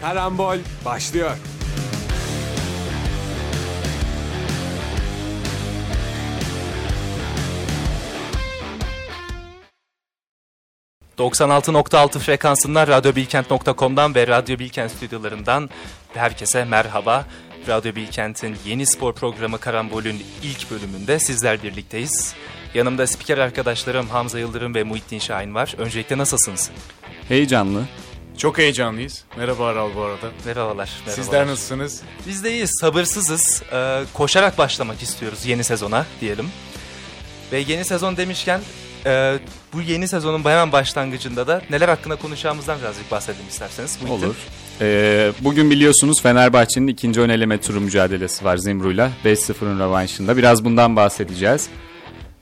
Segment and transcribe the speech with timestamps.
[0.00, 1.30] Karambol başlıyor.
[11.18, 15.70] ...96.6 frekansından radyobilkent.com'dan ve Radyo Bilkent stüdyolarından
[16.14, 17.26] herkese merhaba.
[17.68, 22.34] Radyo Bilkent'in yeni spor programı Karambol'ün ilk bölümünde sizler birlikteyiz.
[22.74, 25.74] Yanımda spiker arkadaşlarım Hamza Yıldırım ve Muhittin Şahin var.
[25.78, 26.70] Öncelikle nasılsınız?
[27.28, 27.84] Heyecanlı.
[28.40, 29.24] Çok heyecanlıyız.
[29.36, 30.16] Merhaba Aral bu arada.
[30.46, 30.76] Merhabalar.
[30.76, 30.86] merhabalar.
[31.06, 32.02] Sizler nasılsınız?
[32.26, 33.62] Biz de iyiyiz, sabırsızız.
[33.72, 36.46] Ee, koşarak başlamak istiyoruz yeni sezona diyelim.
[37.52, 38.60] Ve yeni sezon demişken
[39.06, 39.38] e,
[39.72, 43.98] bu yeni sezonun hemen başlangıcında da neler hakkında konuşacağımızdan birazcık bahsedelim isterseniz.
[44.02, 44.26] Muhittin.
[44.26, 44.36] Olur.
[44.80, 49.10] Ee, bugün biliyorsunuz Fenerbahçe'nin ikinci ön eleme turu mücadelesi var Zimbru'yla.
[49.24, 50.36] 5-0'ın rövanşında.
[50.36, 51.68] Biraz bundan bahsedeceğiz.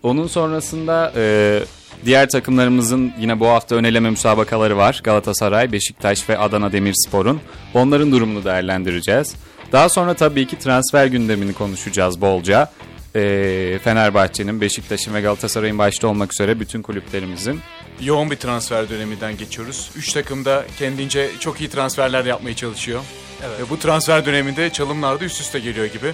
[0.03, 1.61] Onun sonrasında e,
[2.05, 5.01] diğer takımlarımızın yine bu hafta ön eleme müsabakaları var.
[5.05, 7.41] Galatasaray, Beşiktaş ve Adana Demirspor'un.
[7.75, 9.35] Onların durumunu değerlendireceğiz.
[9.73, 12.71] Daha sonra tabii ki transfer gündemini konuşacağız bolca.
[13.15, 17.61] E, Fenerbahçe'nin, Beşiktaş'ın ve Galatasaray'ın başta olmak üzere bütün kulüplerimizin.
[18.01, 19.91] Yoğun bir transfer döneminden geçiyoruz.
[19.97, 23.01] Üç takım da kendince çok iyi transferler yapmaya çalışıyor.
[23.47, 23.61] Evet.
[23.61, 26.13] Ve bu transfer döneminde çalımlar da üst üste geliyor gibi.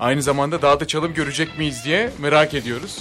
[0.00, 2.98] Aynı zamanda daha da çalım görecek miyiz diye merak ediyoruz.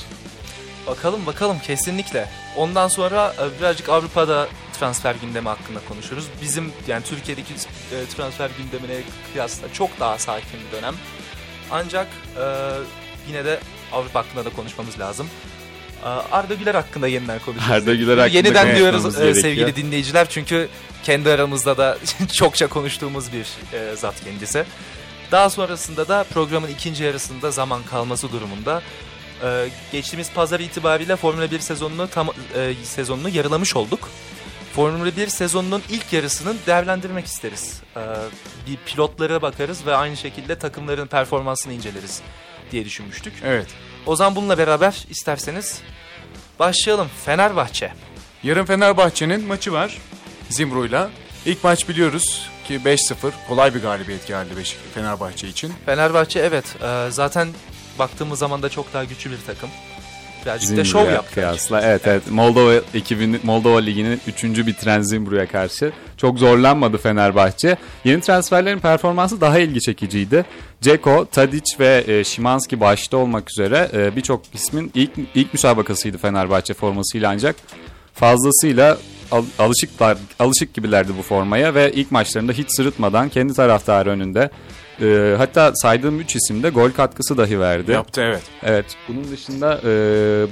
[0.88, 2.30] Bakalım bakalım kesinlikle.
[2.58, 4.48] Ondan sonra e, birazcık Avrupa'da
[4.80, 6.26] transfer gündemi hakkında konuşuruz.
[6.42, 9.02] Bizim yani Türkiye'deki e, transfer gündemine
[9.34, 10.94] kıyasla çok daha sakin bir dönem.
[11.72, 12.46] Ancak e,
[13.28, 13.60] yine de
[13.92, 15.30] Avrupa hakkında da konuşmamız lazım.
[16.32, 17.72] Arda Güler hakkında yeniden konuşacağız.
[17.72, 20.70] Arda Güler hakkında Yeniden diyoruz e, sevgili dinleyiciler çünkü
[21.04, 21.98] kendi aramızda da
[22.34, 24.66] çokça konuştuğumuz bir e, zat kendisi.
[25.32, 28.82] Daha sonrasında da programın ikinci yarısında zaman kalması durumunda
[29.44, 34.10] ee, geçtiğimiz pazar itibariyle Formula 1 sezonunu tam e, sezonunu yarılamış olduk.
[34.74, 37.82] Formula 1 sezonunun ilk yarısını değerlendirmek isteriz.
[37.98, 38.00] Ee,
[38.68, 42.22] bir pilotlara bakarız ve aynı şekilde takımların performansını inceleriz
[42.72, 43.34] diye düşünmüştük.
[43.44, 43.68] Evet.
[44.06, 45.82] O zaman bununla beraber isterseniz
[46.60, 47.08] başlayalım.
[47.26, 47.94] Fenerbahçe.
[48.44, 49.98] Yarın Fenerbahçe'nin maçı var.
[50.50, 51.10] Zimbru'yla.
[51.46, 54.50] İlk maç biliyoruz ki 5-0 kolay bir galibiyet geldi
[54.94, 55.74] Fenerbahçe için.
[55.86, 57.48] Fenerbahçe evet e, zaten
[58.00, 59.70] baktığımız zaman da çok daha güçlü bir takım.
[60.46, 61.34] Birazcık da Zimbru'ya şov yaptı.
[61.34, 61.82] Kıyasla.
[61.82, 62.32] Evet evet.
[62.32, 64.44] Moldova ekibinin Moldova Ligi'nin 3.
[64.44, 67.78] bitiren Zimbru'ya karşı çok zorlanmadı Fenerbahçe.
[68.06, 70.46] Yeni transferlerin performansı daha ilgi çekiciydi.
[70.82, 76.74] Ceko, Tadic ve e, Şimanski başta olmak üzere e, birçok ismin ilk ilk müsabakasıydı Fenerbahçe
[76.74, 77.56] formasıyla ancak
[78.14, 78.98] fazlasıyla
[79.32, 84.50] al- alışıklar alışık gibilerdi bu formaya ve ilk maçlarında hiç sırıtmadan kendi taraftarı önünde
[85.02, 87.92] e, hatta saydığım 3 isimde gol katkısı dahi verdi.
[87.92, 88.42] Yaptı evet.
[88.64, 88.86] Evet.
[89.08, 89.90] Bunun dışında e,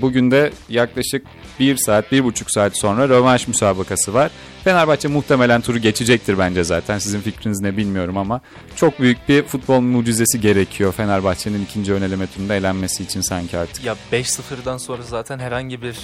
[0.01, 1.25] bugün de yaklaşık
[1.59, 4.31] 1 saat, 1,5 saat sonra rövanş müsabakası var.
[4.63, 6.97] Fenerbahçe muhtemelen turu geçecektir bence zaten.
[6.97, 8.41] Sizin fikriniz ne bilmiyorum ama
[8.75, 13.85] çok büyük bir futbol mucizesi gerekiyor Fenerbahçe'nin ikinci ön eleme turunda elenmesi için sanki artık.
[13.85, 15.97] Ya 5-0'dan sonra zaten herhangi bir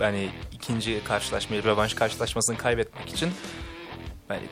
[0.00, 3.30] yani ikinci karşılaşmayı, rövanş karşılaşmasını kaybetmek için
[4.30, 4.42] yani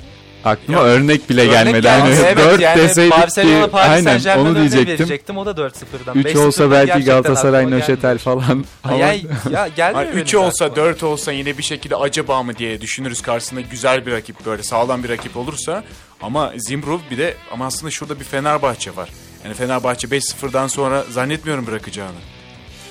[0.45, 1.87] Aklıma Ya, örnek bile örnek gelmedi.
[1.87, 4.99] yani, evet, 4 yani deseydik Barcelona ki Paris aynen onu diyecektim.
[4.99, 5.37] verecektim.
[5.37, 6.15] O da 4-0'dan.
[6.19, 8.65] 3 5-0'dan olsa belki Galatasaray Nöşetel falan.
[8.85, 9.13] Ama Ya,
[9.51, 10.87] ya gelmiyor Hani benim 3 de olsa aklıma.
[10.87, 15.03] 4 olsa yine bir şekilde acaba mı diye düşünürüz karşısında güzel bir rakip böyle sağlam
[15.05, 15.85] bir rakip olursa.
[16.23, 19.09] Ama Zimbru bir de ama aslında şurada bir Fenerbahçe var.
[19.45, 22.17] Yani Fenerbahçe 5-0'dan sonra zannetmiyorum bırakacağını.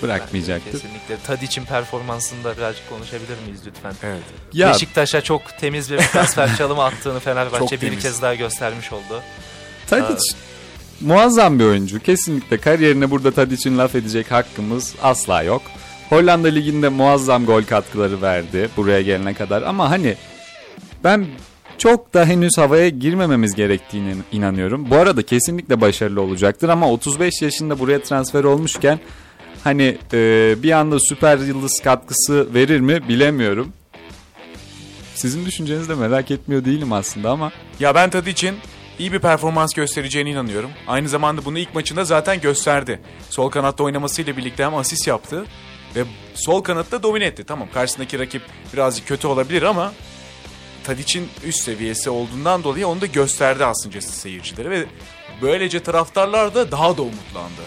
[0.02, 0.72] Bırakmayacaktır.
[0.72, 1.18] Kesinlikle.
[1.28, 3.94] Tadic'in performansında birazcık konuşabilir miyiz lütfen?
[4.04, 4.24] Evet.
[4.54, 9.22] Ya Beşiktaş'a çok temiz bir transfer çalımı attığını Fenerbahçe bir kez daha göstermiş oldu.
[9.88, 10.24] Tadic
[11.02, 12.00] muazzam bir oyuncu.
[12.00, 15.62] Kesinlikle kariyerine burada Tadic'in laf edecek hakkımız asla yok.
[16.10, 20.16] Hollanda Ligi'nde muazzam gol katkıları verdi buraya gelene kadar ama hani
[21.04, 21.26] ben
[21.78, 24.90] çok da henüz havaya girmememiz gerektiğine inanıyorum.
[24.90, 29.00] Bu arada kesinlikle başarılı olacaktır ama 35 yaşında buraya transfer olmuşken
[29.66, 33.74] hani e, bir anda süper yıldız katkısı verir mi bilemiyorum.
[35.16, 38.56] Sizin düşüncenizi de merak etmiyor değilim aslında ama Ya ben Tadic'in
[39.00, 40.72] iyi bir performans göstereceğine inanıyorum.
[40.88, 43.02] Aynı zamanda bunu ilk maçında zaten gösterdi.
[43.30, 45.46] Sol kanatta oynamasıyla birlikte hem asist yaptı
[45.96, 46.04] ve
[46.36, 47.44] sol kanatta domine etti.
[47.44, 48.42] Tamam karşısındaki rakip
[48.74, 49.94] birazcık kötü olabilir ama
[50.84, 54.86] Tadic'in üst seviyesi olduğundan dolayı onu da gösterdi aslında seyircilere ve
[55.42, 57.62] böylece taraftarlar da daha da umutlandı.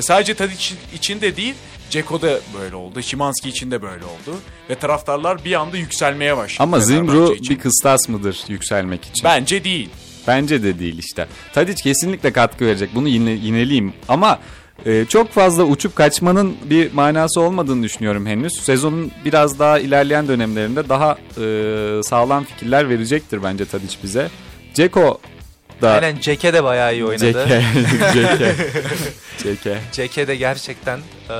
[0.00, 1.54] Ve sadece Tadic için de değil
[1.90, 3.02] Ceko da böyle oldu.
[3.02, 4.36] Şimanski için de böyle oldu.
[4.70, 6.62] Ve taraftarlar bir anda yükselmeye başladı.
[6.62, 6.78] ama
[7.34, 7.56] için.
[7.56, 9.24] bir kıstas mıdır yükselmek için?
[9.24, 9.88] Bence değil.
[10.26, 11.26] Bence de değil işte.
[11.52, 12.90] Tadic kesinlikle katkı verecek.
[12.94, 13.92] Bunu yine yineleyeyim.
[14.08, 14.38] Ama
[14.86, 18.52] e, çok fazla uçup kaçmanın bir manası olmadığını düşünüyorum henüz.
[18.60, 24.28] Sezonun biraz daha ilerleyen dönemlerinde daha e, sağlam fikirler verecektir bence Tadic bize.
[24.74, 25.20] Ceko
[25.82, 27.48] da Aynen Ceke de bayağı iyi oynadı.
[27.48, 27.62] Ceke.
[28.12, 28.54] Ceke.
[29.42, 29.78] Ceke.
[29.92, 31.34] Ceke de gerçekten e,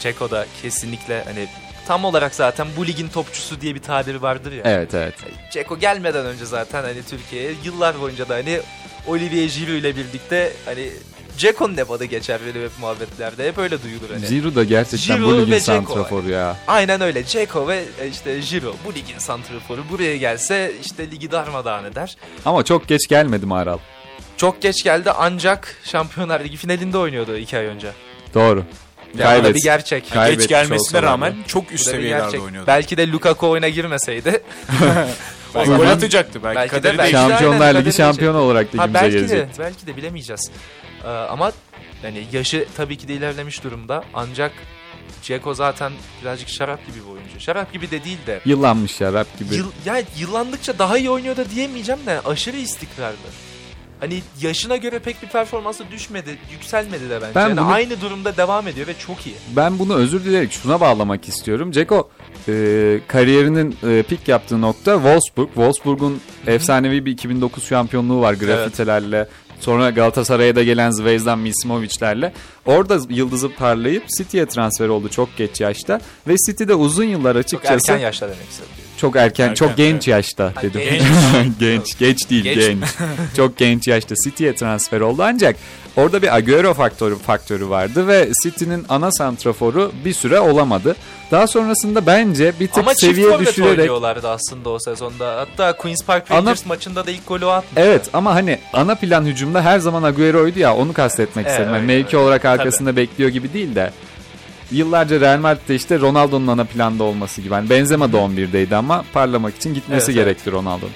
[0.00, 1.48] Ceko da kesinlikle hani
[1.86, 4.62] tam olarak zaten bu ligin topçusu diye bir tabiri vardır ya.
[4.64, 5.14] Evet evet.
[5.50, 8.60] Ceko gelmeden önce zaten hani Türkiye'ye yıllar boyunca da hani
[9.06, 10.90] Olivier Giroud ile birlikte hani
[11.38, 13.48] Ceko'nun hep adı geçer benim hep muhabbetlerde.
[13.48, 14.26] Hep öyle duyulur hani.
[14.26, 15.64] Giroud da gerçekten Giroud bu ligin ve Dzeko.
[15.72, 16.56] santraforu ya.
[16.68, 17.24] Aynen öyle.
[17.26, 19.80] Ceko ve e, işte Giroud bu ligin santraforu.
[19.90, 22.16] Buraya gelse işte ligi darmadağın eder.
[22.44, 23.78] Ama çok geç gelmedi mi Aral?
[24.36, 27.88] Çok geç geldi ancak Şampiyonlar Ligi finalinde oynuyordu iki ay önce.
[28.34, 28.64] Doğru.
[29.18, 29.54] Da Kaybet.
[29.54, 30.10] bir gerçek.
[30.12, 31.06] Kaybetmiş Geç gelmesine da.
[31.06, 32.42] rağmen çok üst Bu da bir seviyelerde gerçek.
[32.42, 32.66] oynuyordu.
[32.66, 34.42] Belki de Lukaku oyuna girmeseydi.
[35.54, 36.40] Belki zaman- gol atacaktı.
[36.44, 39.16] Belki, Belki de- kaderi belki de- Şampiyonlar aynen, Ligi kaderi şampiyonu olarak ha, ligimize belki
[39.16, 39.38] gelecek.
[39.38, 40.50] de belki de bilemeyeceğiz.
[41.04, 41.52] Ee, ama
[42.02, 44.04] yani yaşı tabii ki de ilerlemiş durumda.
[44.14, 44.52] Ancak
[45.22, 45.92] Ceko zaten
[46.22, 47.40] birazcık şarap gibi bir oyuncu.
[47.40, 48.40] Şarap gibi de değil de.
[48.44, 49.54] Yıllanmış şarap gibi.
[49.54, 53.16] Yıl, yani yıllandıkça daha iyi oynuyor da diyemeyeceğim de aşırı istikrarlı.
[54.00, 57.34] Hani yaşına göre pek bir performansı düşmedi, yükselmedi de bence.
[57.34, 59.36] Ben yani bunu- aynı durumda devam ediyor ve çok iyi.
[59.56, 61.72] Ben bunu özür dileyerek şuna bağlamak istiyorum.
[61.72, 62.10] Ceko
[62.48, 65.46] e, kariyerinin e, pik yaptığı nokta Wolfsburg.
[65.48, 69.28] Wolfsburg'un efsanevi bir 2009 şampiyonluğu var grafitelerle.
[69.64, 72.32] Sonra Galatasaray'a da gelen Zvezdan Mismovic'lerle.
[72.66, 76.00] Orada yıldızı parlayıp City'ye transfer oldu çok geç yaşta.
[76.28, 78.70] Ve City'de uzun yıllar Çok açıkçası erken yaşta demek istedim.
[78.96, 80.08] çok erken, Erken, çok genç evet.
[80.08, 80.80] yaşta Ha, dedim.
[80.90, 81.58] genç.
[81.58, 82.56] genç, geç değil Geç.
[82.56, 82.84] genç.
[83.36, 85.56] çok genç yaşta City'ye transfer oldu ancak
[85.96, 90.96] orada bir Agüero faktörü faktörü vardı ve City'nin ana santraforu bir süre olamadı.
[91.30, 95.36] Daha sonrasında bence bir tık Ama seviye düşürerek oynuyorlardı aslında o sezonda.
[95.36, 97.80] Hatta Queen's Park Ana- Rangers maçında da ilk golü atmıştı.
[97.80, 101.74] Evet ama hani ana plan hücumda her zaman Agüero'ydu ya onu kastetmek Evet, istedim.
[101.74, 102.26] Yani öyle, mevki öyle.
[102.26, 103.90] olarak arkasında bekliyor gibi değil de
[104.70, 107.54] yıllarca Real Madrid'de işte Ronaldo'nun ana planda olması gibi.
[107.54, 110.26] Yani Benzema da 11'deydi ama parlamak için gitmesi Evet, evet.
[110.26, 110.92] gerekti Ronaldo'nun.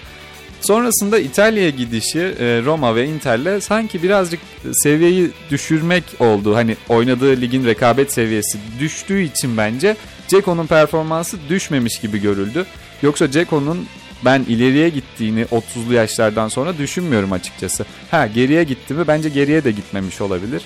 [0.60, 4.40] Sonrasında İtalya'ya gidişi e, Roma ve Inter'le sanki birazcık
[4.72, 6.56] seviyeyi düşürmek oldu.
[6.56, 9.96] Hani oynadığı ligin rekabet seviyesi düştüğü için bence
[10.28, 12.66] Ceko'nun performansı düşmemiş gibi görüldü.
[13.02, 13.86] Yoksa Ceko'nun
[14.24, 17.86] ben ileriye gittiğini 30'lu yaşlardan sonra düşünmüyorum açıkçası.
[18.10, 19.08] Ha geriye gitti mi?
[19.08, 20.62] Bence geriye de gitmemiş olabilir.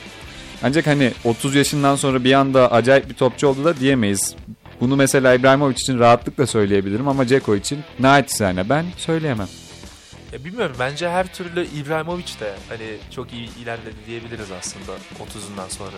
[0.63, 4.35] Ancak hani 30 yaşından sonra bir anda acayip bir topçu oldu da diyemeyiz.
[4.81, 9.49] Bunu mesela İbrahimovic için rahatlıkla söyleyebilirim ama Ceko için naçizane ben söyleyemem.
[10.33, 15.97] Ya bilmiyorum bence her türlü İbrahimovic de hani çok iyi ilerledi diyebiliriz aslında 30'undan sonra.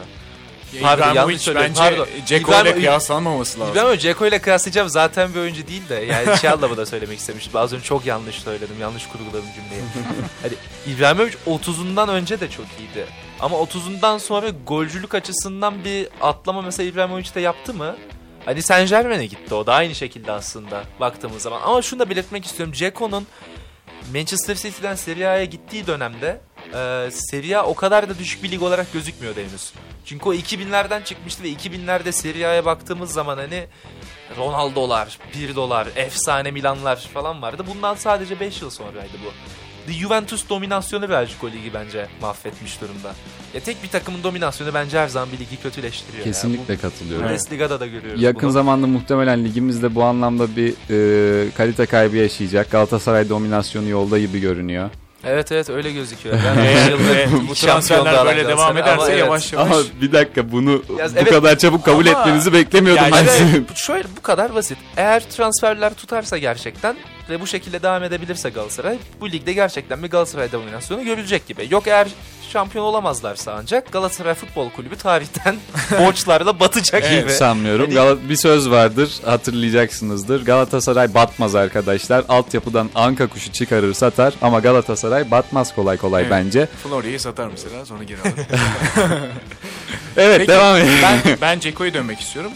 [0.82, 2.06] Pardon, yanlış söyledim, bence.
[2.26, 3.72] Ceko ile kıyaslanmaması lazım.
[3.72, 7.56] İbrahimovic Ceko ile kıyaslayacağım zaten bir oyuncu değil de yani şey anlamında söylemek istemiştim.
[7.56, 8.76] Az önce çok yanlış söyledim.
[8.81, 9.82] Yanlış kurguladım cümleyi.
[10.42, 10.52] hani
[10.86, 13.06] İbrahimovic 30'undan önce de çok iyiydi.
[13.40, 17.96] Ama 30'undan sonra golcülük açısından bir atlama mesela İbrahimovic de yaptı mı?
[18.44, 21.60] Hani Saint Germain'e gitti o da aynı şekilde aslında baktığımız zaman.
[21.64, 22.72] Ama şunu da belirtmek istiyorum.
[22.72, 23.26] Ceko'nun
[24.12, 26.40] Manchester City'den Serie A'ya gittiği dönemde
[26.74, 29.72] e, Serie A o kadar da düşük bir lig olarak gözükmüyordu henüz.
[30.04, 33.66] Çünkü o 2000'lerden çıkmıştı ve 2000'lerde Serie A'ya baktığımız zaman hani
[34.36, 37.64] Ronaldo'lar, 1 dolar, efsane Milanlar falan vardı.
[37.74, 39.32] Bundan sadece 5 yıl sonraydı bu.
[39.86, 43.14] The Juventus dominasyonu birazcık o ligi bence mahvetmiş durumda.
[43.54, 46.25] Ya tek bir takımın dominasyonu bence her zaman bir ligi kötüleştiriyor.
[46.25, 46.78] Kesinlikle Ya.
[46.78, 47.25] Bu katılıyorum.
[47.28, 48.50] Bundesliga'da da görüyoruz Yakın bunu.
[48.52, 52.70] zamanda muhtemelen ligimizde bu anlamda bir e, kalite kaybı yaşayacak.
[52.70, 54.90] Galatasaray dominasyonu yolda gibi görünüyor.
[55.26, 56.38] Evet evet öyle gözüküyor.
[56.56, 59.19] Ben yıldır ve bu şampiyonluğa böyle devam ederse ama evet.
[59.19, 59.70] yavaş yavaş.
[59.72, 60.78] Ama bir dakika bunu Ya
[61.08, 61.31] bu evet.
[61.31, 63.66] kadar çabuk kabul Ama- etmenizi beklemiyordum Yani ben sizin.
[63.69, 64.78] bu- şöyle bu kadar basit.
[64.96, 66.96] Eğer transferler tutarsa gerçekten
[67.31, 71.66] ve bu şekilde devam edebilirse Galatasaray bu ligde gerçekten bir Galatasaray dominasyonu görülecek gibi.
[71.70, 72.08] Yok eğer
[72.55, 75.56] şampiyon olamazlarsa ancak Galatasaray Futbol Kulübü tarihten
[76.01, 77.31] borçlarla batacak Hiç gibi.
[77.32, 77.84] sanmıyorum.
[77.87, 80.44] Hani- Gal- bir söz vardır hatırlayacaksınızdır.
[80.44, 82.25] Galatasaray batmaz arkadaşlar.
[82.29, 86.31] Altyapıdan anka kuşu çıkarır satar ama Galatasaray batmaz kolay kolay Evet.
[86.32, 86.67] bence.
[86.82, 88.32] Florya'yı satar mesela sonra geri alır.
[90.17, 90.99] Evet Peki, devam edelim.
[91.03, 92.53] ben, ben Ceko'ya dönmek istiyorum.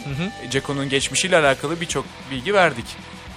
[0.50, 2.85] Ceko'nun geçmişiyle alakalı birçok bilgi verdik.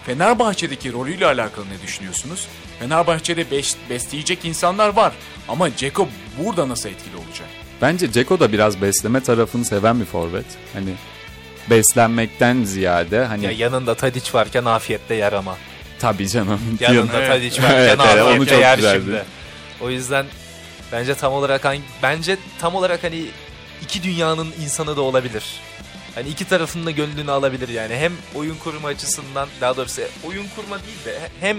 [0.05, 2.47] Fenerbahçe'deki rolüyle alakalı ne düşünüyorsunuz?
[2.79, 5.13] Fenerbahçe'de beş, besleyecek insanlar var.
[5.47, 6.07] Ama Ceko
[6.43, 7.47] burada nasıl etkili olacak?
[7.81, 10.45] Bence Ceko da biraz besleme tarafını seven bir forvet.
[10.73, 10.89] Hani
[11.69, 15.57] beslenmekten ziyade hani Ya yanında Tadic varken afiyetle yer ama.
[15.99, 16.59] tabii canım.
[16.79, 17.27] Yanında Evet.
[17.29, 19.01] Tadic varken Evet, evet, onu çok yer güzeldi.
[19.05, 19.23] şimdi.
[19.81, 20.25] O yüzden
[20.91, 23.25] bence tam olarak hangi, bence tam olarak hani
[23.83, 25.43] iki dünyanın insanı da olabilir.
[26.15, 27.95] Hani iki tarafın da gönlünü alabilir yani.
[27.95, 31.57] Hem oyun kurma açısından daha doğrusu oyun kurma değil de hem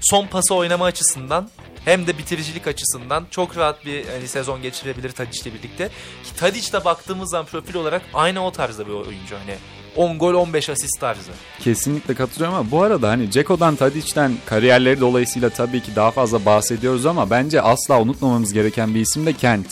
[0.00, 1.50] son pası oynama açısından
[1.84, 5.88] hem de bitiricilik açısından çok rahat bir hani sezon geçirebilir Tadic'le birlikte.
[6.24, 9.54] Ki Tadic de baktığımız zaman profil olarak aynı o tarzda bir oyuncu hani.
[9.96, 11.30] 10 gol 15 asist tarzı.
[11.60, 17.06] Kesinlikle katılıyorum ama bu arada hani Ceko'dan Tadic'ten kariyerleri dolayısıyla tabii ki daha fazla bahsediyoruz
[17.06, 19.66] ama bence asla unutmamamız gereken bir isim de Kent.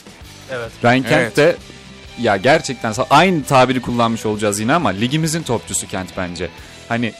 [0.50, 0.70] Evet.
[0.84, 1.36] Ryan Kent Evet.
[1.36, 1.56] de
[2.20, 6.48] ya gerçekten aynı tabiri kullanmış olacağız yine ama ligimizin topçusu Kent bence.
[6.88, 7.12] Hani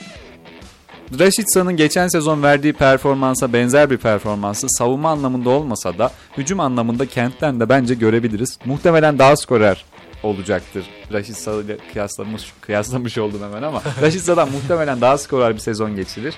[1.18, 7.60] Rashidsa'nın geçen sezon verdiği performansa benzer bir performansı savunma anlamında olmasa da hücum anlamında Kent'ten
[7.60, 8.58] de bence görebiliriz.
[8.64, 9.84] Muhtemelen daha skorer
[10.22, 10.86] olacaktır.
[11.12, 16.34] Rashica ile kıyaslamış, kıyaslamış oldum hemen ama Rashica'dan muhtemelen daha skorer bir sezon geçirir.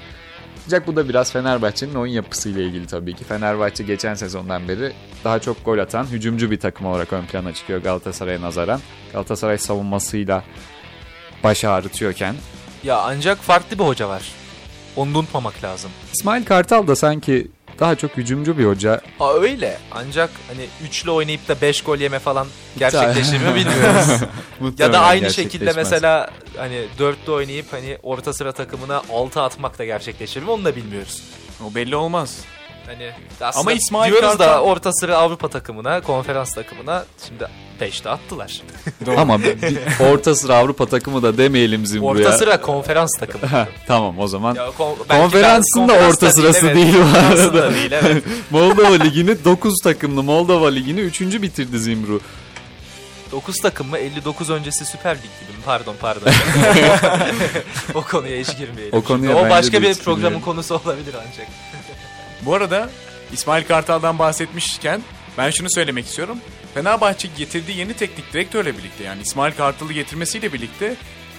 [0.69, 3.25] Ancak bu da biraz Fenerbahçe'nin oyun yapısıyla ilgili tabii ki.
[3.25, 4.93] Fenerbahçe geçen sezondan beri
[5.25, 8.81] daha çok gol atan hücumcu bir takım olarak ön plana çıkıyor Galatasaray'a nazaran.
[9.13, 10.45] Galatasaray savunmasıyla
[11.45, 12.35] baş ağrıtıyorken.
[12.85, 14.33] Ya ancak farklı bir hoca var.
[14.97, 15.91] Onu unutmamak lazım.
[16.15, 17.49] İsmail Kartal da sanki
[17.81, 19.01] daha çok hücumcu bir hoca.
[19.21, 19.79] Aa öyle.
[19.93, 22.47] Ancak hani üçlü oynayıp da 5 gol yeme falan
[22.79, 24.23] gerçekleşir mi bilmiyoruz.
[24.79, 29.85] ya da aynı şekilde mesela hani dörtlü oynayıp hani orta sıra takımına 6 atmak da
[29.85, 31.23] gerçekleşir mi onu da bilmiyoruz.
[31.65, 32.39] O belli olmaz.
[32.89, 33.11] Hani
[33.55, 37.49] Ama İsmail diyoruz da Kartal- orta sıra Avrupa takımına, konferans takımına şimdi
[37.81, 38.63] 5'te attılar.
[39.17, 39.79] Ama bir, bir
[40.13, 42.29] orta sıra Avrupa takımı da demeyelim Zimru'ya.
[42.29, 43.47] Orta sıra konferans takımı.
[43.47, 44.55] Ha, tamam o zaman.
[44.55, 46.77] Ya, kon- belki Konferansın da orta sırası evet.
[46.77, 47.55] değil bu arada.
[47.55, 48.25] da değil evet.
[48.51, 51.21] Moldova Ligi'ni 9 takımlı Moldova Ligi'ni 3.
[51.21, 52.21] bitirdi Zimru.
[53.33, 53.99] 9 takım mı?
[53.99, 55.63] 59 öncesi Süper Lig gibi mi?
[55.65, 56.31] Pardon pardon.
[57.95, 58.99] o konuya hiç girmeyelim.
[58.99, 60.41] O konuya o başka bir programın girmeyelim.
[60.41, 61.47] konusu olabilir ancak.
[62.43, 62.91] Bu arada
[63.33, 65.03] İsmail Kartal'dan bahsetmişken
[65.39, 66.39] ben şunu söylemek istiyorum.
[66.75, 70.95] Fenerbahçe getirdiği yeni teknik direktörle birlikte yani İsmail Kartal'ı getirmesiyle birlikte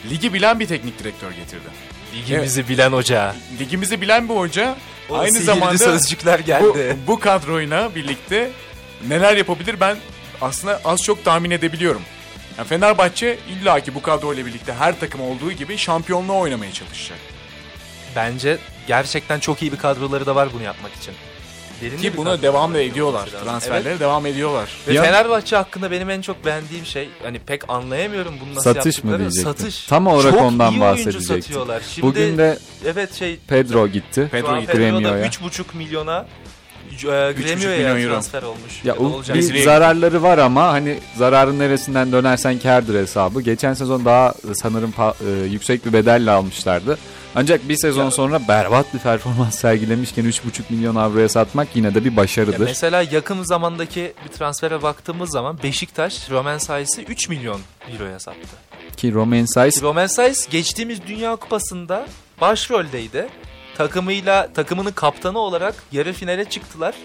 [0.09, 1.69] ligi bilen bir teknik direktör getirdi.
[2.15, 3.35] Ligimizi bilen hoca.
[3.59, 4.75] Ligimizi bilen bir hoca
[5.09, 6.97] O aynı zamanda sözcükler bu, geldi.
[7.07, 8.49] bu kadroyla birlikte
[9.07, 9.97] neler yapabilir ben
[10.41, 12.01] aslında az çok tahmin edebiliyorum.
[12.57, 17.17] Yani Fenerbahçe illaki bu kadroyla birlikte her takım olduğu gibi şampiyonluğa oynamaya çalışacak.
[18.15, 18.57] Bence
[18.93, 21.13] gerçekten çok iyi bir kadroları da var bunu yapmak için.
[21.81, 23.29] Derinli bir Ki buna devam da ediyorlar.
[23.43, 23.99] Transferlere Evet.
[23.99, 24.69] devam ediyorlar.
[24.87, 29.03] Ve Ya- Fenerbahçe hakkında benim en çok beğendiğim şey hani pek anlayamıyorum bunu nasıl Satış
[29.03, 29.43] mı diyecektim.
[29.43, 29.83] Satış.
[29.85, 31.63] Tam olarak çok ondan bahsedecektim.
[31.95, 34.27] Şimdi Bugün de evet şey Pedro gitti.
[34.31, 34.73] Pedro gitti.
[34.77, 35.25] Gremio'ya.
[35.27, 36.25] 3,5 milyona 3,5
[37.07, 38.13] Gremio'ya milyon euro.
[38.13, 38.83] transfer olmuş.
[38.83, 39.37] Ya o olacak.
[39.37, 43.41] bir zararları var ama hani zararın neresinden dönersen kârdır hesabı.
[43.41, 46.97] Geçen sezon daha sanırım pa- e, yüksek bir bedelle almışlardı.
[47.35, 52.05] Ancak bir sezon Ya- sonra berbat bir performans sergilemişken 3,5 milyon avroya satmak yine de
[52.05, 52.59] bir Ya başarıdır.
[52.65, 57.61] mesela yakın zamandaki bir transfere baktığımız zaman Beşiktaş Roman Saiz'i 3 milyon
[57.93, 58.37] euroya sattı.
[58.97, 62.07] Ki Romain Saiz Roman Saiz geçtiğimiz Dünya Kupası'nda
[62.41, 63.27] başroldeydi.
[63.83, 66.95] Takımıyla takımının kaptanı olarak yarı finale çıktılar.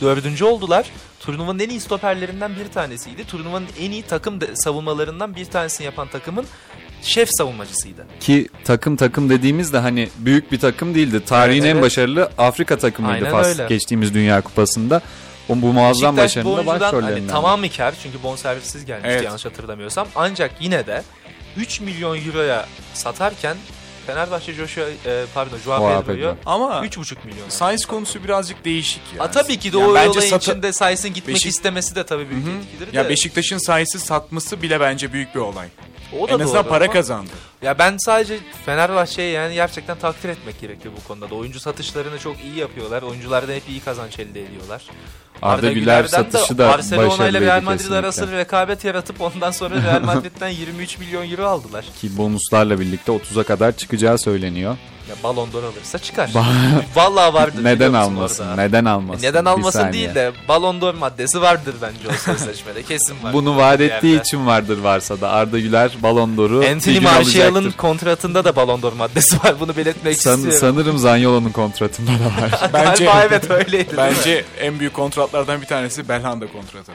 [0.00, 0.86] Dördüncü oldular.
[1.20, 3.24] Turnuvanın en iyi stoperlerinden bir tanesiydi.
[3.26, 6.46] Turnuvanın en iyi takım savunmalarından bir tanesini yapan takımın
[7.02, 8.06] şef savunmacısıydı.
[8.20, 11.24] ki takım takım dediğimiz de hani büyük bir takım değildi.
[11.24, 13.66] Tarihin Evet, en başarılı Afrika takımıydı Aynen Fas öyle.
[13.66, 15.00] geçtiğimiz Dünya Kupası'nda.
[15.48, 17.32] O bu muazzam Beşiktaş bu başarının da oyuncudan hani başrollerinden.
[17.32, 19.24] tamamı kar çünkü bonservissiz gelmişti Evet.
[19.24, 20.08] yanlış hatırlamıyorsam.
[20.14, 21.02] Ancak yine de
[21.56, 23.56] 3 milyon euroya satarken
[24.06, 26.36] Fenerbahçe Joshua, e, pardon Joao Pedro'yu Pedro.
[26.46, 27.48] Ama 3,5 milyon.
[27.48, 29.22] Science konusu birazcık değişik ya.
[29.24, 32.06] Ha, tabii ki de Yani o bence olayın satı- içinde Saiz'in gitmek Beşik- istemesi de
[32.06, 32.54] tabii büyük Hı hı.
[32.56, 32.96] etkidir de.
[32.96, 35.68] Ya Beşiktaş'ın sayısı satması bile bence büyük bir olay.
[36.20, 37.30] o da en azından doğru para ama- kazandı.
[37.62, 41.34] Ya ben sadece Fenerbahçe'ye yani gerçekten takdir etmek gerekiyor bu konuda da.
[41.34, 43.02] Oyuncu satışlarını çok iyi yapıyorlar.
[43.02, 44.82] Oyunculardan hep iyi kazanç elde ediyorlar.
[45.42, 47.98] Arda Güler satışı da Barcelona ile Real Madrid kesinlikle.
[47.98, 51.84] arası rekabet yaratıp ondan sonra Real Madrid'den 23 milyon euro aldılar.
[52.00, 54.76] Ki bonuslarla birlikte 30'a kadar çıkacağı söyleniyor.
[55.08, 56.30] Ya Ballon d'Or alırsa çıkar.
[56.94, 57.64] Vallahi vardır.
[57.64, 58.44] Neden almasın?
[58.48, 58.56] orada?
[58.62, 59.22] Neden almasın?
[59.22, 62.82] Neden Bir almasın değil de Ballon d'Or maddesi vardır bence o sözleşmede.
[62.82, 63.32] Kesin var.
[63.32, 64.22] Bunu vaat ettiği yerde.
[64.22, 69.36] için vardır varsa da Arda Güler Ballon d'Or'u Anthony Martial'ın kontratında da Ballon d'Or maddesi
[69.44, 69.54] var.
[69.60, 70.60] Bunu belirtmek San- istiyorum.
[70.60, 72.70] sanırım Zanyolo'nun kontratında da var.
[72.72, 73.94] Bence Galiba evet öyleydi.
[73.96, 74.94] bence en büyük
[75.32, 76.92] kontratlardan bir tanesi Belhanda kontratı.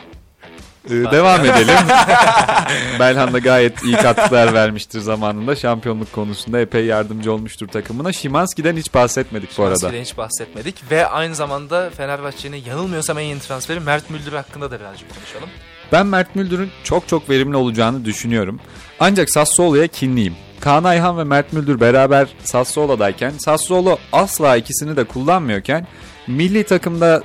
[0.86, 1.75] Ee, devam edelim.
[3.00, 5.56] Belhanda gayet iyi katkılar vermiştir zamanında.
[5.56, 8.13] Şampiyonluk konusunda epey yardımcı olmuştur takımına.
[8.13, 9.75] Şimanski'den hiç bahsetmedik bu arada.
[9.75, 14.79] Transferden hiç bahsetmedik ve aynı zamanda Fenerbahçe'nin yanılmıyorsam en yeni transferi Mert Müldür hakkında da
[14.79, 15.50] birazcık konuşalım.
[15.91, 18.60] Ben Mert Müldür'ün çok çok verimli olacağını düşünüyorum.
[19.00, 20.36] Ancak Sassuolo'ya kinliyim.
[20.60, 25.88] Kaan Ayhan ve Mert Müldür beraber Sassuolo'dayken Sassuolo asla ikisini de kullanmıyorken
[26.28, 27.24] milli takımda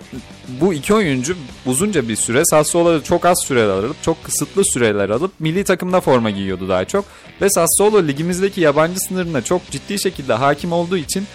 [0.61, 5.33] bu iki oyuncu uzunca bir süre Sassuolo'da çok az süreler alıp çok kısıtlı süreler alıp
[5.41, 7.05] milli takımda forma giyiyordu daha çok.
[7.41, 11.27] Ve Sassuolo ligimizdeki yabancı sınırına çok ciddi şekilde hakim olduğu için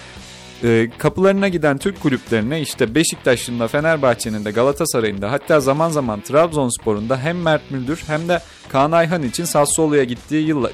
[0.64, 6.22] e, kapılarına giden Türk kulüplerine işte Beşiktaş'ın da Fenerbahçe'nin de Galatasaray'ın da hatta zaman zaman
[6.22, 10.72] Trabzonspor'un da hem Mert Müldür hem de Kaan Ayhan için Sassuolo'ya gittiği yılla,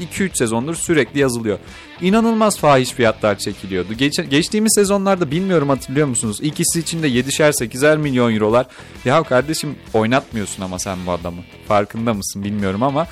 [0.00, 1.58] 2-3 sezondur sürekli yazılıyor.
[2.00, 3.94] İnanılmaz fahiş fiyatlar çekiliyordu.
[3.94, 6.38] Geç, geçtiğimiz sezonlarda bilmiyorum hatırlıyor musunuz?
[6.42, 8.66] İkisi için de 7'şer 8'er milyon eurolar.
[9.04, 11.42] Ya kardeşim oynatmıyorsun ama sen bu adamı.
[11.68, 13.06] Farkında mısın bilmiyorum ama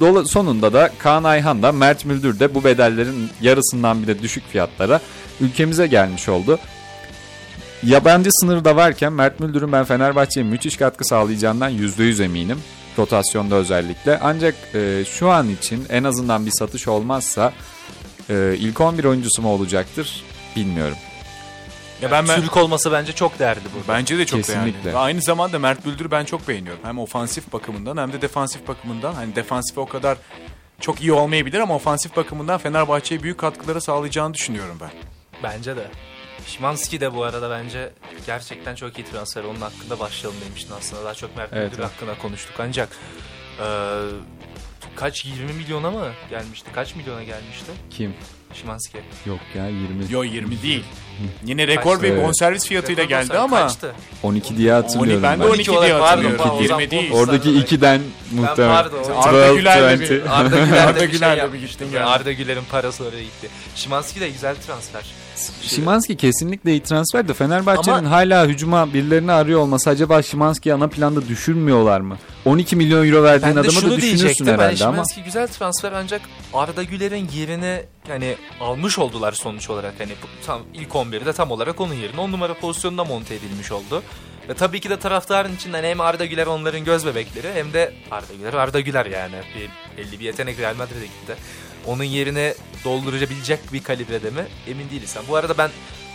[0.00, 5.00] Dola, sonunda da Kaan Ayhan da Mert Müldür de bu bedellerin yarısından bile düşük fiyatlara
[5.40, 6.58] ülkemize gelmiş oldu.
[7.82, 12.58] Yabancı sınırı da varken Mert Müldür'ün ben Fenerbahçe'ye müthiş katkı sağlayacağından %100 eminim.
[12.98, 14.18] Rotasyonda özellikle.
[14.22, 17.52] Ancak e, şu an için en azından bir satış olmazsa
[18.30, 20.24] e, ilk 11 oyuncusu mu olacaktır
[20.56, 20.96] bilmiyorum.
[22.02, 23.98] Ya ben, ben Türk olması bence çok değerli burada.
[23.98, 24.84] Bence de çok Kesinlikle.
[24.84, 24.94] değerli.
[24.94, 26.80] Ve aynı zamanda Mert Büldür'ü ben çok beğeniyorum.
[26.84, 29.14] Hem ofansif bakımından hem de defansif bakımından.
[29.14, 30.18] Hani defansife o kadar
[30.80, 34.90] çok iyi olmayabilir ama ofansif bakımından Fenerbahçe'ye büyük katkıları sağlayacağını düşünüyorum ben.
[35.42, 35.86] Bence de.
[36.46, 37.90] Şimanski de bu arada bence
[38.26, 39.44] gerçekten çok iyi transfer.
[39.44, 41.04] Onun hakkında başlayalım demiştin aslında.
[41.04, 41.92] Daha çok Mert Evet, Müldür evet.
[41.92, 42.54] hakkında konuştuk.
[42.58, 42.88] Ancak
[43.58, 43.66] e,
[45.00, 46.70] kaç 20 milyona mı gelmişti?
[46.74, 48.14] Kaç milyona gelmişti Kim?
[48.54, 48.98] Şimanski?
[49.26, 50.12] Yok ya 20.
[50.12, 50.84] Yo 20 değil.
[51.44, 52.02] Yine rekor Kaçtı?
[52.02, 52.26] bir Evet.
[52.26, 53.94] bonservis fiyatıyla Rekor geldi ama Kaçtı?
[54.22, 55.48] 12 diye hatırlıyorum ben de ben.
[55.48, 56.38] 12 diye hatırlıyorum.
[56.38, 57.10] pardon, o 20 zaman değil.
[57.10, 58.00] bu- Oradaki Sarı- 2'den
[58.32, 58.74] Ben muhtemelen.
[58.74, 58.98] pardon.
[59.16, 60.10] Arda 12, Güler'le 20.
[60.10, 61.18] bir, Arda Güler Arda de bir
[61.92, 62.02] şey.
[62.14, 63.48] Arda Güler'in parası oraya gitti.
[63.74, 65.04] Şimanski de güzel transfer.
[65.62, 70.88] Şimanski kesinlikle iyi transfer de Fenerbahçe'nin Ama- hala hücuma birilerini arıyor olması acaba Şimanski'yi ana
[70.88, 72.18] planda düşürmüyorlar mı?
[72.44, 74.46] 12 milyon euro verdiğin Ben adamı da düşünürsün diyecektim.
[74.46, 74.92] Ben herhalde ama.
[74.94, 76.20] Şimanski güzel transfer ancak
[76.54, 79.94] Arda Güler'in yerini hani almış oldular sonuç olarak.
[79.98, 80.12] Hani
[80.46, 84.02] tam ilk 11'de tam olarak onun yerine 10 numara pozisyonunda monte edilmiş oldu.
[84.48, 88.34] Ve tabii ki de taraftarın içinden hem Arda Güler onların göz bebekleri hem de Arda
[88.38, 89.34] Güler Arda Güler yani.
[89.56, 91.36] Bir, belli bir yetenek Real Madrid'e gitti.
[91.86, 95.16] Onun yerine doldurabilecek bir kalibrede mi emin değiliz.
[95.28, 95.70] Bu arada ben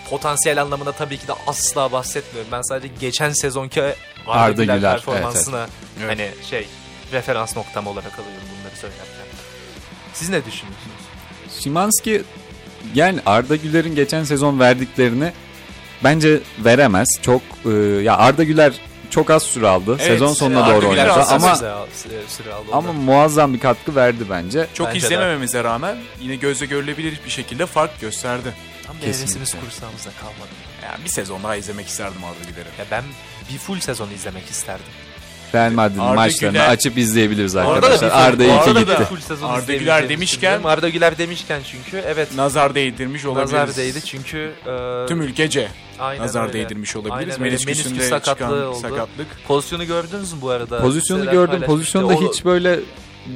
[0.10, 2.52] potansiyel anlamında tabii ki de asla bahsetmiyorum.
[2.52, 3.96] Ben sadece geçen sezonki Arda,
[4.28, 5.68] Arda Güler, Güler, performansına
[6.00, 6.10] Evet.
[6.10, 6.68] hani şey
[7.12, 9.06] referans noktam olarak alıyorum bunları söylerken.
[10.14, 10.96] Siz ne düşünüyorsunuz?
[11.64, 12.24] Şimanski
[12.96, 15.34] yani Arda Güler'in geçen sezon verdiklerini
[16.04, 17.08] bence veremez.
[17.22, 17.70] Çok e,
[18.04, 18.74] ya Arda Güler
[19.16, 19.92] çok az süre aldı.
[20.00, 23.96] Evet, sezon sonuna doğru oynadı ama süre, al- süre, süre aldı ama muazzam bir katkı
[23.96, 24.68] verdi bence.
[24.74, 25.06] çok Bence de.
[25.06, 28.54] izlemememize rağmen yine gözle görülebilir bir şekilde fark gösterdi.
[28.88, 30.50] tam hevesimiz kursağımızda kalmadı.
[30.84, 32.70] Yani bir sezon daha izlemek isterdim Arda Güler'i.
[32.80, 33.04] Ya ben
[33.54, 34.86] bir full sezon izlemek isterdim.
[35.54, 38.10] Real Madrid'in Arda maçlarını Güler- açıp izleyebiliriz arkadaşlar.
[38.12, 38.94] Arda iyi ki gitti.
[39.46, 40.64] Arda Güler demişken-.
[40.64, 43.52] Arda Güler demişken çünkü evet Nazar değdirmiş olabiliriz.
[43.54, 45.68] nazar değdi çünkü e, Tüm ülkece
[46.00, 46.54] aynen nazar öyle.
[46.54, 47.40] değdirmiş olabiliriz.
[47.40, 48.80] Menisküsünde Menisküs sakatlığı çıkan oldu.
[48.82, 49.28] sakatlık.
[49.48, 50.82] Pozisyonu gördünüz mü bu arada?
[50.82, 51.62] Pozisyonu Siteler gördüm.
[51.66, 52.80] Pozisyonda O- hiç böyle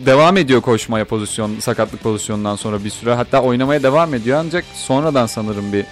[0.05, 3.13] devam ediyor koşmaya pozisyon sakatlık pozisyonundan sonra bir süre.
[3.13, 5.85] Hatta oynamaya devam ediyor ancak sonradan sanırım bir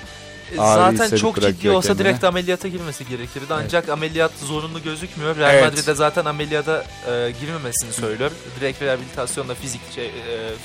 [0.57, 3.53] ağrı Zaten çok ciddi bırakıyor olsa direkt ameliyata girmesi gerekirdi.
[3.53, 5.37] Ancak ameliyat zorunlu gözükmüyor.
[5.37, 5.63] Real Evet.
[5.63, 8.31] Madrid'de zaten ameliyata e, girmemesini söylüyor.
[8.59, 10.11] Direkt rehabilitasyonla fizik şey, e,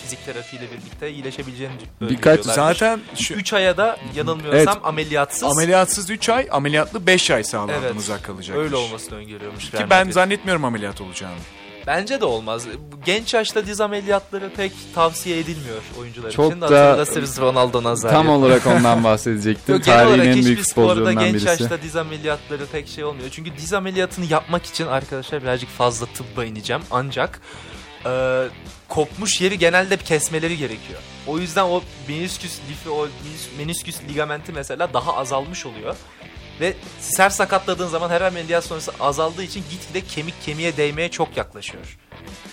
[0.02, 2.44] fizik terapiyle birlikte iyileşebileceğini Birkaç-.
[2.44, 5.42] Zaten şu 3 aya da yanılmıyorsam ameliyatsız.
[5.42, 7.96] ameliyatsız 3 ay, ameliyatlı 5 ay sahalardan Evet.
[7.96, 8.56] uzak kalacak.
[8.56, 9.70] Öyle olmasını öngörüyormuş.
[9.70, 11.34] Ki ben zannetmiyorum ameliyat olacağını.
[11.86, 12.66] Bence de olmaz.
[13.06, 16.60] Genç yaşta diz ameliyatları pek tavsiye edilmiyor oyuncular Çok için.
[16.60, 18.14] da- Hatırlasınız Ronaldo Nazario.
[18.16, 19.74] Tam olarak ondan bahsedecektim.
[19.74, 21.46] Yok, Tarihin en büyük futbolcularından genç birisi.
[21.48, 23.28] yaşta diz ameliyatları pek şey olmuyor.
[23.32, 26.82] Çünkü diz ameliyatını yapmak için arkadaşlar birazcık fazla tıbba ineceğim.
[26.90, 27.40] Ancak
[28.06, 28.42] e,
[28.88, 31.00] kopmuş yeri genelde kesmeleri gerekiyor.
[31.26, 35.96] O yüzden o menisküs lifi, o menis- menisküs ligamenti mesela daha azalmış oluyor.
[36.60, 41.98] Ve ser sakatladığın zaman her ameliyat sonrası azaldığı için gitgide kemik kemiğe değmeye çok yaklaşıyor.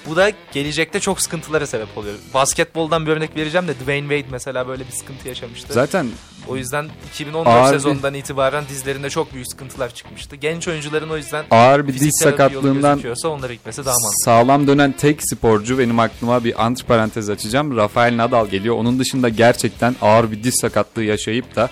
[0.07, 2.15] Bu da gelecekte çok sıkıntılara sebep oluyor.
[2.33, 5.73] Basketboldan bir örnek vereceğim de Dwayne Wade mesela böyle bir sıkıntı yaşamıştı.
[5.73, 6.07] Zaten
[6.47, 10.35] O yüzden 2014 Ağır bir- sezonundan itibaren dizlerinde çok büyük sıkıntılar çıkmıştı.
[10.35, 14.23] Genç oyuncuların o yüzden ağır bir diz sakatlığından onlara gitmesi daha mantıklı.
[14.25, 17.77] sağlam dönen tek sporcu benim aklıma bir antiparantez açacağım.
[17.77, 18.75] Rafael Nadal geliyor.
[18.75, 21.69] Onun dışında gerçekten ağır bir diz sakatlığı yaşayıp da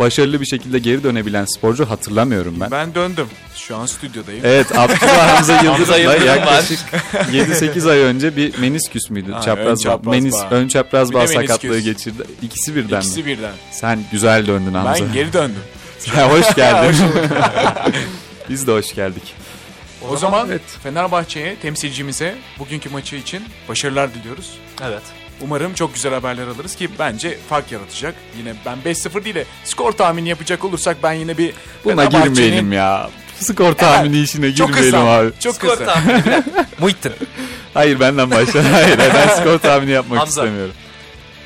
[0.00, 2.70] başarılı bir şekilde geri dönebilen sporcu hatırlamıyorum ben.
[2.70, 3.26] Ben döndüm.
[3.56, 4.40] Şu an stüdyodayım.
[4.44, 6.78] Evet Abdullah Hamza Yıldırım'la yaklaşık
[7.32, 9.32] 7-8 ay önce bir menisküs müydü?
[9.32, 9.76] Ha, çapraz ön bağ.
[9.96, 10.48] çapraz Menis, bağ.
[10.50, 12.22] ön çapraz bağ sakatlığı geçirdi.
[12.42, 13.04] İkisi birden mi?
[13.04, 13.52] İkisi birden.
[13.70, 15.04] Sen güzel döndün Hamza.
[15.04, 15.62] Ben geri döndüm.
[16.16, 16.96] Ya, hoş geldin.
[18.48, 19.34] Biz de hoş geldik.
[20.08, 20.62] O, zaman evet.
[20.82, 24.50] Fenerbahçe'ye, temsilcimize bugünkü maçı için başarılar diliyoruz.
[24.82, 25.02] Evet.
[25.40, 28.14] Umarım çok güzel haberler alırız ki bence fark yaratacak.
[28.38, 31.52] Yine ben 5-0 değil de skor tahmini yapacak olursak ben yine bir
[31.84, 33.10] Buna Fenerbahçe'nin girmeyelim ya.
[33.40, 35.10] Skor tahmini işine Çok girmeyelim kısa.
[35.10, 35.30] abi.
[35.40, 35.84] Çok Skor kısa.
[35.84, 36.42] tahmini.
[36.78, 37.12] Muhittin.
[37.74, 38.64] Hayır benden başla.
[38.72, 40.40] Hayır ben skor tahmini yapmak Hamza.
[40.42, 40.74] istemiyorum.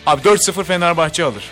[0.06, 1.44] Abi 4-0 Fenerbahçe alır.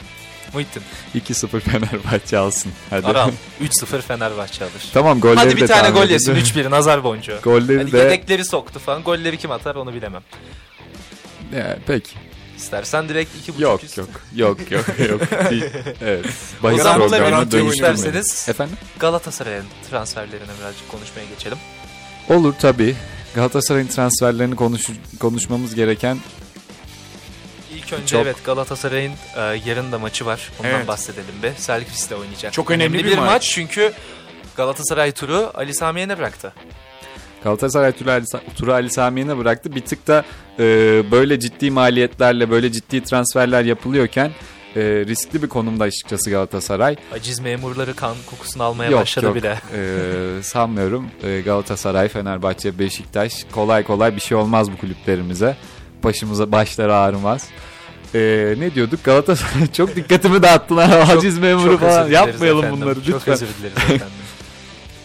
[0.54, 0.82] Muhittin.
[1.14, 2.72] 2-0 Fenerbahçe alsın.
[2.90, 3.06] Hadi.
[3.06, 3.30] Aral.
[3.62, 4.82] 3-0 Fenerbahçe alır.
[4.94, 6.34] Tamam golleri Hadi bir de tane gol yesin.
[6.34, 7.38] 3-1 nazar boncuğu.
[7.42, 9.02] Golleri Hadi de yedekleri soktu falan.
[9.02, 10.22] Golleri kim atar onu bilemem.
[11.56, 12.10] Ya, peki.
[12.62, 13.98] İstersen direkt iki buçuk Yok üst.
[13.98, 15.20] yok yok yok yok
[15.50, 15.64] değil.
[16.02, 16.26] Evet.
[16.60, 18.76] O Bahis zaman bununla programına isterseniz Efendim?
[18.98, 21.58] Galatasaray'ın transferlerine birazcık konuşmaya geçelim.
[22.28, 22.96] Olur tabii.
[23.34, 24.82] Galatasaray'ın transferlerini konuş
[25.20, 26.18] konuşmamız gereken
[27.74, 30.50] İlk önce Çok- evet Galatasaray'ın e, yarın da maçı var.
[30.60, 30.88] Ondan Evet.
[30.88, 31.52] bahsedelim be.
[31.56, 32.52] Selkirk'te oynayacak.
[32.52, 33.50] Çok önemli bir maç.
[33.54, 33.92] çünkü
[34.56, 36.52] Galatasaray turu Ali Sami Yen'e bıraktı.
[37.44, 37.92] Galatasaray
[38.56, 39.74] turu Ali, Sami'ne bıraktı.
[39.74, 40.24] Bir tık da
[40.58, 40.64] e,
[41.10, 44.30] böyle ciddi maliyetlerle böyle ciddi transferler yapılıyorken
[44.76, 46.96] e, riskli bir konumda açıkçası Galatasaray.
[47.14, 49.58] Aciz memurları kan kokusunu almaya yok başladı yok bile.
[49.74, 51.06] E, sanmıyorum.
[51.22, 55.56] E, Galatasaray, Fenerbahçe, Beşiktaş kolay kolay bir şey olmaz bu kulüplerimize.
[56.04, 57.48] Başımıza başları ağrımaz.
[58.14, 59.04] E, ne diyorduk?
[59.04, 61.16] Galatasaray çok dikkatimi dağıttılar.
[61.16, 62.10] Aciz memuru Çok falan.
[62.10, 62.80] Yapmayalım efendim.
[62.80, 63.12] bunları lütfen.
[63.12, 64.06] Çok özür dileriz efendim.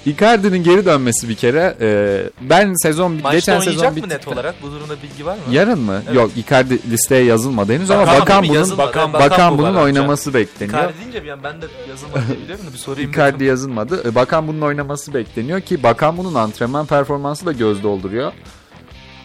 [0.08, 1.78] Icardi'nin geri dönmesi bir kere.
[1.82, 4.56] e, ben sezon Maçta geçen oynayacak sezon mı net olarak?
[4.62, 5.42] Bu durumda bilgi var mı?
[5.52, 6.02] Yarın mı?
[6.06, 6.16] Evet.
[6.16, 8.50] Yok Icardi listeye yazılmadı henüz ama Bakan bakan mı?
[8.50, 10.80] bunun bakan, Bakan bakan bu bunun oynaması bekleniyor.
[10.80, 12.22] Icardi deyince bir an ben de yazılmadı
[12.70, 13.12] da bir sorayım.
[13.12, 14.10] Icardi yazılmadı.
[14.10, 18.32] E, Bakan bunun oynaması bekleniyor ki bakan bunun antrenman performansı da göz dolduruyor.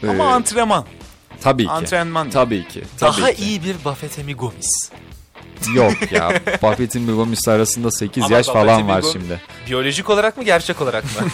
[0.02, 0.84] Ee, Ama antrenman.
[1.40, 1.70] tabii ki.
[1.70, 2.30] Antrenman.
[2.30, 2.82] Tabii ki.
[2.98, 3.42] Tabii Daha ki.
[3.44, 4.90] iyi bir Buffett'e Gomis.
[5.74, 6.32] Yok ya.
[6.62, 9.40] Buffett'in ve Gomis arasında 8 Ama yaş falan var Gom- şimdi.
[9.66, 11.10] Biyolojik olarak mı gerçek olarak mı?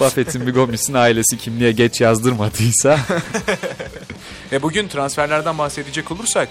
[0.00, 2.98] Buffett'in ve Gomis'in ailesi kimliğe geç yazdırmadıysa
[4.52, 6.48] Ve bugün transferlerden bahsedecek olursak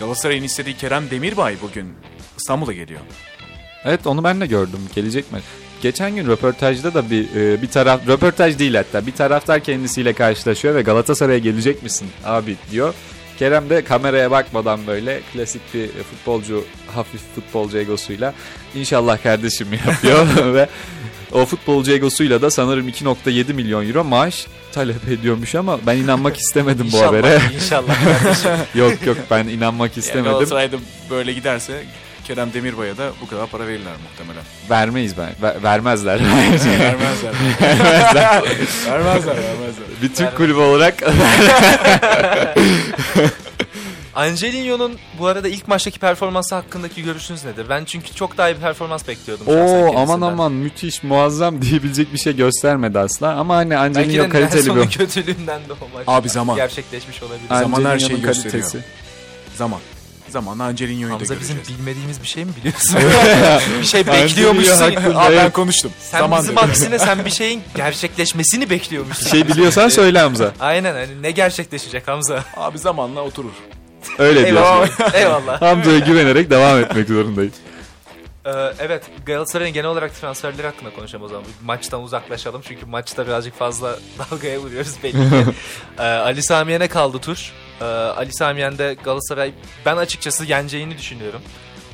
[0.00, 1.94] Galatasaray'ın istediği Kerem Demirbay bugün
[2.38, 3.00] İstanbul'a geliyor.
[3.84, 4.80] Evet onu ben de gördüm.
[4.94, 5.38] Gelecek mi?
[5.82, 10.74] Geçen gün röportajda da bir e, bir taraf röportaj değil hatta bir taraftar kendisiyle karşılaşıyor
[10.74, 12.94] ve Galatasaray'a gelecek misin abi diyor.
[13.38, 18.34] Kerem de kameraya bakmadan böyle klasik bir futbolcu hafif futbolcu egosuyla
[18.74, 20.68] inşallah kardeşim yapıyor ve
[21.32, 26.88] o futbolcu egosuyla da sanırım 2.7 milyon euro maaş talep ediyormuş ama ben inanmak istemedim
[26.92, 27.40] bu İnşallah, habere.
[27.54, 28.50] İnşallah kardeşim.
[28.80, 30.30] yok yok ben inanmak Yani istemedim.
[30.32, 30.76] Galatasaray'da
[31.10, 31.84] böyle giderse
[32.28, 34.42] Kerem Demirbay'a da bu kadar para verirler muhtemelen.
[34.70, 35.30] Vermeyiz ben.
[35.42, 36.20] Ver- vermezler.
[36.24, 37.32] vermezler.
[38.86, 39.36] vermezler.
[39.36, 39.36] vermezler.
[40.02, 41.02] bir Türk kulübü olarak
[44.14, 47.66] Angelino'nun bu arada ilk maçtaki performansı hakkındaki görüşünüz nedir?
[47.68, 49.46] Ben çünkü çok daha iyi bir performans bekliyordum.
[49.46, 53.32] Oo aman aman müthiş muazzam diyebilecek bir şey göstermedi asla.
[53.32, 56.56] Ama hani Belki Angelino de kaliteli bir kötülüğünden de o maç Abi zaman.
[56.56, 57.48] gerçekleşmiş olabilir.
[57.48, 58.52] Zaman her şeyi gösteriyor.
[58.52, 58.78] kalitesi.
[59.56, 59.80] Zaman.
[60.30, 61.60] Zaman Angelino'yu da Hamza göreceğiz.
[61.62, 62.96] bizim bilmediğimiz bir şey mi biliyorsun?
[63.80, 64.76] bir şey bekliyormuşsun.
[64.76, 65.52] hakkında- Aa, ben Evet.
[65.52, 65.92] konuştum.
[66.00, 66.68] Sen Zaman bizim dedim.
[66.68, 69.24] aksine sen bir şeyin gerçekleşmesini bekliyormuşsun.
[69.24, 70.52] Bir şey biliyorsan söyle Hamza.
[70.60, 72.44] Aynen hani ne gerçekleşecek Hamza?
[72.56, 73.52] Abi zamanla oturur.
[74.18, 74.56] Öyle diyorsun.
[74.56, 75.14] Eyvallah.
[75.14, 75.62] Eyvallah.
[75.62, 77.52] Hamza'ya güvenerek devam etmek zorundayız.
[78.46, 81.44] Ee, evet Galatasaray'ın genel olarak transferleri hakkında konuşalım o zaman.
[81.64, 83.96] Maçtan uzaklaşalım çünkü maçta birazcık fazla
[84.30, 85.52] dalgaya vuruyoruz belli ki.
[85.98, 87.52] Ee, Ali Samiyen'e kaldı tur.
[87.80, 89.52] Ee, Ali Samiyen'de Galatasaray
[89.86, 91.40] ben açıkçası yeneceğini düşünüyorum.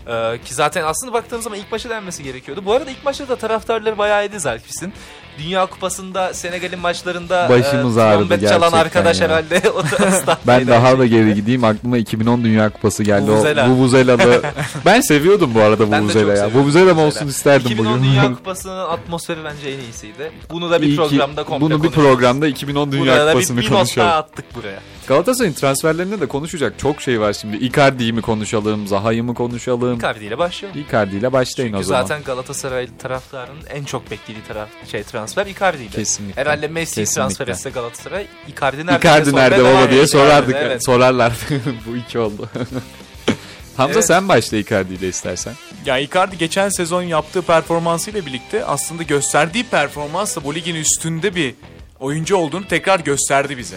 [0.08, 2.62] Ee, ki zaten aslında baktığımız zaman ilk maçı denmesi gerekiyordu.
[2.64, 4.92] Bu arada ilk maçta da taraftarları bayağı iyiydi Zalkis'in.
[5.38, 9.26] Dünya Kupası'nda Senegal'in maçlarında Başımız e, ağrıdı çalan arkadaş ya.
[9.28, 13.30] herhalde o da Ben daha da geri gideyim aklıma 2010 Dünya Kupası geldi.
[13.30, 13.66] Vuvuzela.
[13.66, 14.42] O Vuvuzelalı.
[14.86, 16.36] ben seviyordum bu arada Vuvuzela ya.
[16.36, 17.06] seviyorum Vuvuzela mı Vuvuzela.
[17.06, 18.04] olsun isterdim 2010 bugün.
[18.10, 20.32] Dünya Kupası'nın atmosferi bence en iyisiydi.
[20.50, 22.04] Bunu da bir İyi programda komple Bunu bir konuşuruz.
[22.08, 24.08] programda 2010 Dünya da Kupası'nı bir, bir not konuşalım.
[24.08, 24.78] daha attık buraya.
[25.08, 27.56] Galatasaray'ın transferlerinde de konuşacak çok şey var şimdi.
[27.56, 29.98] Icardi'yi mi konuşalım, Zaha'yı mı konuşalım?
[29.98, 30.80] Icardi ile başlayalım.
[30.88, 32.02] Icardi ile başlayın Çünkü o zaman.
[32.02, 35.90] zaten Galatasaray taraftarının en çok beklediği taraf şey transfer Icardi'ydi.
[35.90, 36.40] Kesinlikle.
[36.40, 37.14] Herhalde Messi Kesinlikle.
[37.22, 38.98] transfer etse Galatasaray Icardi nerede?
[38.98, 40.56] Icardi diye nerede baba diye sorardık.
[40.58, 40.84] Evet.
[40.86, 41.32] Sorarlar.
[41.86, 42.48] Bu iki oldu.
[43.76, 44.06] Hamza Evet.
[44.06, 45.54] sen başla Icardi ile istersen.
[45.86, 51.54] Ya Icardi geçen sezon yaptığı performansıyla birlikte aslında gösterdiği performansla bu ligin üstünde bir
[52.00, 53.76] oyuncu olduğunu tekrar gösterdi bize.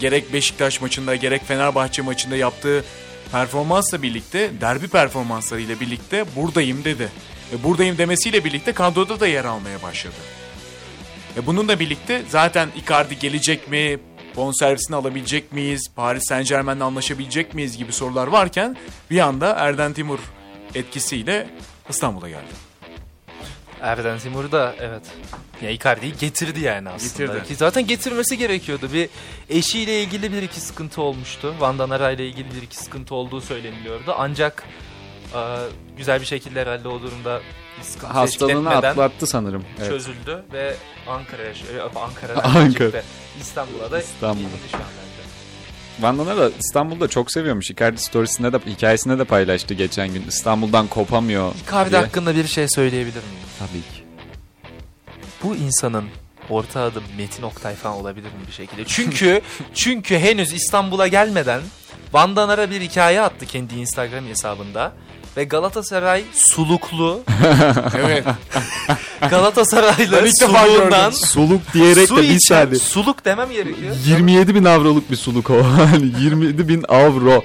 [0.00, 2.84] Gerek Beşiktaş maçında gerek Fenerbahçe maçında yaptığı
[3.32, 7.08] performansla birlikte derbi performanslarıyla birlikte buradayım dedi.
[7.52, 10.14] Ve buradayım demesiyle birlikte kadroda da yer almaya başladı.
[11.36, 13.98] Ve bununla birlikte zaten Icardi gelecek mi?
[14.36, 15.88] Bonservisini alabilecek miyiz?
[15.96, 18.76] Paris Saint Germain'le anlaşabilecek miyiz gibi sorular varken
[19.10, 20.18] bir anda Erden Timur
[20.74, 21.50] etkisiyle
[21.88, 22.67] İstanbul'a geldi.
[23.80, 25.02] Erden Timur da evet.
[25.62, 27.26] Ya Icardi'yi getirdi yani aslında.
[27.32, 27.48] Getirdi.
[27.48, 28.88] Ki zaten getirmesi gerekiyordu.
[28.92, 29.08] Bir
[29.50, 31.54] eşiyle ilgili bir iki sıkıntı olmuştu.
[31.60, 34.14] Van Danara ile ilgili bir iki sıkıntı olduğu söyleniliyordu.
[34.18, 34.64] Ancak
[35.34, 35.40] e,
[35.96, 37.40] güzel bir şekilde herhalde o durumda
[37.82, 39.64] sıkıntı Hastalığını atlattı sanırım.
[39.78, 39.88] Evet.
[39.88, 40.74] çözüldü ve
[41.08, 43.02] Ankara'ya e, Ankara.
[43.40, 44.42] İstanbul'a da İstanbul'a.
[44.42, 45.07] gitti şu an bence.
[46.00, 47.70] Van da İstanbul'da çok seviyormuş.
[47.70, 50.24] Icardi storiesinde de hikayesinde de paylaştı geçen gün.
[50.28, 52.00] İstanbul'dan kopamıyor Icardi diye.
[52.00, 53.48] hakkında bir şey söyleyebilir miyim?
[53.58, 54.04] Tabii ki.
[55.42, 56.04] Bu insanın
[56.50, 58.84] orta adım Metin Oktay falan olabilir mi bir şekilde?
[58.84, 59.40] Çünkü
[59.74, 61.60] çünkü henüz İstanbul'a gelmeden
[62.12, 64.92] Van Danar'a bir hikaye attı kendi Instagram hesabında.
[65.38, 67.20] Ve Galatasaray suluklu
[67.98, 68.24] Evet.
[69.30, 71.10] Galatasaraylı suluğundan.
[71.10, 72.78] Suluk diyerek su de bir saniye.
[72.78, 73.96] suluk demem gerekiyor.
[74.06, 75.62] 27 bin avroluk bir suluk o.
[75.92, 77.44] Hani 27 bin avro.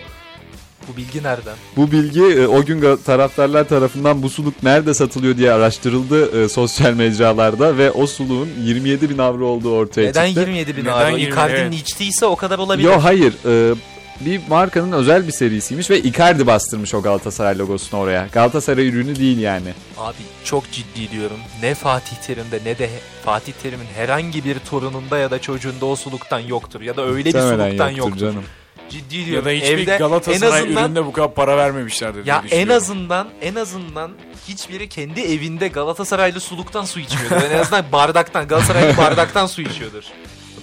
[0.88, 1.54] Bu bilgi nereden?
[1.78, 6.94] Bu bilgi e, o gün taraftarlar tarafından bu suluk nerede satılıyor diye araştırıldı e, sosyal
[6.94, 10.40] mecralarda ve o suluğun 27 bin avro olduğu ortaya Neden çıktı.
[10.40, 11.18] 27 bin Neden avro?
[11.18, 11.34] 20?
[11.34, 11.74] Icardi'nin Evet.
[11.74, 12.88] içtiyse o kadar olabilir.
[12.88, 13.76] Yo hayır e,
[14.20, 18.28] bir markanın özel bir serisiymiş ve Icardi bastırmış o Galatasaray logosunu oraya.
[18.32, 19.74] Galatasaray ürünü değil yani.
[19.98, 21.38] Abi çok ciddi diyorum.
[21.62, 22.90] Ne Fatih Terim'de ne de
[23.26, 26.82] Fatih Terim'in herhangi bir torununda ya da çocuğunda o suluktan yoktur.
[26.82, 28.20] Ya da öyle bir Muhtemelen suluktan yoktur yoktur.
[28.28, 28.44] canım.
[28.90, 29.46] Ciddi ya diyorum.
[29.46, 33.28] da hiçbir Evde Galatasaray en azından, üründe bu kadar para vermemişlerdir diye Ya en azından
[33.42, 34.12] en azından
[34.48, 37.52] hiçbiri kendi evinde Galatasaraylı suluktan su içmiyordur.
[37.52, 40.04] en azından bardaktan Galatasaraylı bardaktan su içiyordur.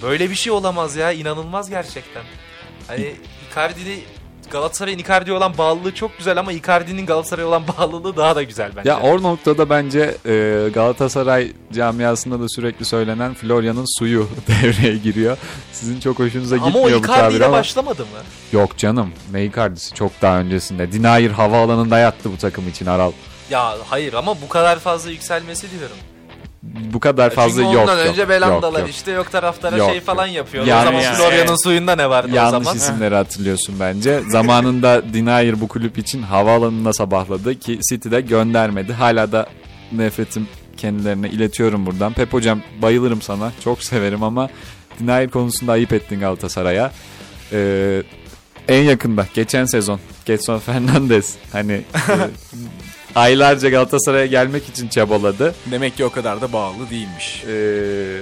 [0.02, 1.12] Böyle bir şey olamaz ya.
[1.12, 2.22] inanılmaz gerçekten.
[2.86, 3.14] Hani
[3.50, 4.02] Icardi'li
[4.50, 8.88] Galatasaray'ın Icardi'ye olan bağlılığı çok güzel ama Icardi'nin Galatasaray'a olan bağlılığı daha da güzel bence.
[8.90, 15.36] Ya o noktada bence e, Galatasaray camiasında da sürekli söylenen Florya'nın suyu devreye giriyor.
[15.72, 17.56] Sizin çok hoşunuza ama gitmiyor o bu tabir Icardi ile ama.
[17.56, 18.08] başlamadı mı?
[18.52, 20.92] Yok canım ne Icardi'si çok daha öncesinde.
[20.92, 23.12] Dinayır havaalanında yattı bu takım için Aral.
[23.50, 25.96] Ya hayır ama bu kadar fazla yükselmesi diyorum.
[26.62, 28.06] Bu kadar fazla Çünkü yok ondan yok.
[28.06, 30.66] önce Belandalar yok, işte yok taraftara Yok, şey falan yapıyor.
[30.66, 32.76] Yani- o zaman yani- Florya'nın suyunda ne vardı o Yanlış zaman?
[32.76, 34.20] isimleri hatırlıyorsun bence.
[34.28, 38.92] Zamanında Dinayır bu kulüp için havaalanında sabahladı ki City'de göndermedi.
[38.92, 39.46] Hala da
[39.92, 42.12] nefretim kendilerine iletiyorum buradan.
[42.12, 43.52] Pep hocam bayılırım sana.
[43.64, 44.48] Çok severim ama
[45.00, 46.92] Dinayır konusunda ayıp ettin Galatasaray'a.
[47.52, 48.02] Ee,
[48.68, 51.82] en yakında geçen sezon Getson Fernandes hani e,
[53.14, 55.54] aylarca Galatasaray'a gelmek için çabaladı.
[55.70, 57.44] Demek ki o kadar da bağlı değilmiş.
[57.48, 58.20] Ee,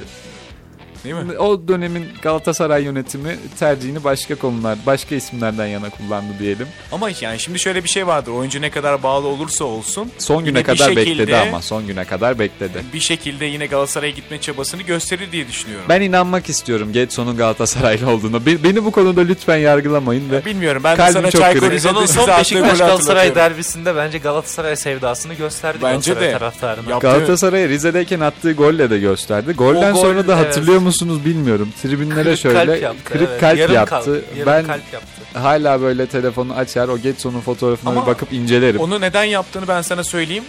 [1.05, 1.39] Değil mi?
[1.39, 6.67] o dönemin Galatasaray yönetimi tercihini başka konular, başka isimlerden yana kullandı diyelim.
[6.93, 8.33] Ama yani şimdi şöyle bir şey vardır.
[8.33, 12.39] Oyuncu ne kadar bağlı olursa olsun Son güne kadar şekilde- bekledi ama son güne kadar
[12.39, 12.83] bekledi.
[12.95, 15.87] bir şekilde yine Galatasaray'a gitme çabasını gösterir diye düşünüyorum.
[15.89, 18.47] Ben inanmak istiyorum Getson'un Galatasaraylı olduğunu.
[18.47, 22.29] Be- Beni bu konuda lütfen yargılamayın ve Bilmiyorum ben de sana çok Çaykur Rize'de son
[22.39, 26.39] Beşiktaş Galatasaray derbisinde bence Galatasaray sevdasını gösterdi Bence Galatasaray de.
[26.39, 26.99] taraftarına.
[26.99, 29.53] Galatasaray'a Rize'deyken attığı golle de gösterdi.
[29.53, 30.47] Golden O gol, sonra da evet.
[30.47, 31.73] hatırlıyor musunuz bilmiyorum.
[31.83, 33.05] Tribünlere Kırık şöyle kalp yaptı.
[33.05, 33.41] kırık evet.
[33.41, 33.95] kalp Yarım yaptı.
[33.95, 35.39] kalp- yarım ben kalp yaptı.
[35.39, 38.81] hala böyle telefonu açar o Getson'un fotoğrafına Ama bir bakıp incelerim.
[38.81, 40.45] Onu neden yaptığını ben sana söyleyeyim.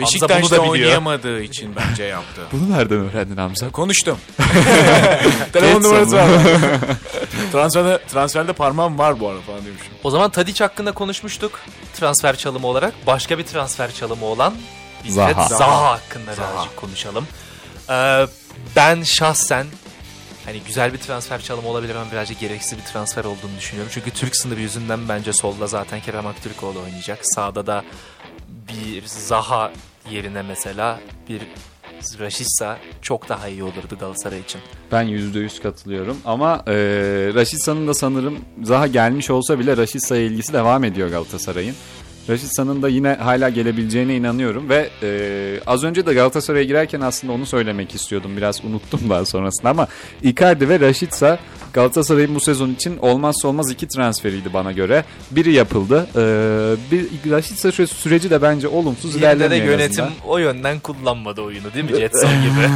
[0.00, 2.40] Beşiktaş'ta da oynayamadığı için bence yaptı.
[2.52, 3.70] Bunu nereden öğrendin Hamza?
[3.70, 4.18] Konuştum.
[5.52, 6.28] Telefon numarası var.
[7.52, 9.86] transferde, transferde parmağım var bu arada falan demişim.
[10.04, 11.60] O zaman Tadic hakkında konuşmuştuk
[12.00, 12.94] transfer çalımı olarak.
[13.06, 14.54] Başka bir transfer çalımı olan
[15.08, 15.48] Zaha.
[15.48, 16.52] Zaha, hakkında Zaha.
[16.54, 17.26] birazcık konuşalım.
[17.90, 18.26] Ee,
[18.76, 19.66] ben şahsen
[20.44, 23.92] hani güzel bir transfer çalımı olabilir ama birazcık gereksiz bir transfer olduğunu düşünüyorum.
[23.94, 27.18] Çünkü Türk sınırı yüzünden bence solda zaten Kerem Aktürkoğlu oynayacak.
[27.22, 27.84] Sağda da
[28.48, 29.72] bir Zaha
[30.10, 31.42] yerine mesela bir
[32.20, 34.60] Raşitsa çok daha iyi olurdu Galatasaray için.
[34.92, 36.72] Ben %100 katılıyorum ama e,
[37.34, 41.74] Raşitsa'nın da sanırım Zaha gelmiş olsa bile Raşitsa'ya ilgisi devam ediyor Galatasaray'ın.
[42.30, 47.46] Raşitsa'nın da yine hala gelebileceğine inanıyorum ve e, az önce de Galatasaray'a girerken aslında onu
[47.46, 48.36] söylemek istiyordum.
[48.36, 49.88] Biraz unuttum daha sonrasında ama
[50.22, 51.38] Icardi ve Raşitsa
[51.72, 55.04] Galatasaray'ın bu sezon için olmazsa olmaz iki transferiydi bana göre.
[55.30, 56.06] Biri yapıldı.
[56.16, 56.22] E,
[56.90, 61.74] bir Raşitsa şu süreci de bence olumsuz de ilerlemiyor en yönetim o yönden kullanmadı oyunu
[61.74, 62.68] değil mi Jetson gibi?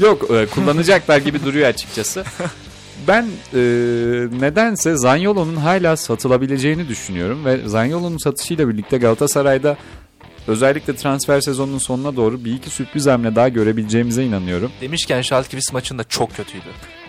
[0.06, 2.24] Yok e, kullanacaklar gibi duruyor açıkçası.
[3.08, 3.22] Ben
[3.54, 3.58] e,
[4.40, 9.76] nedense Zanyolo'nun hala satılabileceğini düşünüyorum ve Zanyolo'nun satışıyla birlikte Galatasaray'da
[10.46, 14.72] özellikle transfer sezonunun sonuna doğru bir iki sürpriz hamle daha görebileceğimize inanıyorum.
[14.80, 16.66] Demişken Schalke maçında çok kötüydü.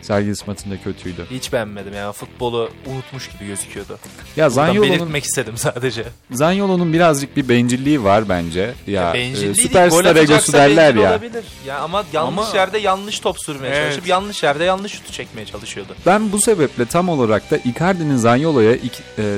[0.08, 1.26] Sergis maçında kötüydü.
[1.32, 3.98] Hiç beğenmedim yani futbolu unutmuş gibi gözüküyordu.
[4.38, 6.04] Ya Zanyolo'nun belirtmek istedim sadece.
[6.32, 8.74] Zanyolo'nun birazcık bir bencilliği var bence.
[8.88, 11.10] Ya, Bencilliği e, değil, süperstar gol atacaksa egosu derler ya.
[11.12, 11.46] Olabilir.
[11.68, 13.84] Ya ama yanlış Ama- yerde yanlış top sürmeye Evet.
[13.92, 15.96] çalışıp yanlış yerde yanlış şutu çekmeye çalışıyordu.
[16.06, 18.78] Ben bu sebeple tam olarak da Icardi'nin Zanyolo'ya e,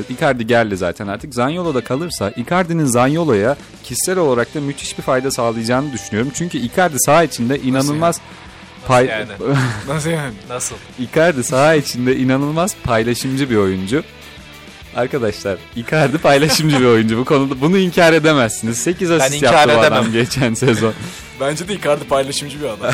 [0.10, 1.34] Icardi geldi zaten artık.
[1.34, 6.32] Zanyolo'da kalırsa Icardi'nin Zanyolo'ya kişisel olarak da müthiş bir fayda sağlayacağını düşünüyorum.
[6.36, 8.22] Çünkü Icardi saha içinde inanılmaz
[8.90, 9.32] pay yani?
[9.88, 10.34] Nasıl yani?
[10.50, 10.76] Nasıl?
[11.00, 14.04] Icardi saha içinde inanılmaz paylaşımcı bir oyuncu.
[14.96, 17.18] Arkadaşlar Icardi paylaşımcı bir oyuncu.
[17.18, 18.78] Bu konuda bunu inkar edemezsiniz.
[18.78, 20.12] 8 asist yaptı bu adam edemem.
[20.12, 20.94] geçen sezon.
[21.40, 22.94] Bence de Icardi paylaşımcı bir adam.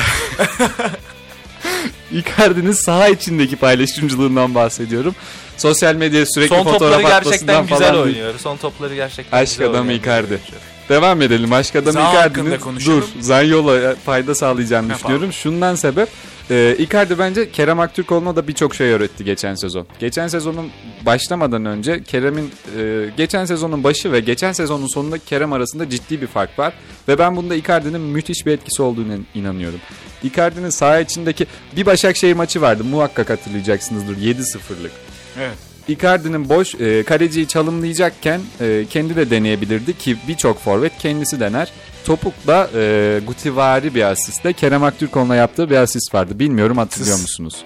[2.12, 5.14] Icardi'nin saha içindeki paylaşımcılığından bahsediyorum.
[5.56, 8.34] Sosyal medyaya sürekli Son fotoğraf topları atmasından gerçekten güzel falan oynuyor.
[8.38, 10.28] Son topları gerçekten Aşk güzel adamı Icardi.
[10.28, 10.75] oyuncu.
[10.88, 11.52] Devam edelim.
[11.52, 15.32] Aşk adam Zaha Icardi'nin dur Zanyola'ya fayda sağlayacağını düşünüyorum.
[15.32, 16.08] Şundan sebep
[16.50, 19.86] e, Icardi bence Kerem Aktürkoğlu'na da birçok şey öğretti geçen sezon.
[19.98, 20.70] Geçen sezonun
[21.06, 26.26] başlamadan önce Kerem'in e, geçen sezonun başı ve geçen sezonun sonunda Kerem arasında ciddi bir
[26.26, 26.72] fark var.
[27.08, 29.80] Ve ben bunda Icardi'nin müthiş bir etkisi olduğunu inanıyorum.
[30.22, 31.46] Icardi'nin saha içindeki
[31.76, 34.92] bir Başakşehir maçı vardı muhakkak hatırlayacaksınızdır 7-0'lık.
[35.38, 35.65] Evet.
[35.88, 41.68] Icardi'nin boş e, kaleciyi çalımlayacakken e, kendi de deneyebilirdi ki birçok forvet kendisi dener.
[42.06, 46.38] Topukla e, Gutivari bir asistle Kerem Aktürkoğlu'na yaptığı bir asist vardı.
[46.38, 47.64] Bilmiyorum hatırlıyor musunuz?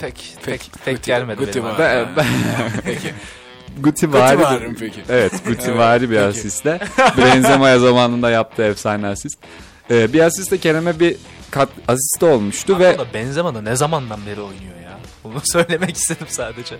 [0.00, 1.78] Pek pek pek Guti- gelmedi Guti benim.
[1.78, 2.26] Ben, ben,
[2.84, 3.14] Peki.
[3.80, 5.00] Gutivari, Kötü var mı peki?
[5.08, 6.26] Evet Gutivari bir peki.
[6.26, 6.80] asistle.
[7.18, 9.38] Benzema'ya zamanında yaptığı efsane asist.
[9.90, 11.16] E, bir asistle Kerem'e bir
[11.50, 14.98] kat, asist olmuştu ve Aslında Benzema da ne zamandan beri oynuyor ya.
[15.24, 16.76] Bunu söylemek istedim sadece.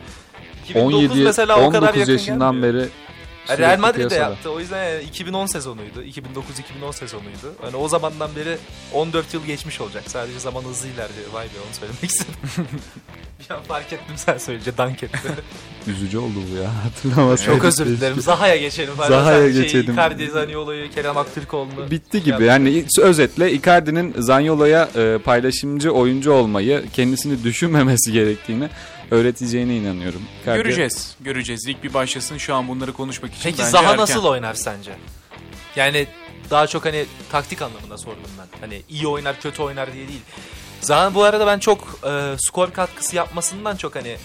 [0.65, 2.75] 2009 17 mesela o kadar 19 yakın yaşından gelmiyor.
[2.75, 2.89] beri
[3.49, 4.31] Yani Real Madrid'de piyasada.
[4.31, 4.51] yaptı.
[4.51, 6.03] O yüzden yani 2010 sezonuydu.
[6.03, 7.55] 2009-2010 sezonuydu.
[7.63, 8.59] Hani o zamandan beri
[8.93, 10.03] 14 yıl geçmiş olacak.
[10.07, 11.33] Sadece zaman hızlı ilerliyor.
[11.33, 12.69] Vay be onu söylemek istedim.
[13.41, 15.19] bir an fark ettim sen söyleyince dank etti.
[15.87, 16.71] Üzücü oldu bu ya.
[16.85, 17.55] Hatırlamasaydım.
[17.55, 18.21] Çok özür dilerim.
[18.21, 18.95] Zaha'ya geçelim.
[19.09, 19.95] Zaha'ya şey, geçelim.
[19.95, 21.91] Icardi, Zaniolo'yu, Kerem Aktürkoğlu'nu.
[21.91, 22.45] Bitti gibi.
[22.45, 28.69] Yani özetle Icardi'nin Zanyolo'ya e, paylaşımcı oyuncu olmayı, kendisini düşünmemesi gerektiğini
[29.13, 30.23] öğreteceğine inanıyorum.
[30.45, 31.17] Icardi- Göreceğiz.
[31.21, 31.69] Göreceğiz.
[31.69, 32.39] Lig bir başlasın.
[32.39, 33.99] Şu an bunları konuşmak için Peki Zaha erken.
[33.99, 34.93] nasıl oynar sence?
[35.77, 36.07] Yani
[36.51, 38.61] daha çok hani taktik anlamında sordum ben.
[38.61, 40.21] Hani iyi oynar kötü oynar diye değil.
[40.81, 44.17] Zaha bu arada ben çok e, skor katkısı yapmasından çok hani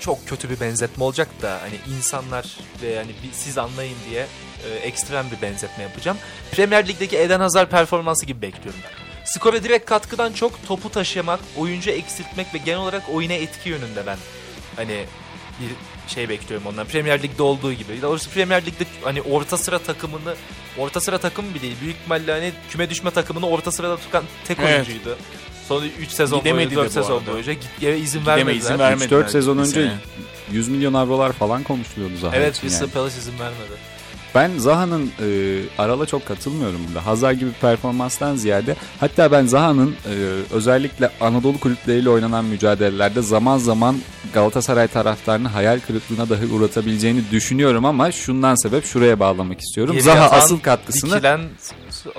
[0.00, 4.26] çok kötü bir benzetme olacak da hani insanlar ve hani siz anlayın diye
[4.70, 6.18] e, ekstrem bir benzetme yapacağım.
[6.52, 8.99] Premier Lig'deki Eden Hazard performansı gibi bekliyorum ben.
[9.34, 14.16] Skora direkt katkıdan çok topu taşımak, oyuncu eksiltmek ve genel olarak oyuna etki yönünde ben
[14.76, 15.04] hani
[15.60, 15.68] bir
[16.14, 16.86] şey bekliyorum ondan.
[16.86, 18.02] Premier Lig'de olduğu gibi.
[18.02, 20.34] Doğrusu Premier Lig'de hani orta sıra takımını
[20.78, 21.76] orta sıra takım bile değil.
[21.82, 24.74] Büyük ihtimalle hani küme düşme takımını orta sırada tutan tek Evet.
[24.88, 25.16] oyuncuydu.
[25.68, 28.60] Son 3 sezon Gidemedi boyunca, de 4 bu sezon boyunca gitmeye izin Gideme vermediler.
[28.60, 29.20] izin vermediler.
[29.20, 29.94] 3-4 sezon önce sene.
[30.52, 32.92] 100 milyon avrolar falan konuşuluyordu Zaha Evet, Crystal yani.
[32.92, 33.72] Palace izin vermedi.
[34.34, 35.26] Ben Zaha'nın e,
[35.78, 37.06] Aral'a çok katılmıyorum burada.
[37.06, 40.14] Hazar gibi performanstan ziyade hatta ben Zaha'nın e,
[40.54, 43.96] özellikle Anadolu kulüpleriyle oynanan mücadelelerde zaman zaman
[44.34, 49.92] Galatasaray taraftarını hayal kırıklığına dahi uğratabileceğini düşünüyorum ama şundan sebep şuraya bağlamak istiyorum.
[49.92, 51.40] Geri Zaha asıl katkısını Dikilen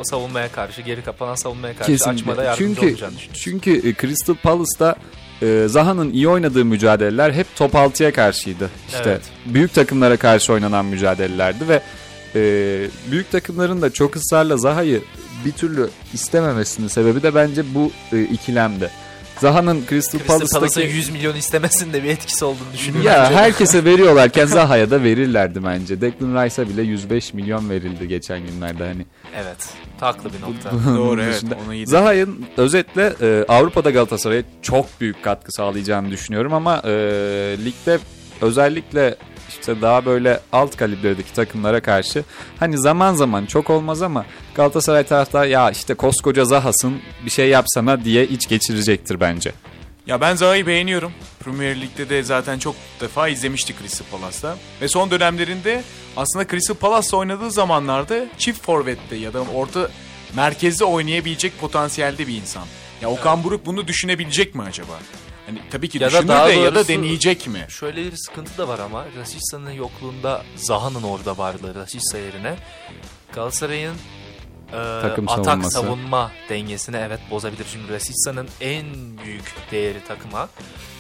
[0.03, 2.43] savunmaya karşı, geri kapanan savunmaya karşı açmada Kesinlikle.
[2.43, 3.39] yardımcı Çünkü olacağını düşünüyorum.
[3.43, 4.95] çünkü e, Crystal Palace'da
[5.41, 8.69] e, Zaha'nın iyi oynadığı mücadeleler hep top 6'ya karşıydı.
[8.87, 9.21] İşte Evet.
[9.45, 11.81] büyük takımlara karşı oynanan mücadelelerdi ve
[12.35, 12.41] e,
[13.11, 15.01] büyük takımların da çok ısrarla Zaha'yı
[15.45, 18.89] bir türlü istememesinin sebebi de bence bu e, ikilemde.
[19.41, 23.11] Zaha'nın Crystal, Crystal Palace'a Palace'daki 100 milyon istemesinde bir etkisi olduğunu düşünüyorum.
[23.11, 23.35] ya bence.
[23.35, 26.01] herkese veriyorlarken Zaha'ya da verirlerdi bence.
[26.01, 29.05] Declan Rice'a bile 105 milyon verildi geçen günlerde hani.
[29.35, 29.57] Evet.
[29.99, 30.71] Haklı bir nokta.
[30.97, 31.43] Doğru evet.
[31.67, 36.91] Onu Zaha'nın özetle e, Avrupa'da Galatasaray'a çok büyük katkı sağlayacağını düşünüyorum ama e,
[37.65, 37.99] ligde
[38.41, 39.15] özellikle
[39.59, 42.23] işte daha böyle alt kalibredeki takımlara karşı
[42.59, 48.03] hani zaman zaman çok olmaz ama Galatasaray taraftar ya işte koskoca Zaha'sın bir şey yapsana
[48.03, 49.51] diye iç geçirecektir bence.
[50.07, 51.11] Ya ben Zaha'yı beğeniyorum.
[51.39, 54.57] Premier Lig'de de zaten çok defa izlemiştik Crystal Palace'da.
[54.81, 55.83] Ve son dönemlerinde
[56.17, 59.89] aslında Crystal Palace'la oynadığı zamanlarda çift forvette ya da orta
[60.35, 62.63] merkezde oynayabilecek potansiyelde bir insan.
[63.01, 64.99] Ya Okan Buruk bunu düşünebilecek mi acaba?
[65.51, 67.65] Hani tabii ki Ya da düşünür daha de ya da deneyecek mi?
[67.69, 72.55] Şöyle bir sıkıntı da var ama Rasica'nın yokluğunda Zaha'nın orada varlığı Rashica yerine
[73.33, 73.93] Galatasaray'ın
[74.73, 75.71] e, Takım atak savunması.
[75.71, 77.65] savunma dengesini evet bozabilir.
[77.73, 78.85] Çünkü Rasica'nın en
[79.25, 80.49] büyük değeri takıma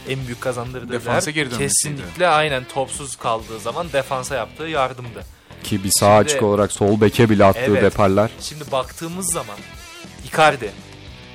[0.09, 5.23] en büyük kazandırdığı Defansa değer kesinlikle aynen topsuz kaldığı zaman defansa yaptığı yardımdı.
[5.63, 7.83] Ki bir sağ Şimdi- açık olarak sol beke bile attığı Evet.
[7.83, 8.31] deparlar.
[8.41, 9.57] Şimdi baktığımız zaman
[10.27, 10.71] Icardi,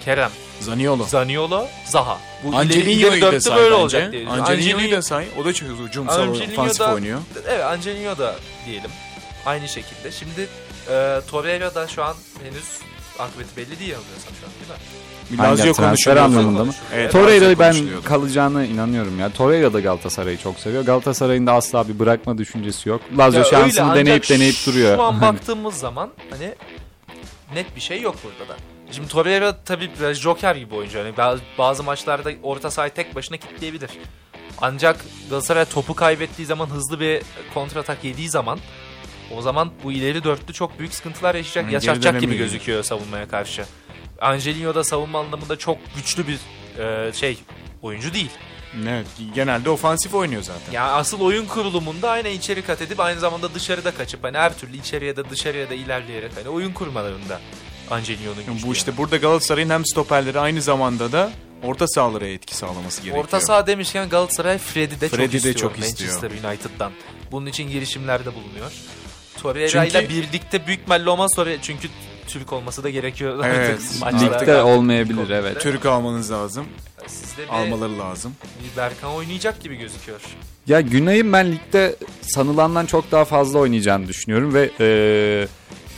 [0.04, 1.04] Kerem, Zaniolo.
[1.04, 2.18] Zaniolo, Zaha.
[2.44, 3.82] Bu Angelino'yu da say böyle bence.
[3.82, 4.28] olacak diye.
[4.28, 5.26] Angelino'yu da say.
[5.40, 5.68] O da çok
[6.08, 7.18] Angelino ofansif oynuyor.
[7.48, 8.34] Evet Angelino da
[8.66, 8.90] diyelim.
[9.46, 10.12] Aynı şekilde.
[10.12, 10.48] Şimdi
[10.90, 12.64] e, Torreira da şu an henüz
[13.18, 14.70] akıbeti belli değil yanılmıyorsam şu an değil
[15.30, 15.38] mi?
[15.38, 16.24] Lazio transfer konuşuluyor.
[16.24, 16.72] anlamında mı?
[16.94, 19.32] Evet, Torreira'yı ben kalacağına inanıyorum ya.
[19.32, 20.84] Torreira da Galatasaray'ı çok seviyor.
[20.84, 23.00] Galatasaray'ın da asla bir bırakma düşüncesi yok.
[23.18, 24.96] Lazio Ya şansını öyle, deneyip deneyip duruyor.
[24.96, 26.54] Şu an baktığımız zaman hani
[27.54, 28.56] net bir şey yok burada da.
[28.90, 30.98] Şimdi Torreira tabii biraz joker gibi oyuncu.
[30.98, 31.14] Yani
[31.58, 33.90] bazı, maçlarda orta sahayı tek başına kilitleyebilir.
[34.60, 37.22] Ancak Galatasaray topu kaybettiği zaman hızlı bir
[37.54, 38.58] kontratak yediği zaman
[39.36, 43.64] o zaman bu ileri dörtlü çok büyük sıkıntılar yaşayacak, geri yaşatacak gibi gözüküyor savunmaya karşı.
[44.20, 46.38] Angelino da savunma anlamında çok güçlü bir
[46.78, 47.38] e, şey
[47.82, 48.30] oyuncu değil.
[48.88, 50.72] Evet, genelde ofansif oynuyor zaten.
[50.72, 54.76] Yani asıl oyun kurulumunda aynen içeri kat edip aynı zamanda dışarıda kaçıp hani her türlü
[54.76, 57.40] içeriye de dışarıya da ilerleyerek hani oyun kurmalarında
[57.90, 61.30] Angelino'nun güçlü bu işte burada Galatasaray'ın hem stoperleri aynı zamanda da
[61.62, 63.24] orta sahalara etki sağlaması gerekiyor.
[63.24, 66.12] Orta saha demişken Galatasaray Freddy de Freddy çok de istiyor çok istiyor.
[66.12, 66.92] Manchester United'dan.
[67.32, 68.72] Bunun için girişimlerde bulunuyor.
[69.42, 71.88] Torreira Çünkü- ile birlikte büyük ihtimalle olmaz sonra çünkü
[72.26, 73.44] Türk olması da gerekiyor.
[73.44, 73.80] Evet.
[74.20, 75.60] Ligde olmayabilir evet.
[75.60, 76.66] Türk almanız lazım.
[77.06, 78.32] Sizde bir, Almaları lazım.
[78.64, 80.20] bir Berkan oynayacak gibi gözüküyor.
[80.66, 84.88] Ya Günay'ın ben ligde sanılandan çok daha fazla oynayacağını düşünüyorum ve e,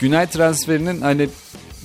[0.01, 1.29] Günay transferinin hani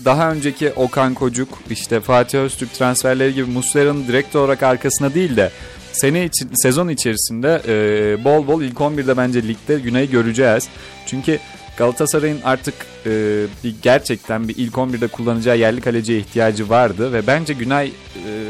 [0.05, 5.51] daha önceki Okan Kocuk işte Fatih Öztürk transferleri gibi Muslera'nın direkt olarak arkasına değil de
[5.93, 10.69] sene için sezon içerisinde e, bol bol ilk 11'de bence ligde Günay'ı göreceğiz.
[11.07, 11.39] Çünkü
[11.77, 12.75] Galatasaray'ın artık
[13.07, 13.11] e,
[13.65, 17.93] bir gerçekten bir ilk 11'de kullanacağı yerli kaleciye ihtiyacı vardı ve bence Günay e,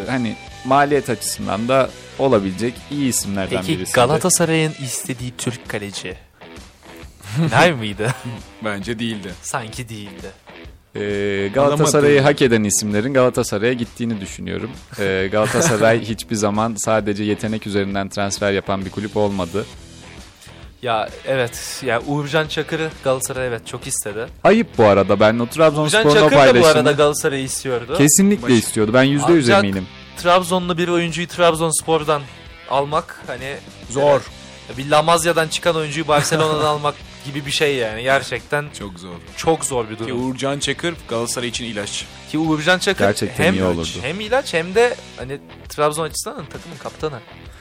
[0.09, 3.95] hani maliyet açısından da olabilecek iyi isimlerden Peki birisi.
[3.95, 6.17] Galatasaray'ın istediği Türk kaleci
[7.39, 8.15] Günay mıydı?
[8.65, 9.33] Bence değildi.
[9.43, 10.31] Sanki değildi.
[10.97, 14.71] Ee, Galatasaray'ı hak eden isimlerin Galatasaray'a gittiğini düşünüyorum.
[14.99, 19.67] Ee, Galatasaray hiçbir zaman sadece yetenek üzerinden transfer yapan bir kulüp olmadı.
[20.83, 24.27] Ya evet ya Uğurcan Çakır'ı Galatasaray evet çok istedi.
[24.45, 27.95] Ayıp bu arada ben o Uğurcan Trabzonspor'un o Çakır da bu arada Galatasaray'ı istiyordu.
[27.99, 28.91] kesinlikle Baş- istiyordu.
[28.95, 29.87] Ben yüzde yüz eminim.
[30.17, 32.23] Trabzonlu bir oyuncuyu Trabzonspor'dan
[32.71, 33.57] almak hani
[33.91, 34.21] Zor.
[34.79, 36.95] bir Lamazya'dan çıkan oyuncuyu Barcelona'dan almak
[37.25, 39.15] gibi bir şey yani gerçekten Çok zor.
[39.37, 40.29] çok zor bir Ki durum.
[40.31, 42.07] Uğurcan Çakır Galatasaray için ilaç.
[42.35, 43.89] Ki Uğurcan Çakır Gerçekten hem iyi olurdu.
[44.03, 47.21] hem ilaç hem de hani Trabzon açısından takımın kaptanı.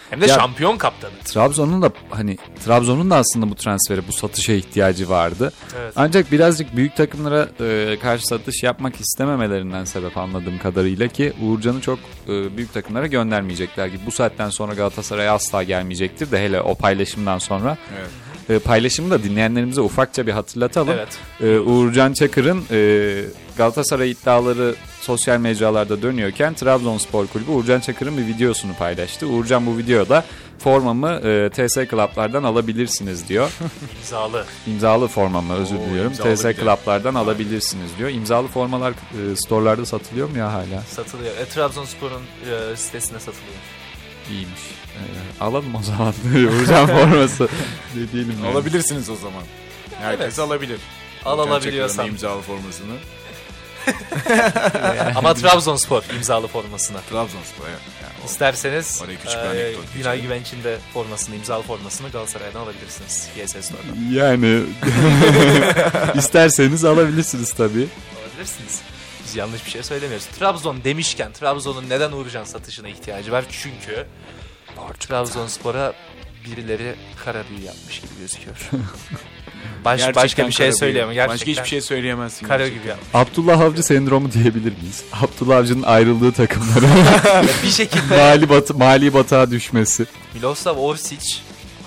[0.10, 1.12] Hem de Ya- şampiyon kaptanı.
[1.26, 5.54] Trabzon'un da hani Trabzon'un da aslında bu transfere, bu satışa ihtiyacı vardı.
[5.80, 5.94] Evet.
[5.96, 12.00] Ancak birazcık büyük takımlara e, karşı satış yapmak istememelerinden sebep anladığım kadarıyla ki Uğurcan'ı çok
[12.28, 14.06] e, büyük takımlara göndermeyecekler gibi.
[14.06, 17.78] Bu saatten sonra Galatasaray asla gelmeyecektir de hele o paylaşımdan sonra.
[18.00, 18.10] Evet.
[18.50, 20.94] E, paylaşımı da dinleyenlerimize ufakça bir hatırlatalım.
[20.98, 21.18] Evet.
[21.42, 23.24] E, Uğurcan Çakır'ın e,
[23.58, 29.28] Galatasaray iddiaları sosyal mecralarda dönüyorken Trabzonspor Kulübü Uğurcan Çakır'ın bir videosunu paylaştı.
[29.28, 30.24] Uğurcan bu videoda
[30.60, 33.52] formamı e, TS Club'lardan alabilirsiniz diyor.
[34.00, 34.46] İmzalı.
[34.68, 36.14] İmzalı formamı özür Oo, diliyorum.
[36.14, 36.42] TS.
[36.44, 38.10] Club'lardan alabilirsiniz diyor.
[38.10, 40.82] İmzalı formalar e, storelarda satılıyor mu ya hala?
[40.90, 41.38] Satılıyor.
[41.38, 42.22] E, Trabzonspor'un
[42.72, 43.58] e, sitesine satılıyor.
[44.32, 44.62] İyiymiş.
[44.96, 45.00] E,
[45.44, 46.14] alalım o zaman
[46.60, 47.48] Uğurcan forması.
[47.96, 48.54] ne diyelim yani.
[48.54, 49.44] Alabilirsiniz o zaman.
[50.00, 50.40] Herkes Evet.
[50.40, 50.80] alabilir.
[51.26, 52.08] Al Uğurcan alabiliyorsan.
[52.08, 52.94] İmzalı formasını.
[55.16, 56.98] Ama Trabzonspor imzalı formasına.
[57.10, 57.80] Trabzonspor evet.
[58.04, 60.22] Yani o- İsterseniz Oraya küçük bir e, anekdot Günay geçelim.
[60.22, 63.30] Güvenç'in de formasını, imzalı formasını Galatasaray'dan alabilirsiniz.
[63.38, 64.12] GS Store'dan.
[64.12, 64.64] Yani
[66.16, 67.88] isterseniz alabilirsiniz tabii.
[68.22, 68.82] Alabilirsiniz.
[69.26, 70.26] Biz yanlış bir şey söylemiyoruz.
[70.26, 73.46] Trabzon demişken Trabzon'un neden Uğurcan satışına ihtiyacı var?
[73.52, 74.06] Çünkü
[75.00, 75.94] Trabzonspor'a
[76.46, 78.56] birileri kara büyü yapmış gibi gözüküyor.
[79.86, 81.14] Baş, Gerçekten başka bir şey söyleyemem.
[81.14, 82.48] Gerçekten Başka hiçbir şey söyleyemezsin.
[82.48, 83.08] kara gibi yapmış.
[83.14, 85.04] Abdullah Avcı sendromu diyebilir miyiz?
[85.22, 86.88] Abdullah Avcı'nın ayrıldığı takımlara
[87.64, 90.06] bir şekilde mali, bat mali batağa düşmesi.
[90.34, 91.36] Miloslav Orsic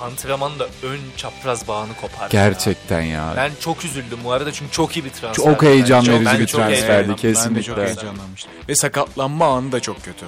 [0.03, 2.33] antrenmanda ön çapraz bağını kopardı.
[2.33, 3.33] Gerçekten ya.
[3.37, 5.45] Ben çok üzüldüm bu arada çünkü çok iyi bir transfer.
[5.45, 7.55] Çok heyecan Ben verici bir transferdi, kesinlikle.
[7.55, 8.53] Ben de çok heyecanlanmıştım.
[8.69, 10.27] Ve sakatlanma anı da çok kötü.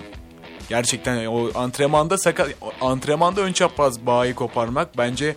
[0.68, 2.48] Gerçekten o antrenmanda sakat
[2.80, 5.36] antrenmanda ön çapraz bağı koparmak bence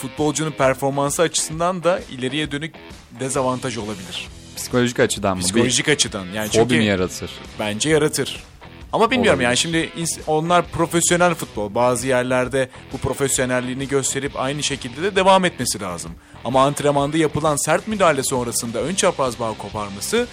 [0.00, 2.74] futbolcunun performansı açısından da ileriye dönük
[3.20, 4.28] dezavantaj olabilir.
[4.56, 5.42] Psikolojik açıdan mı?
[5.42, 6.26] Psikolojik açıdan.
[6.34, 7.30] Yani bir fobi mi çünkü yaratır?
[7.58, 8.42] bence yaratır.
[8.92, 9.44] Ama bilmiyorum Olabilir.
[9.44, 9.90] yani şimdi
[10.26, 11.74] onlar profesyonel futbol.
[11.74, 16.12] Bazı yerlerde bu profesyonelliğini gösterip aynı şekilde de devam etmesi lazım.
[16.44, 20.26] Ama antrenmanda yapılan sert müdahale sonrasında ön çapraz bağ koparması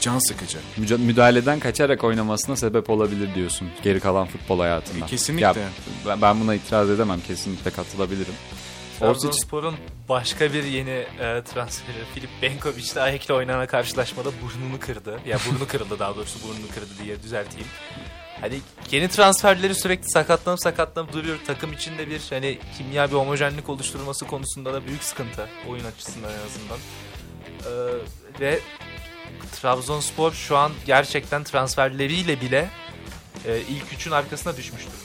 [0.00, 0.58] can sıkıcı.
[0.98, 5.04] Müdahaleden kaçarak oynamasına sebep olabilir diyorsun geri kalan futbol hayatında.
[5.04, 5.60] E, kesinlikle.
[6.06, 7.20] Ya, ben buna itiraz edemem.
[7.26, 8.34] Kesinlikle katılabilirim.
[8.98, 9.74] Trabzonspor'un
[10.08, 15.20] başka bir yeni e, transferi Filip Benkovic de Ayek'le oynanan karşılaşmada burnunu kırdı.
[15.26, 17.68] Ya burnu kırıldı daha doğrusu burnunu kırdı diye düzelteyim.
[18.40, 21.38] Hani yeni transferleri sürekli sakatlanıp sakatlanıp duruyor.
[21.46, 25.48] Takım içinde bir hani kimya bir homojenlik oluşturması konusunda da büyük sıkıntı.
[25.68, 26.78] Oyun açısından en azından.
[27.64, 28.60] Ee, ve
[29.52, 32.68] Trabzonspor şu an gerçekten transferleriyle bile
[33.46, 35.03] e, ilk üçün arkasına düşmüş durumda.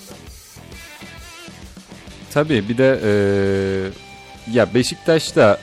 [2.34, 3.92] Tabii bir de eee,
[4.54, 5.60] ya Beşiktaş'ta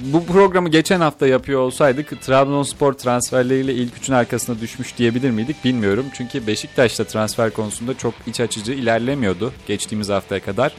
[0.00, 6.06] bu programı geçen hafta yapıyor olsaydık Trabzonspor transferleriyle ilk üçün arkasına düşmüş diyebilir miydik bilmiyorum.
[6.14, 10.72] Çünkü Beşiktaş'ta transfer konusunda çok iç açıcı ilerlemiyordu geçtiğimiz haftaya kadar.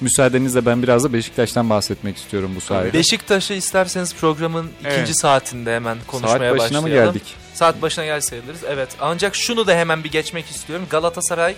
[0.00, 2.98] Müsaadenizle ben biraz da Beşiktaş'tan bahsetmek istiyorum bu sayede.
[2.98, 4.92] Beşiktaş'ı isterseniz programın Evet.
[4.92, 7.12] ikinci saatinde hemen konuşmaya Saat başına mı başlayalım.
[7.14, 7.34] geldik?
[7.54, 8.60] Saat başına gel sayılırız.
[8.68, 8.88] Evet.
[9.00, 10.86] Ancak şunu da hemen bir geçmek istiyorum.
[10.90, 11.54] Galatasaray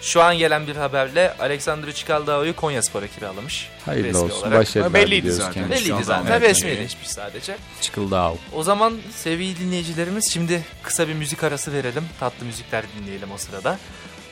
[0.00, 3.68] Şu an gelen bir haberle Alexander Çikaldao'yu Konya Spor'a kiralamış.
[3.86, 4.42] Hayırlı Resmi olsun.
[4.42, 4.60] olarak.
[4.60, 5.70] Başarılar Belliydi zaten.
[5.70, 6.32] Belliydi zaten.
[6.32, 7.56] evet, Resmileşmiş sadece.
[7.80, 8.36] Çıkıldao.
[8.52, 12.04] O zaman sevgili dinleyicilerimiz şimdi kısa bir müzik arası verelim.
[12.20, 13.78] Tatlı müzikler dinleyelim o sırada.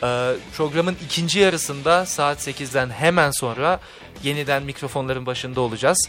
[0.03, 3.81] Ee, programın ikinci yarısında saat 8'den hemen sonra
[4.23, 6.09] yeniden mikrofonların başında olacağız.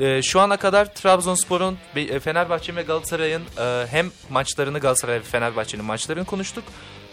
[0.00, 1.78] Ee, şu ana kadar Trabzonspor'un,
[2.24, 6.64] Fenerbahçe ve Galatasaray'ın e, hem maçlarını Galatasaray ve Fenerbahçe'nin maçlarını konuştuk.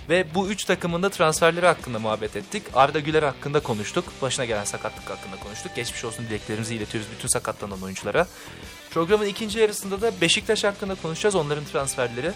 [0.10, 2.64] Ve bu üç takımın da transferleri hakkında muhabbet ettik.
[2.74, 4.06] Arda Güler hakkında konuştuk.
[4.22, 5.76] Başına gelen sakatlık hakkında konuştuk.
[5.76, 8.28] Geçmiş olsun dileklerimizi iletiyoruz bütün sakatlanan oyunculara.
[8.91, 11.36] Programın ikinci yarısında da Beşiktaş hakkında konuşacağız.
[11.36, 12.32] Onların transferleri.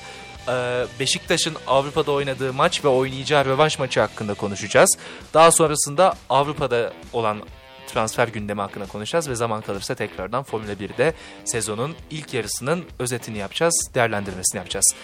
[0.47, 4.97] Ee, Beşiktaş'ın Avrupa'da oynadığı maç ve oynayacağı rövanş maçı hakkında konuşacağız.
[5.33, 7.41] Daha sonrasında Avrupa'da olan
[7.87, 11.13] transfer gündemi hakkında konuşacağız ve zaman kalırsa tekrardan Formula 1'de
[11.45, 14.95] sezonun ilk yarısının özetini yapacağız, değerlendirmesini yapacağız.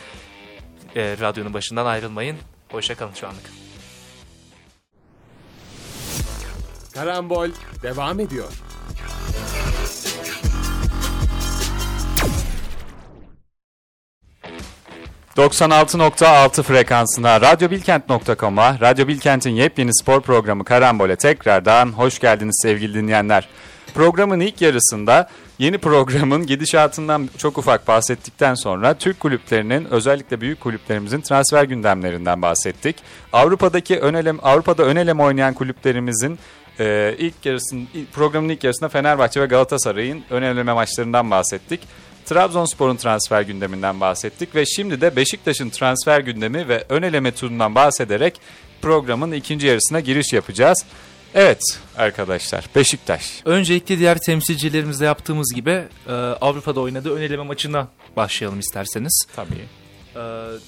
[0.96, 2.38] Ee, radyonun başından ayrılmayın.
[2.74, 3.44] Hoşçakalın şu anlık.
[6.94, 7.50] Karambol
[7.84, 8.54] devam ediyor.
[15.38, 18.80] ...96.6 frekansına radyobilkent.com'a...
[18.82, 23.50] ...Radyo Bilkent'in yepyeni spor programı Karambol'e tekrardan hoş geldiniz sevgili dinleyenler.
[23.94, 25.30] Programın ilk yarısında
[25.60, 28.94] yeni programın gidişatından çok ufak bahsettikten sonra...
[28.94, 32.96] ...Türk kulüplerinin özellikle büyük kulüplerimizin transfer gündemlerinden bahsettik.
[33.34, 36.40] Avrupa'daki ön elem, Avrupa'da ön eleme oynayan kulüplerimizin...
[36.80, 41.80] Ee, ilk yarısın, programın ilk yarısında Fenerbahçe ve Galatasaray'ın ön eleme maçlarından bahsettik.
[42.26, 48.40] Trabzonspor'un transfer gündeminden bahsettik ve şimdi de Beşiktaş'ın transfer gündemi ve ön eleme turundan bahsederek
[48.82, 50.86] programın ikinci yarısına giriş yapacağız.
[51.36, 51.62] Evet
[51.98, 53.42] arkadaşlar Beşiktaş.
[53.46, 59.26] Öncelikle diğer temsilcilerimizle yaptığımız gibi e, Avrupa'da oynadığı ön eleme maçına başlayalım isterseniz.
[59.36, 59.66] Tabii.
[60.16, 60.22] E,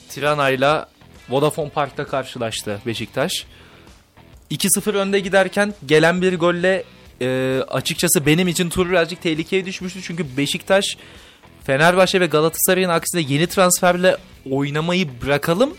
[0.10, 0.86] Tirana ile
[1.30, 3.46] Vodafone Park'ta karşılaştı Beşiktaş.
[4.52, 6.84] 2-0 önde giderken gelen bir golle
[7.22, 10.02] e, açıkçası benim için tur birazcık tehlikeye düşmüştü.
[10.04, 10.98] Çünkü Beşiktaş
[11.64, 14.18] Fenerbahçe ve Galatasaray'ın aksine yeni transferle
[14.52, 15.78] oynamayı bırakalım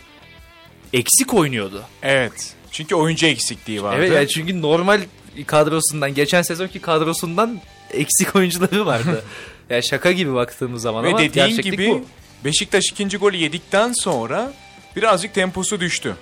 [0.93, 1.83] eksik oynuyordu.
[2.03, 2.56] Evet.
[2.77, 3.97] Çünkü oyuncu eksikliği vardı.
[3.99, 5.01] Evet yani çünkü normal
[5.45, 7.61] kadrosundan geçen sezonki kadrosundan
[7.91, 9.23] eksik oyuncuları vardı.
[9.69, 12.05] yani şaka gibi baktığımız zaman Ve ama dediğin gibi bu.
[12.45, 14.53] Beşiktaş ikinci golü yedikten sonra
[14.95, 16.15] birazcık temposu düştü.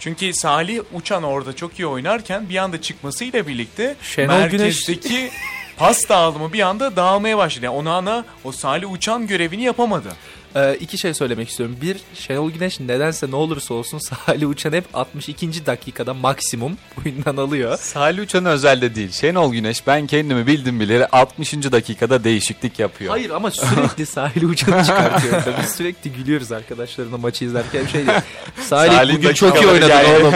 [0.00, 5.30] Çünkü Salih Uçan orada çok iyi oynarken bir anda çıkmasıyla birlikte Şenol merkezdeki
[5.76, 7.64] pas dağılımı bir anda dağılmaya başladı.
[7.64, 10.08] Yani Onana o Salih Uçan görevini yapamadı.
[10.56, 11.76] Ee, iki şey söylemek istiyorum.
[11.82, 15.66] Bir, Şenol Güneş nedense ne olursa olsun Salih Uçan hep 62.
[15.66, 17.78] dakikada maksimum oyundan alıyor.
[17.78, 19.12] Salih Uçan özelde değil.
[19.12, 21.52] Şenol Güneş ben kendimi bildim bileli 60.
[21.52, 23.10] dakikada değişiklik yapıyor.
[23.10, 25.42] Hayır ama sürekli Salih Uçan'ı çıkartıyor.
[25.62, 28.18] Biz sürekli gülüyoruz arkadaşlarımla maçı izlerken şey değil.
[28.68, 30.22] Salih Salih'in bugün çok iyi oynadın geldi.
[30.22, 30.34] oğlum.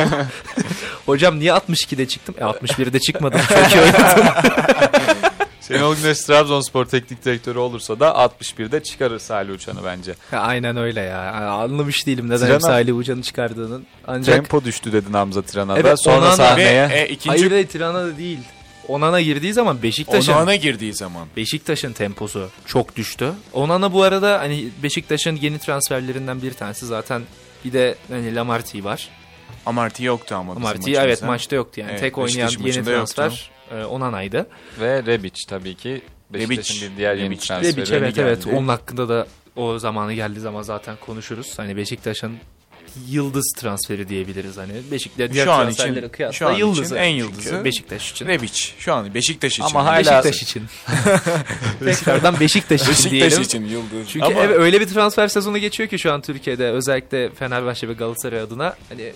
[1.06, 2.34] Hocam niye 62'de çıktım?
[2.38, 3.40] E 61'de çıkmadım.
[3.48, 4.26] Çok iyi oynadım.
[5.78, 10.14] Şenol Güneş Trabzonspor teknik direktörü olursa da 61'de çıkarır Salih Uçan'ı bence.
[10.32, 11.32] Ya aynen öyle ya.
[11.32, 13.86] Anlamış değilim neden Tirana- Salih Uçan'ı çıkardığının.
[14.06, 15.80] Ancak Tempo düştü dedin Hamza Tirana'da.
[15.80, 16.88] Evet, Sonra Onana- sahneye...
[16.90, 18.38] Ve e, ikinci hayır hayır Tirana da değil.
[18.88, 21.28] Onana girdiği zaman Beşiktaş'ın Onana girdiği zaman.
[21.36, 23.32] Beşiktaş'ın temposu çok düştü.
[23.52, 27.22] Onana bu arada hani Beşiktaş'ın yeni transferlerinden bir tanesi zaten
[27.64, 29.08] bir de hani Lamarty var.
[29.66, 31.04] Amarty yoktu ama maçımızda.
[31.04, 31.90] evet maçta yoktu yani.
[31.90, 33.22] Evet, Tek oynayan yeni maçında yoktu.
[33.74, 34.46] E, Onana'ydı.
[34.80, 36.00] Ve Rebic tabii ki
[36.30, 37.40] Beşiktaş'ın bir diğer yeni Rebic.
[37.46, 37.76] transferi.
[37.76, 38.26] Rebic evet geldi.
[38.28, 41.58] evet onun hakkında da o zamanı geldiği zaman zaten konuşuruz.
[41.58, 42.32] Hani Beşiktaş'ın
[43.08, 44.72] yıldız transferi diyebiliriz hani.
[44.90, 46.96] Beşiktaş diğer Şu an için- kıyasla şu an için yıldızı.
[46.96, 47.64] en Çünkü yıldızı.
[47.64, 48.26] Beşiktaş için.
[48.26, 48.52] Rebic.
[48.78, 49.62] Şu an Beşiktaş için.
[49.62, 50.62] Ama hala- Beşiktaş için.
[51.84, 53.42] Tekrardan Beşiktaş için Beşiktaş diyelim.
[53.42, 54.08] için yıldız.
[54.08, 57.92] Çünkü Ama evet, öyle bir transfer sezonu geçiyor ki şu an Türkiye'de özellikle Fenerbahçe ve
[57.92, 59.12] Galatasaray adına hani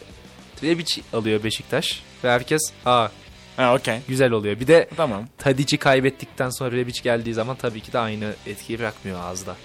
[0.62, 3.08] Rebic alıyor Beşiktaş ve herkes aa
[3.56, 3.98] ha, okey.
[4.08, 4.60] güzel oluyor.
[4.60, 5.24] Bir de Tamam.
[5.38, 9.56] Tadic'i kaybettikten sonra Rebic geldiği zaman tabii ki de aynı etkiyi bırakmıyor ağızda.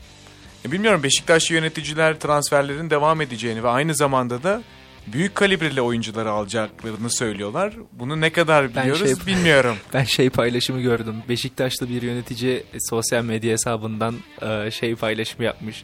[0.65, 4.61] E, Bilmiyorum Beşiktaşlı yöneticiler transferlerin devam edeceğini ve aynı zamanda da
[5.07, 7.73] büyük kalibreli oyuncuları alacaklarını söylüyorlar.
[7.91, 9.77] Bunu ne kadar Ben biliyoruz şey- bilmiyorum.
[9.93, 11.15] Ben şey paylaşımı gördüm.
[11.29, 15.83] Beşiktaşlı bir yönetici sosyal medya hesabından e, şey paylaşımı yapmış.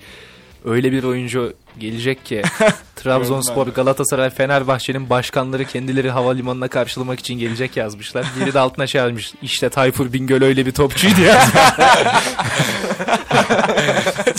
[0.65, 2.41] Öyle bir oyuncu gelecek ki
[2.95, 8.25] Trabzonspor, Galatasaray, Fenerbahçe'nin başkanları kendileri havalimanına karşılamak için gelecek yazmışlar.
[8.39, 9.33] Biri de altına şey yazmış.
[9.41, 11.45] İşte Tayfur Bingöl öyle bir topçuydu ya.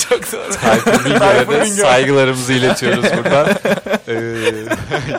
[0.08, 0.52] Çok doğru.
[0.62, 3.48] Tayfur Bingöl'e de saygılarımızı iletiyoruz buradan.
[4.08, 4.14] Ee,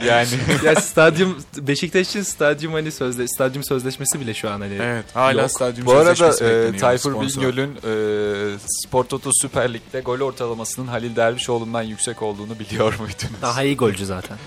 [0.05, 0.27] yani
[0.63, 4.77] ya stadyum Beşiktaş için stadyum hani sözde stadyum sözleşmesi bile şu an hani.
[4.81, 5.51] Evet hala Yok.
[5.51, 7.21] stadyum bu arada e, Tayfur.
[7.21, 13.41] Bingöl'ün e, Spor Toto Süper Lig'de gol ortalamasının Halil Dervişoğlu'ndan yüksek olduğunu biliyor muydunuz?
[13.41, 14.37] Daha iyi golcü zaten.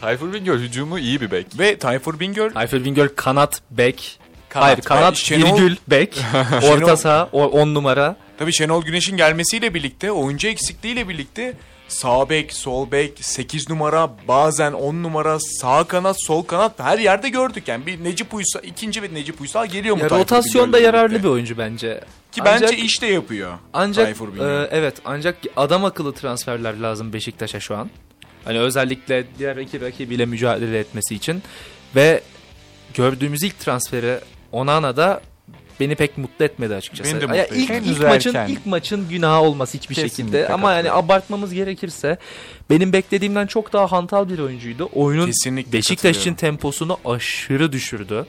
[0.00, 1.46] Tayfur Bingöl hücumu iyi bir bek.
[1.58, 4.18] Ve Tayfur Bingöl Tayfur Bingöl kanat bek.
[4.48, 6.20] Kanat, Hayır kanat Şenol- virgül bek.
[6.62, 8.16] Orta saha 10 numara.
[8.38, 11.54] Tabii Şenol Güneş'in gelmesiyle birlikte, oyuncu eksikliğiyle birlikte
[11.88, 17.28] sağ bek, sol bek, 8 numara, bazen 10 numara, sağ kanat, sol kanat her yerde
[17.28, 17.68] gördük.
[17.68, 21.24] Yani bir Necip Uysal, ikinci ve Necip Uysal geliyor mu Ya, rotasyonda yararlı birlikte?
[21.28, 22.00] bir oyuncu bence.
[22.38, 24.08] Ki Ancak- bence iş de yapıyor Ancak
[24.40, 27.90] e, evet ancak adam akıllı transferler lazım Beşiktaş'a şu an.
[28.44, 31.42] Hani özellikle diğer iki rakibiyle mücadele etmesi için
[31.96, 32.22] ve
[32.94, 34.18] gördüğümüz ilk transferi
[34.52, 35.20] Onana da
[35.80, 37.10] beni pek mutlu etmedi açıkçası.
[37.10, 37.88] Beni de Ya mutlu ilk, etmedi.
[37.88, 42.18] ilk Henüz maçın ilk maçın günahı olmaz hiçbir Kesinlikle şekilde ama yani abartmamız gerekirse
[42.70, 44.88] benim beklediğimden çok daha hantal bir oyuncuydu.
[44.92, 48.26] Oyunun Kesinlikle Beşiktaş için temposunu aşırı düşürdü.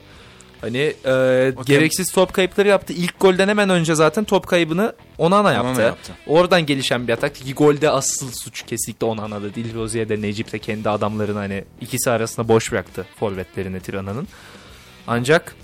[0.60, 2.92] Hani e, gereksiz top kayıpları yaptı.
[2.92, 5.80] İlk golden hemen önce zaten top kaybını Onana yaptı.
[5.82, 6.12] yaptı.
[6.26, 7.34] Oradan gelişen bir atak.
[7.34, 9.74] Ki golde asıl suç kesinlikle Onana'da değil.
[9.74, 14.28] Rozier de Necip de kendi adamlarını hani ikisi arasında boş bıraktı forvetlerini Tirana'nın.
[15.06, 15.56] Ancak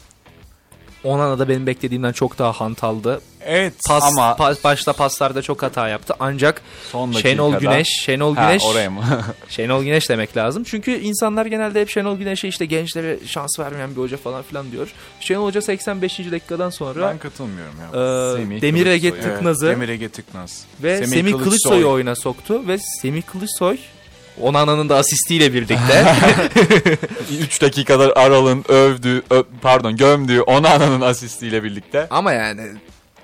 [1.05, 3.21] Onana da benim beklediğimden çok daha hantaldı.
[3.49, 3.75] Evet.
[3.89, 6.15] Pas, Ama- pas- başta paslarda çok hata yaptı.
[6.21, 9.05] Ancak Son Şenol Güneş, Şenol Ha, Güneş oraya mı?
[9.49, 10.65] Şenol Güneş demek lazım.
[10.65, 14.93] Çünkü insanlar genelde hep Şenol Güneş'e işte gençlere şans vermeyen bir hoca falan filan diyor.
[15.21, 16.19] Şenol Hoca 85.
[16.19, 17.87] dakikadan sonra Ben katılmıyorum ya.
[18.33, 19.29] e, Semih Demir Ege Kılıçsoy.
[19.31, 20.65] Evet, Tıknaz'ı Demir Ege Tıknaz.
[20.83, 23.77] ve Semih, Kılıçsoy'u oyuna soktu ve Semih Kılıçsoy
[24.41, 26.15] Onana'nın da asistiyle birlikte
[27.41, 32.07] 3 dakikadır Aral'ın övdüğü, ö- pardon gömdüğü Onana'nın asistiyle birlikte.
[32.11, 32.63] ama yani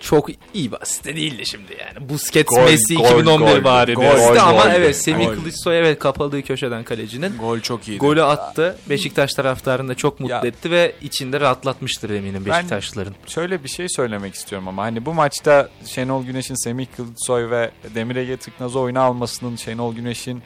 [0.00, 2.08] çok iyi bir asist de değildi şimdi yani.
[2.08, 4.96] Busquets Gol, Messi gol, 2011 gol, bari gol, gol, ama gol, evet.
[4.96, 5.26] Semih.
[5.26, 7.98] Kılıçsoy evet kapadığı köşeden kalecinin Gol çok iyiydi.
[7.98, 8.76] golü attı.
[8.88, 10.40] Beşiktaş taraftarını da çok mutlu Ya.
[10.44, 13.14] etti ve içinde rahatlatmıştır eminim Ben- Beşiktaşlıların.
[13.26, 18.16] Şöyle bir şey söylemek istiyorum ama hani bu maçta Şenol Güneş'in Semih Kılıçsoy ve Demir
[18.16, 20.42] Ege Tıknaz'ı oyuna almasının Şenol Güneş'in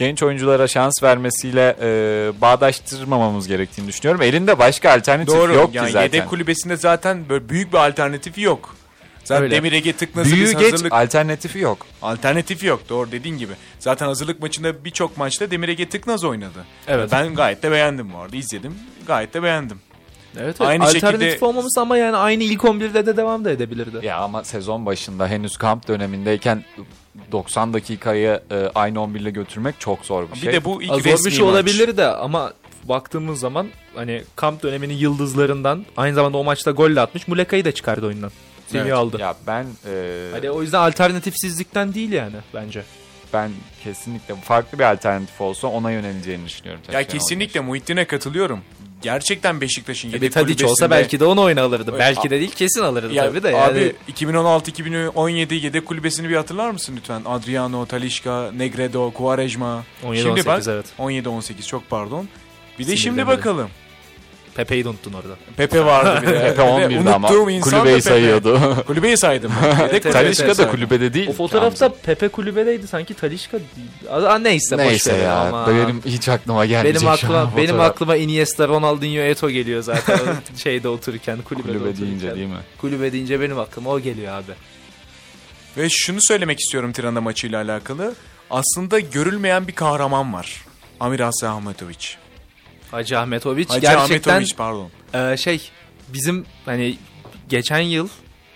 [0.00, 1.86] genç oyunculara şans vermesiyle e,
[2.40, 4.22] bağdaştırmamamız gerektiğini düşünüyorum.
[4.22, 5.54] Elinde başka alternatif Doğru.
[5.54, 6.04] yok yani ki zaten.
[6.06, 8.76] yedek kulübesinde zaten böyle büyük bir alternatifi yok.
[9.24, 9.56] Zaten Öyle.
[9.56, 9.94] Demir Ege
[10.24, 10.92] Büyüğü geç hazırlık...
[10.92, 11.86] alternatifi yok.
[12.02, 13.52] Alternatifi yok doğru dediğin gibi.
[13.78, 16.64] Zaten hazırlık maçında birçok maçta Demir Ege Tıknaz oynadı.
[16.88, 17.08] Evet.
[17.12, 18.36] Ben gayet de beğendim bu arada.
[18.36, 18.74] izledim.
[19.06, 19.80] Gayet de beğendim.
[20.40, 24.06] Evet, Aynı Aynı Alternatif şekilde- olmaması ama yani aynı ilk 11'de de devam da edebilirdi.
[24.06, 26.64] Ya ama sezon başında henüz kamp dönemindeyken
[27.32, 30.52] 90 dakikayı e, aynı 11 ile götürmek çok zor bir Bir şey.
[30.52, 31.52] de bu ilk Zor resmi bir şey maç.
[31.52, 32.52] olabilir de ama
[32.84, 37.28] baktığımız zaman hani kamp döneminin yıldızlarından aynı zamanda o maçta gol de atmış.
[37.28, 38.30] Muleka'yı da çıkardı oyundan.
[38.68, 38.94] Semih Evet.
[38.94, 39.16] aldı.
[39.20, 42.82] Ya ben e, Hani o yüzden alternatifsizlikten değil yani bence.
[43.32, 43.50] ben
[43.84, 46.82] kesinlikle farklı bir alternatif olsa ona yöneleceğini düşünüyorum.
[46.92, 48.60] Ya kesinlikle Muhittin'e katılıyorum.
[49.02, 51.90] Gerçekten Beşiktaş'ın Bir yedek Tadiç olsa kulübesinde- belki de onu oyuna alırdı.
[51.90, 53.48] Evet, belki de değil kesin alırdı Ya tabii de.
[53.48, 53.62] Yani.
[53.72, 57.22] Abi 2016-2017 yedek kulübesini bir hatırlar mısın lütfen?
[57.26, 59.84] Adriano, Talişka, Negredo, Quaresma.
[60.02, 60.86] 17-18 Şimdi bak evet.
[60.98, 62.28] 17-18 çok pardon.
[62.78, 63.68] Bir de şimdi bakalım.
[64.54, 65.34] Pepe'yi de unuttun orada.
[65.56, 66.40] Pepe vardı bir de.
[66.42, 68.10] Pepe 11'de ama Unuttuğum insan da kulübeyi Pepe.
[68.10, 68.76] sayıyordu.
[68.86, 69.52] Kulübeyi saydım.
[69.82, 71.28] Yedek evet, Talişka da kulübede değil.
[71.28, 74.26] O fotoğrafta Pepe kulübedeydi sanki Talişka değil.
[74.26, 75.36] Aa, neyse, boş Neyse ya.
[75.36, 75.66] ama.
[75.68, 77.90] Benim hiç aklıma gelmeyecek Benim şu aklıma an benim fotoğraf.
[77.90, 80.18] aklıma Iniesta, Ronaldinho, Eto geliyor zaten
[80.56, 82.06] şeyde otururken kulübede kulübe otururken.
[82.06, 82.56] deyince değil mi?
[82.80, 84.52] Kulübe deyince benim aklıma o geliyor abi.
[85.76, 88.14] Ve şunu söylemek istiyorum Tirana maçıyla alakalı.
[88.50, 90.64] Aslında görülmeyen bir kahraman var.
[91.00, 92.16] Amir Asya Ahmetoviç.
[92.90, 94.90] Hacı Ahmetoviç Hacı gerçekten Ahmetoviç pardon.
[95.14, 95.70] e, şey
[96.08, 96.98] bizim hani
[97.48, 98.08] geçen yıl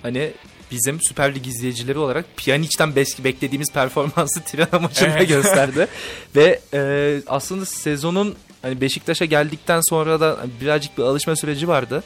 [0.03, 0.31] hani
[0.71, 5.29] bizim Süper Lig izleyicileri olarak Pjanic'ten beklediğimiz performansı Tirana maçında Evet.
[5.29, 5.89] gösterdi.
[6.37, 12.03] Ve e, aslında sezonun hani Beşiktaş'a geldikten sonra da birazcık bir alışma süreci vardı.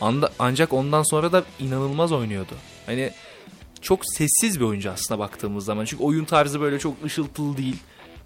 [0.00, 2.52] Anda, ancak ondan sonra da inanılmaz oynuyordu.
[2.86, 3.10] Hani
[3.80, 5.84] çok sessiz bir oyuncu aslında baktığımız zaman.
[5.84, 7.76] Çünkü oyun tarzı böyle çok ışıltılı değil.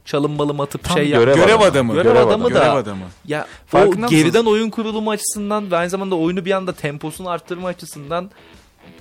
[0.06, 1.36] Çalım balım atıp Tam şey görev yap.
[1.36, 1.64] Görev adamı.
[1.64, 1.92] adamı.
[1.92, 3.04] Görev Görev adamı da Görev adamı.
[3.26, 4.10] ya Farkında o mısınız?
[4.22, 8.30] geriden oyun kurulumu açısından ve aynı zamanda oyunu bir anda temposunu arttırma açısından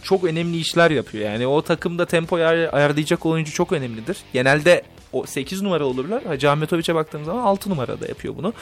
[0.04, 1.26] çok önemli işler yapıyor.
[1.32, 4.18] Yani o takımda tempo ayar- ayarlayacak oyuncu çok önemlidir.
[4.34, 4.84] Genelde
[5.14, 6.24] o 8 numara olurlar.
[6.24, 8.54] Hacı Ahmetoviç'e baktığımız zaman 6 numarada yapıyor bunu.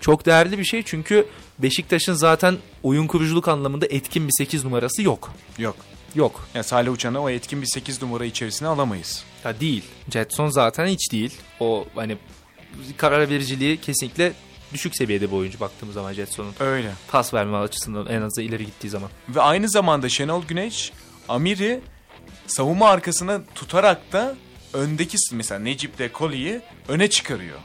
[0.00, 1.26] Çok değerli bir şey çünkü
[1.58, 5.30] Beşiktaş'ın zaten oyun kuruculuk anlamında etkin bir 8 numarası yok.
[5.58, 5.76] Yok.
[6.14, 6.48] Yok.
[6.54, 9.24] Ya Salih Uçan'ı o etkin bir 8 numara içerisine alamayız.
[9.44, 9.84] Ya değil.
[10.12, 11.34] Jetson zaten hiç değil.
[11.60, 12.16] O hani
[12.96, 14.32] karar vericiliği kesinlikle
[14.72, 16.54] düşük seviyede bir oyuncu baktığımız zaman Jetson'un.
[16.60, 16.92] Öyle.
[17.08, 19.10] Pas verme açısından en azından ileri gittiği zaman.
[19.28, 20.92] Ve aynı zamanda Şenol Güneş
[21.28, 21.80] Amir'i
[22.46, 24.36] savunma arkasına tutarak da
[24.72, 27.58] öndeki mesela Necip'le Koli'yi öne çıkarıyor.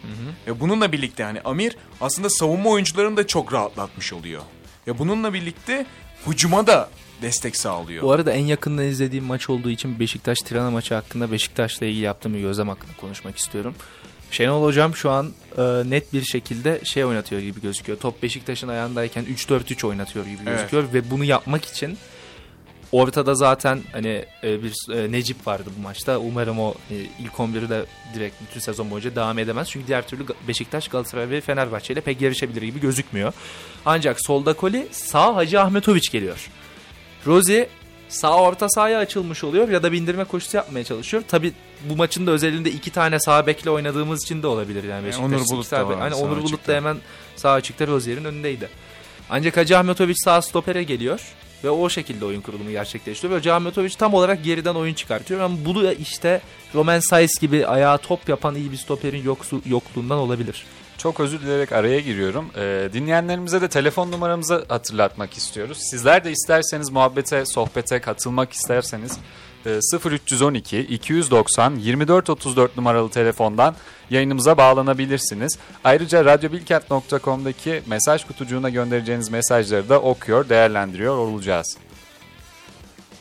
[0.48, 4.42] Ve bununla birlikte hani Amir aslında savunma oyuncularını da çok rahatlatmış oluyor.
[4.88, 5.86] Ve bununla birlikte
[6.28, 6.90] hücuma da
[7.22, 8.04] destek sağlıyor.
[8.04, 12.34] Bu arada en yakından izlediğim maç olduğu için Beşiktaş Tirana maçı hakkında Beşiktaş'la ilgili yaptığım
[12.34, 13.76] bir gözlem hakkında konuşmak istiyorum.
[14.32, 18.00] Şenol Hocam şu an e, net bir şekilde şey oynatıyor gibi gözüküyor.
[18.00, 20.58] Top Beşiktaş'ın ayağındayken 3-4-3 oynatıyor gibi Evet.
[20.58, 21.98] gözüküyor ve bunu yapmak için
[22.92, 26.18] ortada zaten hani e, bir e, Necip vardı bu maçta.
[26.18, 27.86] Umarım o e, ilk 11'i de
[28.16, 29.70] direkt bütün sezon boyunca devam edemez.
[29.70, 33.34] Çünkü diğer türlü Beşiktaş, Galatasaray ve Fenerbahçe ile pek yarışabilir gibi gözükmüyor.
[33.86, 36.50] Ancak solda Koli, sağ Hacı Ahmetoviç geliyor.
[37.28, 37.70] Rozi
[38.10, 41.24] sağ orta sahaya açılmış oluyor ya da bindirme koşusu yapmaya çalışıyor.
[41.28, 41.54] Tabi
[41.90, 45.06] bu maçın da özelinde iki tane sağ bekle oynadığımız için de olabilir yani.
[45.06, 46.98] Beşiktaş Onur Bulut da var Hani Onur Bulut da hemen
[47.36, 48.70] sağ açıkta Rozier'in önündeydi.
[49.30, 51.22] Ancak Hacı Ahmetoviç sağ stopere geliyor
[51.64, 53.32] ve o şekilde oyun kurulumu gerçekleştiriyor.
[53.32, 55.40] Ve Hacı Ahmetoviç tam olarak geriden oyun çıkartıyor.
[55.40, 56.42] Ama bu da işte
[56.76, 60.66] Roman Saiz gibi ayağa top yapan iyi bir stoperin yoksu, yokluğundan olabilir.
[61.06, 62.46] Çok özür dileyerek araya giriyorum.
[62.58, 65.78] Ee, dinleyenlerimize de telefon numaramızı hatırlatmak istiyoruz.
[65.82, 69.18] Sizler de isterseniz muhabbete, sohbete katılmak isterseniz
[69.66, 69.80] e,
[70.10, 73.76] 0312 290 2434 numaralı telefondan
[74.10, 75.58] yayınımıza bağlanabilirsiniz.
[75.84, 81.78] Ayrıca radyobilkent.com'daki mesaj kutucuğuna göndereceğiniz mesajları da okuyor, değerlendiriyor olacağız.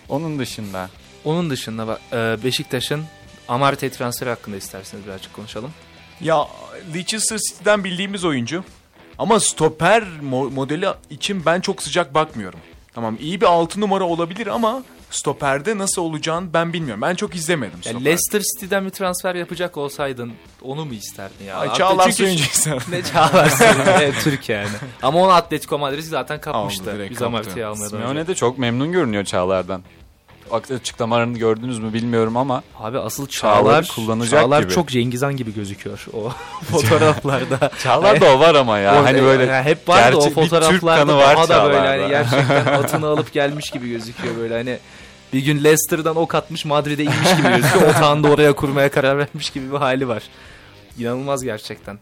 [0.09, 0.89] Onun dışında
[1.25, 3.05] Onun dışında e, Beşiktaş'ın
[3.49, 5.71] Amarte transferi hakkında isterseniz birazcık konuşalım.
[6.21, 6.49] Ya
[6.95, 8.65] Leicester City'den bildiğimiz oyuncu.
[9.19, 12.59] Ama stoper mo- modeli için ben çok sıcak bakmıyorum.
[12.95, 17.03] Tamam iyi bir 6 numara olabilir ama stoperde nasıl olacağını ben bilmiyorum.
[17.03, 17.93] Ben çok izlemedim Ya.
[17.93, 21.57] Leicester City'den bir transfer yapacak olsaydın onu mu isterdin ya?
[21.57, 22.45] Ay, Hatta Çağlar Söyüncü
[22.91, 23.81] ne Çağlar Söyüncü?
[23.91, 24.69] evet, Türk yani.
[25.03, 26.83] Ama onu Atletico Madrid zaten kapmıştı.
[26.83, 27.27] Aldı, direkt Biz kaptı.
[27.29, 28.27] Amarte'yi almadan Simeone önce.
[28.29, 29.83] de çok memnun görünüyor Çağlar'dan.
[30.51, 34.73] Açıklamalarını gördünüz mü bilmiyorum ama Abi asıl Çağlar, kullanacak Çağlar gibi.
[34.73, 36.33] çok Cengizhan gibi gözüküyor o
[36.71, 37.71] fotoğraflarda.
[37.83, 39.01] Çağlar da o var ama ya.
[39.01, 42.09] O- hani böyle yani hep o gerçek bir Türk fotoğraflarda var daha da böyle hani
[42.09, 44.79] gerçekten atını alıp gelmiş gibi gözüküyor böyle hani
[45.33, 47.91] bir gün Leicester'dan ok atmış Madrid'e inmiş gibi gözüküyor.
[47.91, 50.23] Otağını da oraya kurmaya karar vermiş gibi bir hali var.
[50.99, 51.99] İnanılmaz gerçekten.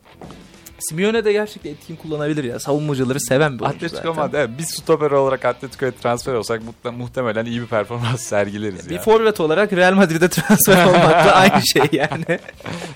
[0.89, 2.61] Simeone de gerçekten etkin kullanabilir ya.
[2.61, 4.17] Savunmacıları seven bir oyuncu Atletico zaten.
[4.17, 4.35] Madrid.
[4.39, 9.41] Evet, biz stoper olarak Atletico'ya transfer olsak muhte- muhtemelen iyi bir performans sergileriz Bir forvet
[9.41, 12.39] olarak Real Madrid'e transfer olmakla aynı şey yani.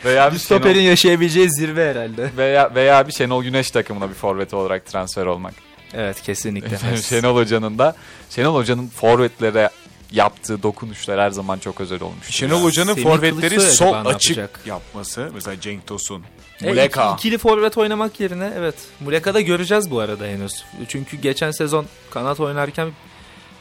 [0.05, 2.30] veya Bir stoperin Şenol, yaşayabileceği zirve herhalde.
[2.37, 5.55] veya veya bir Şenol Güneş takımına bir forvet olarak transfer olmak.
[5.95, 6.97] Evet kesinlikle.
[7.03, 7.95] Şenol Hoca'nın da
[8.30, 9.70] Şenol Hoca'nın forvetlere
[10.12, 12.26] yaptığı dokunuşlar her zaman çok özel olmuş.
[12.30, 14.61] Şenol Hoca'nın forvetleri sol açık yapacak?
[14.66, 15.30] yapması.
[15.34, 16.22] Mesela Cenk Tosun,
[16.61, 17.05] Muleka.
[17.13, 18.75] iki- ikili forvet oynamak yerine evet.
[19.01, 20.65] Muleka'da göreceğiz bu arada henüz.
[20.89, 22.89] Çünkü geçen sezon kanat oynarken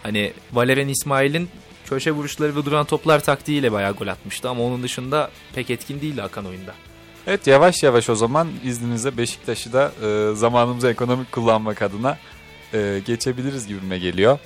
[0.04, 1.50] hani Valerian İsmail'in
[1.86, 6.22] köşe vuruşları ve duran toplar taktiğiyle bayağı gol atmıştı ama onun dışında pek etkin değildi
[6.22, 6.74] Hakan oyunda.
[7.28, 12.18] Evet yavaş yavaş o zaman izninizle Beşiktaş'ı da e, zamanımızı ekonomik kullanmak adına
[12.74, 14.39] e, geçebiliriz gibime geliyor.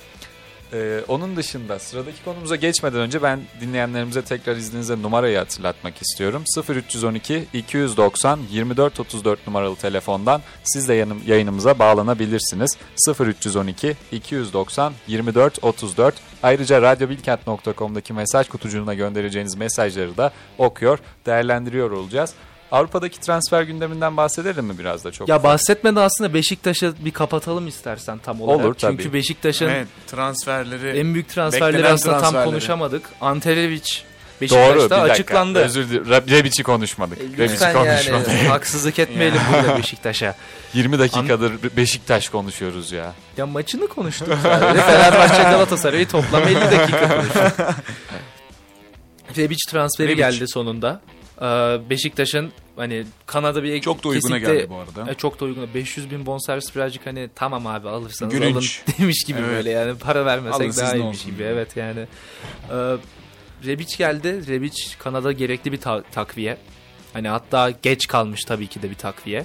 [0.72, 6.44] E, onun dışında sıradaki konumuza geçmeden önce ben dinleyenlerimize tekrar izninizle numarayı hatırlatmak istiyorum.
[6.68, 12.76] 0312 290 2434 numaralı telefondan siz de yanım, yayınımıza bağlanabilirsiniz.
[13.20, 22.34] 0312 290 2434 Ayrıca radyobilkent.com'daki mesaj kutucuğuna göndereceğiniz mesajları da okuyor, değerlendiriyor olacağız.
[22.72, 25.28] Avrupa'daki transfer gündeminden bahsedelim mi biraz da çok?
[25.28, 25.44] Ya ufak?
[25.50, 28.64] bahsetmeden aslında Beşiktaş'ı bir kapatalım istersen tam olarak.
[28.64, 28.96] Olur, tabii.
[28.96, 32.44] Çünkü Beşiktaş'ın Evet, transferleri en büyük transferleri aslında tam transferleri.
[32.50, 33.02] konuşamadık.
[33.20, 33.82] Anterevic
[34.40, 35.12] Doğru bir Beşiktaş'ta dakika.
[35.12, 35.58] açıklandı.
[35.58, 36.04] Özür dilerim.
[36.06, 37.18] Re- Rebic'i konuşmadık.
[37.18, 38.28] E, Rebic'i konuşmadık.
[38.28, 40.34] yani haksızlık etmeyelim burada Beşiktaş'a.
[40.74, 43.12] 20 dakikadır Beşiktaş konuşuyoruz ya.
[43.36, 44.28] Ya maçını konuştuk.
[44.42, 47.76] Fenerbahçe Galatasaray'ı toplam 50 dakika konuştuk.
[49.36, 50.16] Rebic transferi Rebic.
[50.22, 51.00] geldi sonunda.
[51.40, 51.44] Ee,
[51.90, 55.10] Beşiktaş'ın hani Kanada bir çok da uyguna kesinlikle- geldi bu arada.
[55.10, 55.68] E, çok da uygun.
[55.74, 58.82] 500 bin bonservis birazcık hani tamam abi alırsanız Gülünç.
[58.86, 59.50] alın demiş gibi Evet.
[59.50, 61.42] böyle yani para vermesek Alın daha iyiymiş gibi.
[61.42, 61.52] yani.
[61.52, 62.00] Evet yani.
[62.70, 62.96] Ee,
[63.66, 64.46] Rebic geldi.
[64.48, 66.56] Rebic Kanada gerekli bir ta- takviye.
[67.12, 69.44] Hani hatta geç kalmış tabii ki de bir takviye.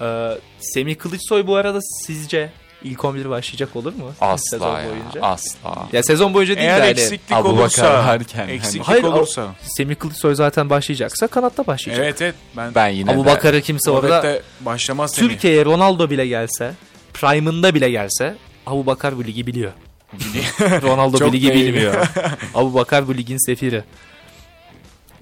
[0.00, 0.30] Ee,
[0.60, 2.50] Semih Kılıçsoy bu arada sizce
[2.84, 4.12] ilk 11 başlayacak olur mu?
[4.20, 4.84] Asla Sezon ya.
[4.90, 5.20] boyunca.
[5.22, 5.88] Asla.
[5.92, 9.06] Ya sezon boyunca değil de Eğer hani eksiklik Abu olursa, varken hani- eksiklik Hayır, o-
[9.12, 9.46] olursa.
[9.62, 12.04] Semih Kılıçsoy zaten başlayacaksa kanatta başlayacak.
[12.04, 15.12] Evet evet ben, Ben yine Abu de Bakar'ı kimse orada başlamaz.
[15.14, 16.72] Türkiye'ye Ronaldo bile gelse,
[17.14, 19.72] Prime'ında bile gelse Abu Bakar bu ligi biliyor.
[20.60, 21.94] Ronaldo bu ligi bilmiyor.
[22.54, 23.84] Abu Bakar bu ligin sefiri.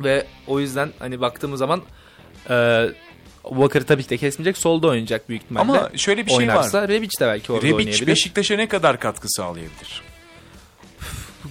[0.01, 1.83] Ve o yüzden hani baktığımız zaman
[2.51, 2.87] e,
[3.51, 4.59] Bakar'ı tabii ki de kesmeyecek.
[4.59, 5.63] Solda oynayacak büyük ihtimalle.
[5.79, 6.89] Ama şöyle bir şey Oynarsa var.
[6.89, 8.07] Rebic de belki orada Rebic oynayabilir.
[8.07, 10.03] Beşiktaş'a ne kadar katkı sağlayabilir?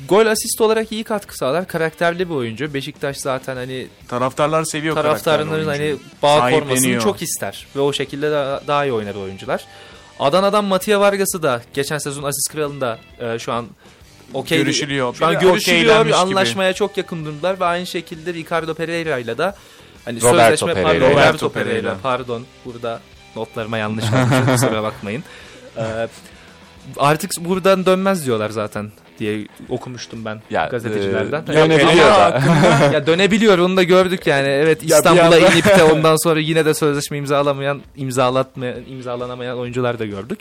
[0.09, 1.67] Gol asist olarak iyi katkı sağlar.
[1.67, 2.73] Karakterli bir oyuncu.
[2.73, 8.61] Beşiktaş zaten hani Taraftarlar seviyor taraftarların hani bağ kormasını çok ister ve o şekilde daha,
[8.67, 9.65] daha iyi oynar oyuncular.
[10.19, 13.65] Adana'dan Matia Vargas'ı da geçen sezon asist kralında e, şu an
[14.33, 15.15] okey Görüşülüyor.
[15.15, 15.57] Şu an görüşülüyor.
[15.57, 16.15] okeylenmiş gibi.
[16.15, 19.53] Anlaşmaya çok yakın durumdalar ve aynı şekilde Ricardo Pereira ile de
[20.05, 20.87] Hani Roberto sözleşme Pereira.
[20.87, 21.69] pardon, Roberto, Roberto Pereira.
[21.81, 21.97] Pereira.
[22.03, 22.45] Pardon.
[22.65, 22.99] Burada
[23.35, 24.45] notlarıma yanlış almışım.
[24.53, 25.23] kusura bakmayın.
[25.77, 26.07] Ee,
[26.97, 31.43] artık buradan dönmez diyorlar zaten diye okumuştum ben Ya, gazetecilerden.
[31.43, 32.41] e, dönebiliyor da.
[32.93, 34.47] ya dönebiliyor onu da gördük yani.
[34.47, 40.05] Evet İstanbul'a anda- inip de ondan sonra yine de sözleşme imzalamayan, imzalatmayan, imzalanamayan oyuncular da
[40.05, 40.39] gördük.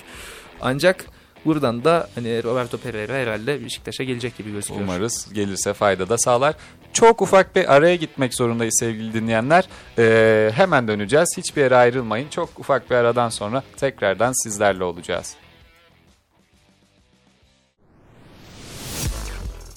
[0.60, 1.04] Ancak
[1.44, 4.80] buradan da hani Roberto Pereira herhalde Beşiktaş'a gelecek gibi gözüküyor.
[4.80, 6.54] Umarız gelirse fayda da sağlar.
[6.94, 9.68] Çok ufak bir araya gitmek zorundayız sevgili dinleyenler.
[9.98, 11.28] Ee, hemen döneceğiz.
[11.36, 12.28] Hiçbir yere ayrılmayın.
[12.28, 15.34] Çok ufak bir aradan sonra tekrardan sizlerle olacağız.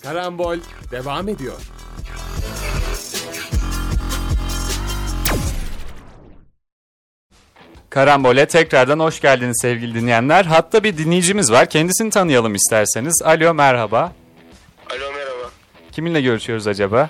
[0.03, 0.57] Karambol
[0.91, 1.61] devam ediyor.
[7.89, 10.45] Karambol'e tekrardan hoş geldiniz sevgili dinleyenler.
[10.45, 11.69] Hatta bir dinleyicimiz var.
[11.69, 13.21] Kendisini tanıyalım isterseniz.
[13.25, 14.13] Alo merhaba.
[15.97, 17.09] Kiminle görüşüyoruz acaba?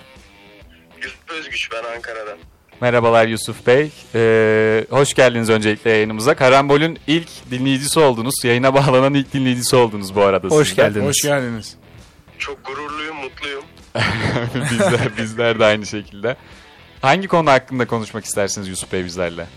[1.03, 2.37] Yusuf Özgüç ben Ankara'dan.
[2.81, 3.91] Merhabalar Yusuf Bey.
[4.15, 6.35] Ee, hoş geldiniz öncelikle yayınımıza.
[6.35, 8.35] Karambol'ün ilk dinleyicisi oldunuz.
[8.43, 10.47] Yayına bağlanan ilk dinleyicisi oldunuz bu arada.
[10.47, 10.81] Hoş siz de.
[10.81, 11.07] geldiniz.
[11.07, 11.75] Hoş geldiniz.
[12.39, 13.63] Çok gururluyum, mutluyum.
[14.71, 16.37] bizler, bizler de aynı şekilde.
[17.01, 19.47] Hangi konu hakkında konuşmak istersiniz Yusuf Bey bizlerle?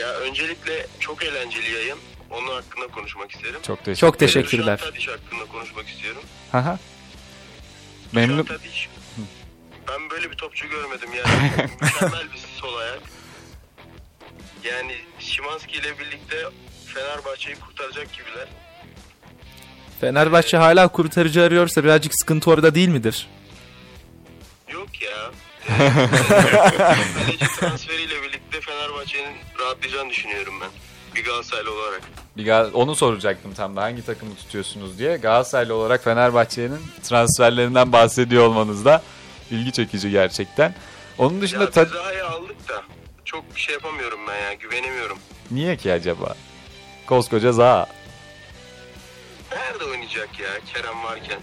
[0.00, 1.98] Ya öncelikle çok eğlenceli yayın.
[2.30, 3.60] Onun hakkında konuşmak isterim.
[3.62, 4.78] Çok teşekkür Çok teşekkürler.
[4.78, 6.22] Dušan Tadić hakkında konuşmak istiyorum.
[6.52, 6.78] Aha.
[8.12, 8.46] Memnun.
[9.88, 11.50] Ben böyle bir topçu görmedim yani.
[11.82, 13.00] Mükemmel bir sol ayak.
[14.64, 16.36] Yani Şimanski ile birlikte
[16.86, 18.48] Fenerbahçe'yi kurtaracak gibiler.
[20.00, 23.26] Fenerbahçe hala kurtarıcı arıyorsa birazcık sıkıntı orada değil midir?
[24.68, 25.30] Yok ya.
[27.18, 30.70] Kaleci transferiyle birlikte Fenerbahçe'nin rahatlayacağını düşünüyorum ben.
[31.14, 32.02] Bir Galatasaraylı olarak.
[32.38, 35.16] Bir Gal- onu soracaktım tam da hangi takımı tutuyorsunuz diye.
[35.16, 39.02] Galatasaraylı olarak Fenerbahçe'nin transferlerinden bahsediyor olmanız da
[39.50, 40.74] ilgi çekici gerçekten.
[41.18, 41.80] Onun dışında Ya ta-
[42.30, 42.82] aldık da
[43.24, 45.18] çok bir şey yapamıyorum ben ya güvenemiyorum.
[45.50, 46.34] niye ki acaba?
[47.06, 47.86] Koskoca Zaha.
[49.52, 51.38] Nerede oynayacak ya Kerem varken?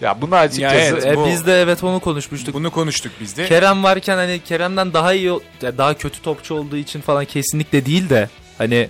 [0.00, 2.54] Ya bunu açıkçası Ya evet, E, bu- biz de evet onu konuşmuştuk.
[2.54, 3.46] Bunu konuştuk biz de.
[3.46, 8.08] Kerem varken hani Kerem'den daha iyi ya daha kötü topçu olduğu için falan kesinlikle değil
[8.10, 8.28] de
[8.58, 8.88] hani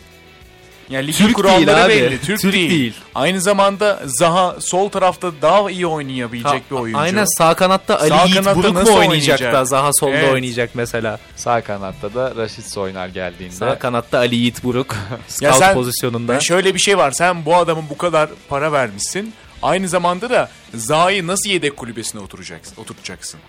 [0.90, 1.92] Ya ligin Türk kuralları değil abi.
[2.12, 2.20] belli.
[2.20, 2.70] Türk, Türk değil.
[2.70, 2.94] değil.
[3.14, 6.98] Aynı zamanda Zaha sol tarafta daha iyi oynayabilecek bir oyuncu.
[7.00, 9.54] Aynen sağ kanatta Ali Sağ Yiğit kanatta Buruk mu oynayacak, oynayacak?
[9.54, 10.32] da Zaha solda Evet.
[10.32, 11.18] oynayacak mesela.
[11.36, 13.54] sağ kanatta da Raşit oynar geldiğinde.
[13.54, 16.34] Sağ kanatta Ali Yiğit Buruk Ya scout sen- pozisyonunda.
[16.34, 17.10] Ya şöyle bir şey var.
[17.10, 19.32] Sen bu adamın bu kadar para vermişsin.
[19.62, 23.40] Aynı zamanda da Zaha'yı nasıl yedek kulübesine oturacaksın, oturtacaksın?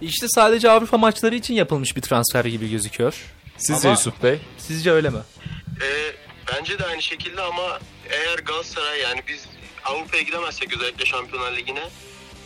[0.00, 3.14] İşte sadece Avrupa maçları için yapılmış bir transfer gibi gözüküyor.
[3.56, 4.38] Sizce Ama- Yusuf Bey?
[4.58, 5.18] Sizce öyle mi?
[5.82, 5.84] Ee,
[6.52, 7.78] bence de aynı şekilde ama
[8.10, 9.46] eğer Galatasaray yani biz
[9.84, 11.84] Avrupa'ya gidemezsek özellikle Şampiyonlar Ligi'ne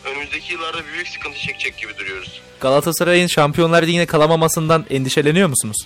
[0.05, 2.41] önümüzdeki yıllarda büyük sıkıntı çekecek gibi duruyoruz.
[2.61, 5.77] Galatasaray'ın Şampiyonlar Ligi'ne kalamamasından endişeleniyor musunuz?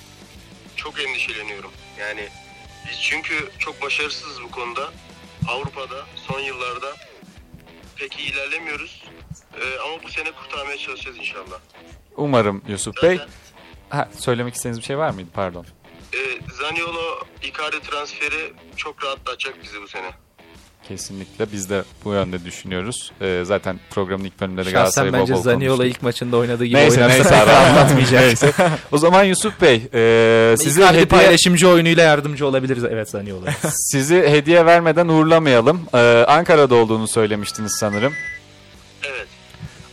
[0.76, 1.70] Çok endişeleniyorum.
[2.00, 2.28] Yani
[2.90, 4.90] biz çünkü çok başarısızız bu konuda.
[5.48, 6.96] Avrupa'da son yıllarda
[7.96, 9.04] pek iyi ilerlemiyoruz.
[9.60, 11.58] Ee, ama bu sene kurtarmaya çalışacağız inşallah.
[12.16, 13.16] Umarım Yusuf Bey.
[13.16, 13.32] Zaten
[13.90, 15.28] Ha, söylemek istediğiniz bir şey var mıydı?
[15.34, 15.66] Pardon.
[16.16, 20.10] E, Zaniolo Icardi transferi çok rahatlatacak bizi bu sene.
[20.88, 23.12] Kesinlikle biz de bu yönde düşünüyoruz.
[23.20, 25.96] Ee, zaten programın ilk bölümünde de Şahsen Galatasaray'ı bol bence bol Zaniola konuştuk.
[25.96, 27.50] ilk maçında oynadığı gibi Neyse oynarsa neyse abi.
[27.50, 28.22] anlatmayacak.
[28.26, 28.52] Neyse.
[28.92, 32.84] O zaman Yusuf Bey e, sizi Icardi hediye, paylaşımcı oyunuyla yardımcı olabiliriz.
[32.84, 33.50] Evet Zaniola.
[33.72, 35.80] sizi hediye vermeden uğurlamayalım.
[35.94, 35.98] Ee,
[36.28, 38.12] Ankara'da olduğunu söylemiştiniz sanırım.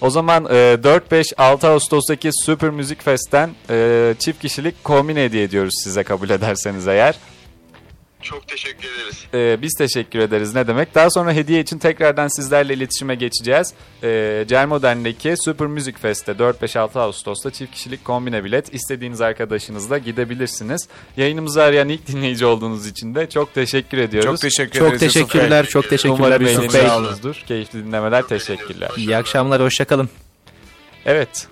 [0.04, 6.04] O zaman e, 4-5-6 Ağustos'taki Süper Müzik Fest'ten e, çift kişilik kombin hediye ediyoruz size
[6.04, 7.16] kabul ederseniz eğer.
[8.24, 9.26] Çok teşekkür ederiz.
[9.34, 10.96] Ee, biz teşekkür ederiz ne demek.
[10.96, 13.74] Daha sonra hediye için tekrardan sizlerle iletişime geçeceğiz.
[14.04, 20.88] Ee, Cermodern'deki Super Music Fest'te 4-5-6 Ağustos'ta çift kişilik kombine bilet istediğiniz arkadaşınızla gidebilirsiniz.
[21.18, 24.30] Yayınımızı arayan ilk dinleyici olduğunuz için de çok teşekkür ediyoruz.
[24.30, 25.10] Çok teşekkür çok ederiz Bey.
[25.10, 25.66] teşekkürler.
[25.66, 27.34] Çok teşekkürler Umarım Yusuf Bey.
[27.48, 28.22] Keyifli dinlemeler.
[28.24, 28.92] Teşekkürler.
[28.98, 29.62] İyi akşamlar.
[29.62, 30.10] Hoşçakalın.
[31.06, 31.48] Evet.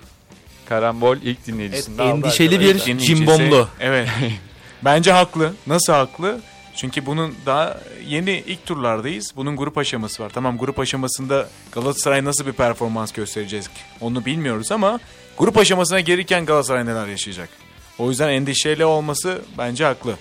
[0.69, 3.67] Karambol ilk dinleyicisinde aldı endişeli bir cimbomlu.
[3.79, 4.07] Evet.
[4.83, 5.53] Bence haklı.
[5.67, 6.41] Nasıl haklı?
[6.81, 7.77] Çünkü bunun daha
[8.07, 9.33] yeni ilk turlardayız.
[9.35, 10.31] Bunun grup aşaması var.
[10.33, 13.65] Tamam grup aşamasında Galatasaray nasıl bir performans gösterecek
[13.99, 14.99] onu bilmiyoruz ama
[15.37, 17.49] grup aşamasına gelirken Galatasaray neler yaşayacak?
[17.97, 20.15] O yüzden endişeli olması bence haklı.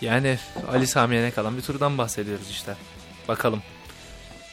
[0.00, 0.38] Yani
[0.72, 2.76] Ali Sami'ye kalan bir turdan bahsediyoruz işte.
[3.28, 3.62] Bakalım.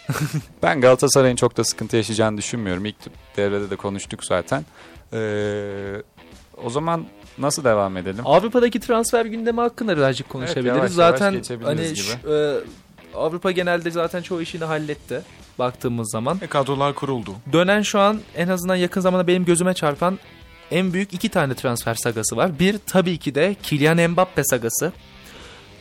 [0.64, 2.86] Ben Galatasaray'ın çok da sıkıntı yaşayacağını düşünmüyorum.
[2.86, 2.98] İlk
[3.38, 4.66] devrede de konuştuk zaten.
[5.14, 6.02] Ee,
[6.64, 7.06] o zaman
[7.42, 8.22] nasıl devam edelim?
[8.28, 10.68] Avrupa'daki transfer gündemi hakkında birazcık konuşabiliriz.
[10.68, 11.96] yavaş yavaş zaten geçebiliriz hani gibi.
[11.98, 12.58] şu- e,
[13.18, 15.22] Avrupa genelde zaten çoğu işini halletti
[15.60, 16.40] baktığımız zaman.
[16.42, 17.32] E, kadrolar kuruldu.
[17.54, 20.20] Dönen şu an en azından yakın zamanda benim gözüme çarpan
[20.72, 22.60] en büyük iki tane transfer sagası var.
[22.60, 24.92] Bir tabii ki de Kylian Mbappe sagası.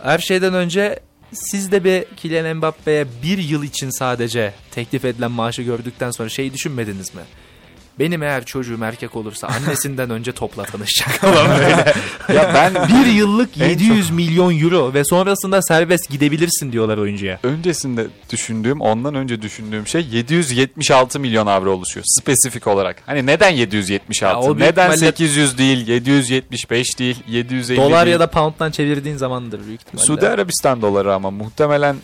[0.02, 1.00] Her şeyden önce
[1.32, 6.52] siz de bir Kylian Mbappe'ye bir yıl için sadece teklif edilen maaşı gördükten sonra şeyi
[6.54, 7.20] düşünmediniz mi?
[8.00, 11.94] Benim eğer çocuğum erkek olursa annesinden önce topla tanışacak falan böyle.
[12.38, 17.38] Ya ben bir yıllık En 700 milyon euro ve sonrasında serbest gidebilirsin diyorlar oyuncuya.
[17.42, 22.04] öncesinde düşündüğüm, ondan önce düşündüğüm şey 776 milyon avro oluşuyor.
[22.20, 23.02] Spesifik olarak.
[23.06, 24.34] Hani neden 776?
[24.34, 28.12] Ya o büyük neden ihtimalle- 800 değil, 775 değil, 750 Dolar değil?
[28.12, 30.06] ya da pound'dan çevirdiğin zamandır büyük ihtimalle.
[30.06, 31.96] Suudi Arabistan doları ama muhtemelen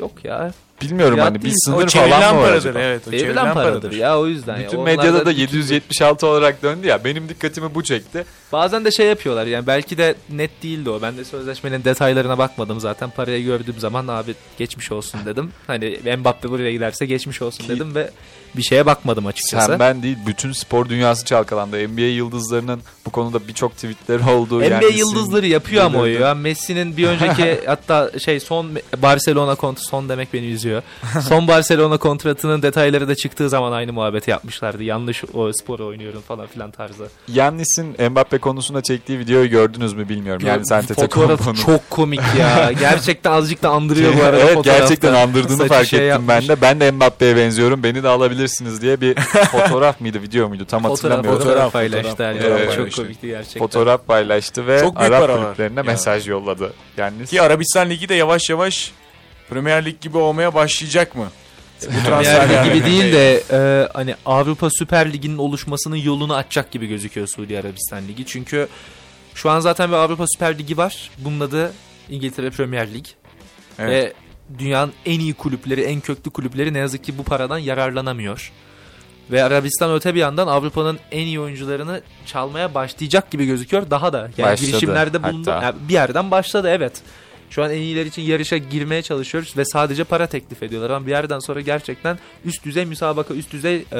[0.00, 0.52] Yok ya.
[0.82, 2.78] Bilmiyorum Fiyat hani bir sınır O falan mı var paradır acaba?
[2.78, 3.02] evet.
[3.08, 3.92] O Çevrilen çevrilen paradır paradır.
[3.98, 4.60] ya o yüzden.
[4.64, 4.84] Bütün ya.
[4.84, 7.04] medyada da 776 olarak döndü ya.
[7.04, 8.24] Benim dikkatimi bu çekti.
[8.52, 11.02] Bazen de şey yapıyorlar yani belki de net değildi o.
[11.02, 13.10] Ben de sözleşmenin detaylarına bakmadım zaten.
[13.10, 15.50] Parayı gördüğüm zaman abi geçmiş olsun dedim.
[15.66, 18.10] Hani Mbappe buraya giderse geçmiş olsun Ki- dedim ve
[18.56, 19.66] bir şeye bakmadım açıkçası.
[19.66, 21.88] Sen ben değil bütün spor dünyası çalkalandı.
[21.88, 24.60] NBA yıldızlarının bu konuda birçok tweetleri olduğu.
[24.60, 26.34] NBA yani yıldızları yapıyor ama o ya.
[26.34, 28.70] Messi'nin bir önceki hatta şey son
[29.02, 30.82] Barcelona kontratı son demek beni üzüyor.
[31.28, 34.82] Son Barcelona kontratının detayları da çıktığı zaman aynı muhabbeti yapmışlardı.
[34.82, 37.08] Yanlış o spor oynuyorum falan filan tarzı.
[37.28, 40.46] Yannis'in Mbappe konusunda çektiği videoyu gördünüz mü bilmiyorum.
[40.46, 42.72] Yani sen Fotoğrafı çok komik ya.
[42.80, 44.80] Gerçekten azıcık da andırıyor bu arada evet fotoğrafta.
[44.80, 46.28] gerçekten andırdığını Saçı fark şey ettim yapmış.
[46.28, 46.60] ben de.
[46.60, 47.82] Ben de Mbappe'ye benziyorum.
[47.82, 48.08] Beni de
[48.46, 49.14] alabilirsiniz diye bir
[49.52, 51.38] fotoğraf mıydı, video muydu tam Fotoğraf, hatırlamıyorum.
[51.38, 52.76] fotoğraf, Fotoğraf, paylaştı fotoğraf, fotoğraf.
[52.76, 53.60] Çok komikti gerçekten.
[53.60, 55.82] Fotoğraf paylaştı ve Çok Arap kulüplerine Ya.
[55.82, 56.72] mesaj yolladı.
[56.96, 58.92] Yani Ki Arabistan Ligi de yavaş yavaş
[59.50, 61.28] Premier Lig gibi olmaya başlayacak mı?
[61.82, 61.88] Bu
[62.22, 67.58] Lig gibi değil de e, hani Avrupa Süper Ligi'nin oluşmasının yolunu açacak gibi gözüküyor Suudi
[67.58, 68.26] Arabistan Ligi.
[68.26, 68.68] Çünkü
[69.34, 71.10] şu an zaten bir Avrupa Süper Ligi var.
[71.18, 71.72] Bunun adı
[72.10, 73.04] İngiltere Premier Lig.
[73.78, 73.90] Evet.
[73.90, 74.12] Ve
[74.58, 78.52] dünyanın en iyi kulüpleri, en köklü kulüpleri ne yazık ki bu paradan yararlanamıyor.
[79.30, 83.90] Ve Arabistan öte bir yandan Avrupa'nın en iyi oyuncularını çalmaya başlayacak gibi gözüküyor.
[83.90, 85.50] Daha da yani Başladı girişimlerde bulundu.
[85.50, 85.66] hatta.
[85.66, 87.02] Yani bir yerden başladı evet.
[87.50, 90.90] Şu an en iyiler için yarışa girmeye çalışıyoruz ve sadece para teklif ediyorlar.
[90.90, 93.98] Ama bir yerden sonra gerçekten üst düzey müsabaka, üst düzey e,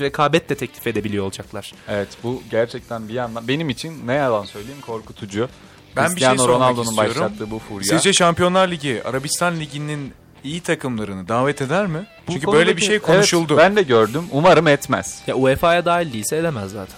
[0.00, 1.72] rekabet de teklif edebiliyor olacaklar.
[1.88, 5.48] Evet bu gerçekten bir yandan benim için ne yalan söyleyeyim korkutucu.
[5.96, 7.14] Ben bir şey Cristiano sormak Ronaldo'nun istiyorum.
[7.22, 7.84] başlattığı bu furya.
[7.88, 10.12] Sizce Şampiyonlar Ligi Arabistan Ligi'nin
[10.44, 12.06] iyi takımlarını davet eder mi?
[12.28, 13.56] Bu Çünkü böyle bir şey Evet, konuşuldu.
[13.56, 14.24] ben de gördüm.
[14.32, 15.18] Umarım etmez.
[15.26, 16.96] Ya UEFA'ya dahil değilse edemez zaten.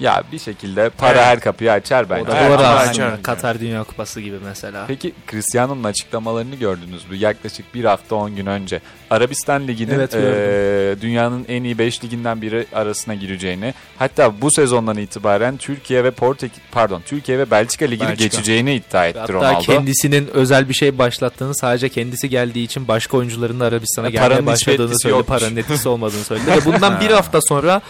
[0.00, 1.24] Ya bir şekilde para Evet.
[1.24, 2.22] her kapıyı açar bence.
[2.22, 2.78] O da doğru aslında.
[2.90, 3.22] açar.
[3.22, 4.84] Katar Dünya Kupası gibi mesela.
[4.88, 7.16] Peki Cristiano'nun açıklamalarını gördünüz mü?
[7.16, 8.80] Yaklaşık bir hafta 10 gün önce.
[9.10, 14.96] Arabistan Ligi'nin Evet, eee, dünyanın en iyi 5 liginden biri arasına gireceğini, hatta bu sezondan
[14.98, 18.24] itibaren Türkiye ve Portekiz pardon Türkiye ve Belçika Ligi'ni Belçika.
[18.24, 19.60] geçeceğini iddia etti Hatta Ronaldo.
[19.60, 24.46] kendisinin özel bir şey başlattığını sadece kendisi geldiği için başka oyuncuların da Arabistan'a Ya gelmeye
[24.46, 25.18] başladığını söyledi.
[25.18, 25.38] yokmuş.
[25.40, 26.46] Paranın etkisi olmadığını söyledi.
[26.50, 27.80] Ve bundan bir hafta sonra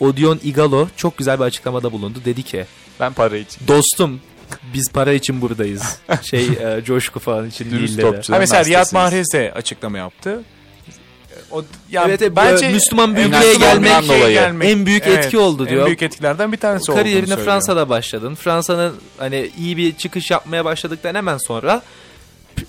[0.00, 2.18] Odion Igalo çok güzel bir açıklamada bulundu.
[2.24, 2.66] Dedi ki
[3.00, 3.68] Ben para için.
[3.68, 4.20] dostum
[4.74, 5.98] biz para için buradayız.
[6.22, 8.20] Şey e, coşku falan için değil dedi.
[8.30, 8.92] Ha mesela Riyad.
[8.92, 10.42] Mahrez de açıklama yaptı.
[11.50, 15.80] O, ya Evet, evet, bence Müslüman e, büyüklüğe gelmek gelmek- en büyük etki oldu diyor.
[15.80, 17.36] En büyük etkilerden bir tanesi olduğunu Kariyerine.
[17.36, 18.34] Fransa'da başladın.
[18.34, 21.82] Fransa'nın hani iyi bir çıkış yapmaya başladıktan hemen sonra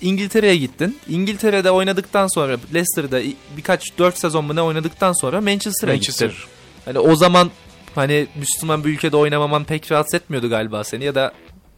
[0.00, 0.98] İngiltere'ye gittin.
[1.08, 3.20] İngiltere'de oynadıktan sonra Leicester'da
[3.56, 6.26] birkaç 4 sezon mu ne oynadıktan sonra Manchester'a Manchester.
[6.28, 6.42] gittin.
[6.88, 7.50] Hani o zaman
[7.94, 11.32] hani Müslüman bir ülkede oynamaman pek rahatsız etmiyordu galiba seni ya da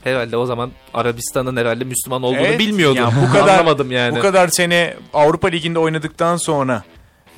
[0.05, 2.97] herhalde o zaman Arabistan'ın herhalde Müslüman olduğunu Evet, bilmiyordum.
[3.03, 4.17] yani bu kadar- Anlamadım yani.
[4.17, 6.83] Bu kadar sene Avrupa Ligi'nde oynadıktan sonra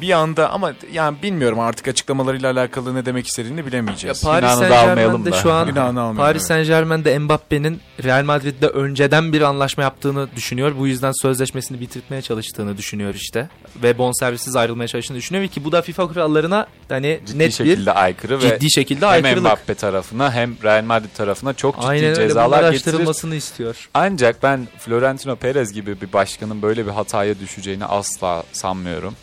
[0.03, 4.23] bir anda ama yani bilmiyorum artık açıklamalarıyla alakalı ne demek istediğini Ya bilemeyeceğiz.
[4.23, 5.37] Paris Günahını Saint da almayalım Germain'de da.
[5.37, 6.47] şu an Günahını almayalım, Paris.
[6.47, 10.73] Saint Germain'de Mbappe'nin Real Madrid'de önceden bir anlaşma yaptığını düşünüyor.
[10.79, 13.49] Bu yüzden sözleşmesini bitirtmeye çalıştığını düşünüyor işte.
[13.83, 17.93] Ve bonservissiz ayrılmaya çalıştığını düşünüyor ki bu da FIFA kurallarına hani Ciddi net bir şekilde
[17.93, 19.41] aykırı ve ciddi şekilde hem aykırılık.
[19.41, 22.69] Mbappe tarafına hem Real Madrid tarafına çok ciddi Aynen öyle cezalar getirir.
[22.69, 23.89] araştırılmasını istiyor.
[23.95, 29.15] Ancak ben Florentino Perez gibi bir başkanın böyle bir hataya düşeceğini asla sanmıyorum.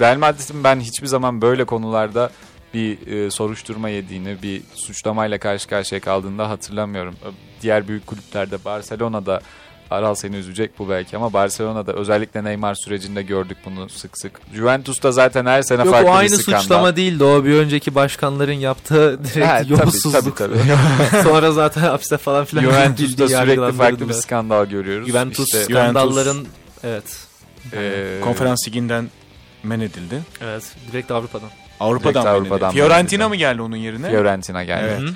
[0.00, 2.30] Real Madrid'in ben hiçbir zaman böyle konularda
[2.74, 7.14] bir e, soruşturma yediğini, bir suçlamayla karşı karşıya kaldığında hatırlamıyorum.
[7.62, 9.40] Diğer büyük kulüplerde Barcelona'da
[9.90, 14.32] Aral seni üzecek bu belki ama Barcelona'da özellikle Neymar sürecinde gördük bunu sık sık.
[14.54, 16.60] Juventus'ta zaten her sene Yok farklı o aynı bir skandal.
[16.60, 20.36] suçlama değildi o bir önceki başkanların yaptığı direkt Ha, tabii, yolsuzluk.
[20.36, 21.22] tabii, tabii.
[21.22, 25.08] Sonra zaten hapse falan filan Juventus'ta sürekli farklı bir skandal görüyoruz.
[25.08, 26.46] Juventus İşte, skandalların
[26.84, 27.04] evet.
[27.72, 29.10] e, Konferans Ligi'nden
[29.62, 30.22] men edildi.
[30.40, 31.48] Evet, direkt Avrupa'dan.
[31.80, 32.82] Avrupa'dan Direkt men Avrupa'dan edildi.
[32.82, 34.10] Fiorentina mı geldi onun yerine?
[34.10, 34.96] Fiorentina geldi.
[35.00, 35.14] Evet.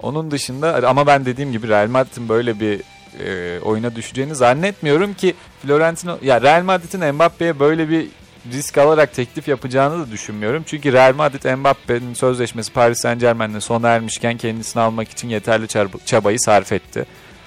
[0.00, 2.80] Onun dışında ama ben dediğim gibi Real Madrid'in böyle bir
[3.24, 8.06] e, oyuna düşeceğini zannetmiyorum ki Florentino ya Real Madrid'in Mbappe'ye böyle bir
[8.52, 10.62] risk alarak teklif yapacağını da düşünmüyorum.
[10.66, 16.04] Çünkü Real Madrid Mbappe'nin sözleşmesi Paris Saint Germain'le sona ermişken kendisini almak için yeterli çab-
[16.06, 17.04] çabayı sarf etti.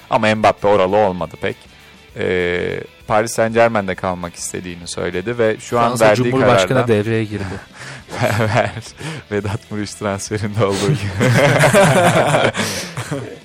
[0.10, 1.56] Ama Mbappe oralı olmadı pek.
[2.18, 7.24] Ee, Paris Saint Germain'de kalmak istediğini söyledi ve şu an Fransa verdiği Cumhurbaşkanı karardan devreye
[7.24, 7.44] girdi.
[9.32, 11.32] Vedat Muriç transferinde olduğu gibi.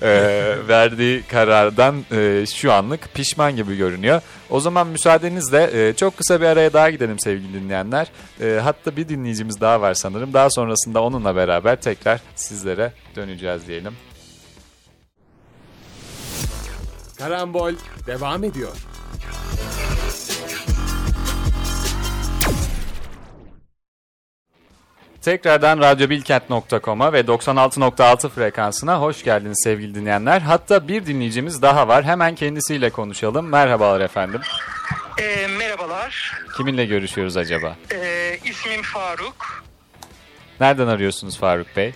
[0.01, 4.21] Ee, verdiği karardan e, şu anlık pişman gibi görünüyor.
[4.49, 8.07] O zaman müsaadenizle e, çok kısa bir araya daha gidelim sevgili dinleyenler.
[8.41, 10.33] E, hatta bir dinleyicimiz daha var sanırım.
[10.33, 13.93] Daha sonrasında onunla beraber tekrar sizlere döneceğiz diyelim.
[17.25, 17.73] Karambol
[18.07, 18.71] devam ediyor.
[25.21, 30.41] Tekrardan radyobilkent.com'a ve 96.6 frekansına hoş geldiniz sevgili dinleyenler.
[30.41, 32.03] Hatta bir dinleyicimiz daha var.
[32.03, 33.49] Hemen kendisiyle konuşalım.
[33.49, 34.41] Merhabalar efendim.
[35.17, 36.41] E, merhabalar.
[36.57, 37.75] Kiminle görüşüyoruz acaba?
[37.91, 39.63] E, ismim Faruk.
[40.59, 41.93] Nereden arıyorsunuz Faruk Bey?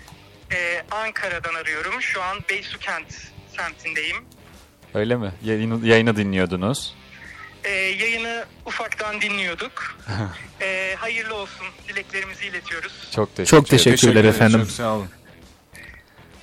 [0.51, 2.01] E, Ankara'dan arıyorum.
[2.01, 3.13] Şu an Beysukent
[3.57, 4.17] semtindeyim.
[4.93, 5.31] Öyle mi?
[5.43, 6.95] Yayını, yayını dinliyordunuz.
[7.63, 9.97] E, yayını ufaktan dinliyorduk.
[10.61, 12.93] e, hayırlı olsun dileklerimizi iletiyoruz.
[13.15, 14.59] Çok teşekkür Çok teşekkürler ederim, efendim.
[14.59, 15.07] Çok sağ olun.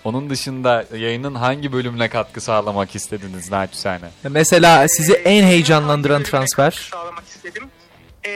[0.04, 4.10] Onun dışında yayının hangi bölümüne katkı sağlamak istediniz naçizane?
[4.28, 6.70] Mesela sizi en heyecanlandıran transfer?
[6.72, 7.64] katkı Sağlamak istedim.
[8.26, 8.30] E,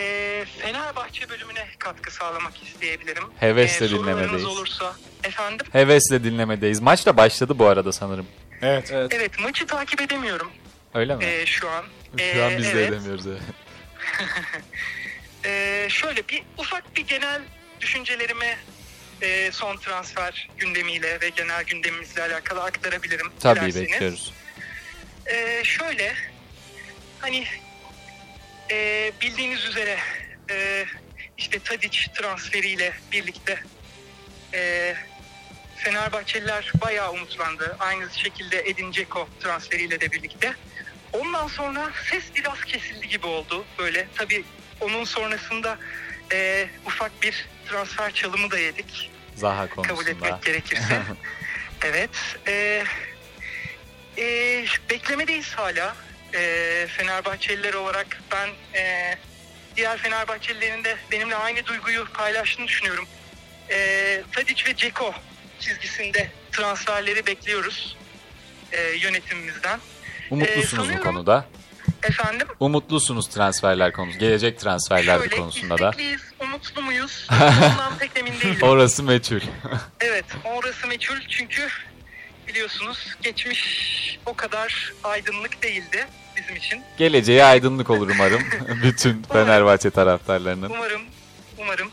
[0.58, 3.22] Fenerbahçe bölümüne katkı sağlamak isteyebilirim.
[3.40, 4.44] Hevesle E, sorularınız dinlemedeyiz.
[4.46, 4.94] olursa.
[5.24, 5.66] Efendim?
[5.72, 6.80] Hevesle dinlemedeyiz.
[6.80, 8.26] Maç da başladı bu arada sanırım.
[8.62, 8.92] Evet.
[9.10, 10.52] Evet maçı takip edemiyorum
[10.94, 11.24] Öyle mi?
[11.24, 11.84] e, şu an.
[12.34, 12.88] Şu an E, biz de evet.
[12.88, 13.26] edemiyoruz.
[13.26, 13.40] evet.
[15.44, 17.40] Ee, şöyle bir ufak bir genel
[17.80, 18.56] düşüncelerimi
[19.22, 23.32] e, son transfer gündemiyle ve genel gündemimizle alakalı aktarabilirim.
[23.40, 23.90] Tabii dilerseniz.
[23.92, 24.32] bekliyoruz.
[25.26, 26.14] Ee, şöyle
[27.18, 27.46] hani
[28.70, 29.98] e, bildiğiniz üzere
[30.50, 30.84] e,
[31.38, 33.62] işte Tadic transferiyle birlikte
[34.54, 34.94] e,
[35.80, 37.76] Fenerbahçeliler bayağı umutlandı.
[37.78, 40.54] Aynı şekilde Edin Dzeko transferiyle de birlikte.
[41.12, 44.08] Ondan sonra ses biraz kesildi gibi oldu böyle.
[44.14, 44.44] Tabii
[44.80, 45.78] onun sonrasında
[46.32, 50.10] e, ufak bir transfer çalımı da yedik Zaha kabul konusunda.
[50.10, 51.02] etmek gerekirse.
[51.84, 52.10] evet.
[52.46, 52.84] E,
[54.18, 55.96] e, beklemedeyiz hala.
[56.34, 58.48] E, Fenerbahçeliler olarak ben
[58.80, 59.14] e,
[59.76, 63.06] diğer Fenerbahçelilerin de benimle aynı duyguyu paylaştığını düşünüyorum.
[63.70, 65.14] E, Tadic ve Ceko
[65.60, 67.96] çizgisinde transferleri bekliyoruz
[68.72, 69.80] e, yönetimimizden.
[70.30, 71.44] Umutlusunuz bu sanıyorum- konuda.
[72.02, 72.48] Efendim?
[72.60, 75.90] Umutlusunuz transferler konusu, gelecek transferler Şöyle, konusunda da.
[76.40, 77.26] umutlu muyuz?
[77.32, 78.56] Ondan pek emin değilim.
[78.62, 79.40] Orası meçhul.
[80.00, 81.68] Evet, orası meçhul çünkü
[82.48, 86.06] biliyorsunuz geçmiş o kadar aydınlık değildi
[86.36, 86.82] bizim için.
[86.98, 88.42] Geleceğe aydınlık olur umarım.
[88.82, 90.70] Bütün Fenerbahçe taraftarlarının.
[90.70, 91.02] Umarım,
[91.58, 91.90] umarım.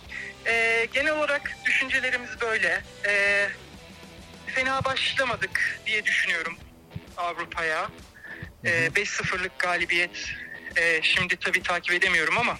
[0.47, 2.81] Ee, genel olarak düşüncelerimiz böyle.
[3.07, 3.47] Ee,
[4.47, 6.57] fena başlamadık diye düşünüyorum
[7.17, 7.89] Avrupa'ya.
[8.65, 10.29] Ee, 5-0'lık galibiyet.
[10.77, 12.57] Ee, şimdi tabii takip edemiyorum ama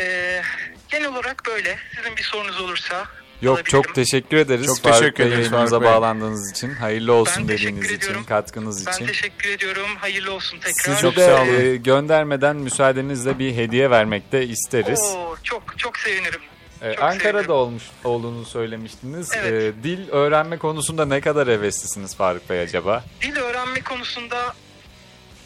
[0.00, 0.42] ee,
[0.88, 1.78] genel olarak böyle.
[1.96, 3.06] Sizin bir sorunuz olursa
[3.42, 3.82] Yok alabilirim.
[3.82, 4.66] çok teşekkür ederiz.
[4.66, 6.74] Çok Faruk teşekkür ederiz yayınımıza bağlandığınız için.
[6.74, 8.24] Hayırlı olsun Ben dediğiniz için, ediyorum.
[8.28, 9.06] katkınız Ben için.
[9.06, 9.96] teşekkür ediyorum.
[9.98, 10.72] Hayırlı olsun tekrar.
[10.84, 11.60] Sizi Çok de sağ olun.
[11.60, 15.00] e, göndermeden müsaadenizle bir hediye vermek de isteriz.
[15.16, 16.40] Oo, çok çok sevinirim.
[16.82, 19.30] Ee, Çok Ankara'da olmuş olduğunu söylemiştiniz.
[19.36, 19.52] Evet.
[19.78, 23.04] Ee, dil öğrenme konusunda ne kadar heveslisiniz Faruk Bey acaba?
[23.22, 24.54] Dil öğrenme konusunda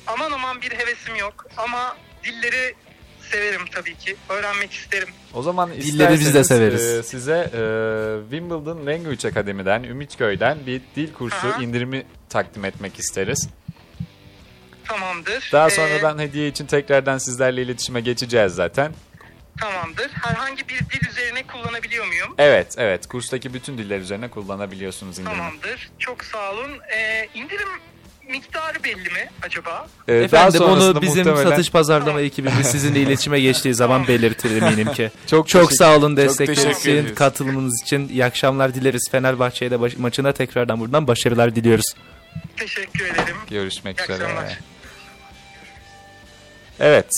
[0.06, 2.74] aman aman bir hevesim yok ama dilleri
[3.30, 4.16] severim tabii ki.
[4.28, 5.08] Öğrenmek isterim.
[5.34, 6.82] O zaman Dilleri biz de severiz.
[6.86, 7.60] e, size e,
[8.30, 11.62] Wimbledon Language Akademi'den, Ümitköy'den bir dil kursu Aha.
[11.62, 13.48] indirimi takdim etmek isteriz.
[14.88, 15.48] Tamamdır.
[15.52, 18.92] Daha Ee, sonradan hediye için tekrardan sizlerle iletişime geçeceğiz zaten.
[19.60, 20.10] Tamamdır.
[20.22, 22.34] Herhangi bir dil üzerine kullanabiliyor muyum?
[22.38, 23.06] Evet, evet.
[23.06, 25.36] Kurstaki bütün diller üzerine kullanabiliyorsunuz indirimi.
[25.38, 25.90] Tamamdır.
[25.98, 26.70] Çok sağ olun.
[26.96, 27.68] Ee, indirim
[28.28, 29.88] miktarı belli mi acaba?
[30.08, 35.10] Ee, Efendim onu bizim muhtemelen- satış pazarlama ekibimiz sizinle iletişime geçtiği zaman belirtir eminim ki.
[35.26, 38.08] Çok Çok sağ olun teşekkür destekleriniz için, katılımınız için.
[38.08, 39.08] İyi akşamlar dileriz.
[39.10, 41.86] Fenerbahçe'ye de baş- maçına tekrardan buradan başarılar diliyoruz.
[42.56, 43.36] Teşekkür ederim.
[43.50, 44.24] Görüşmek İyi üzere.
[44.24, 44.58] akşamlar.
[46.80, 47.10] Evet.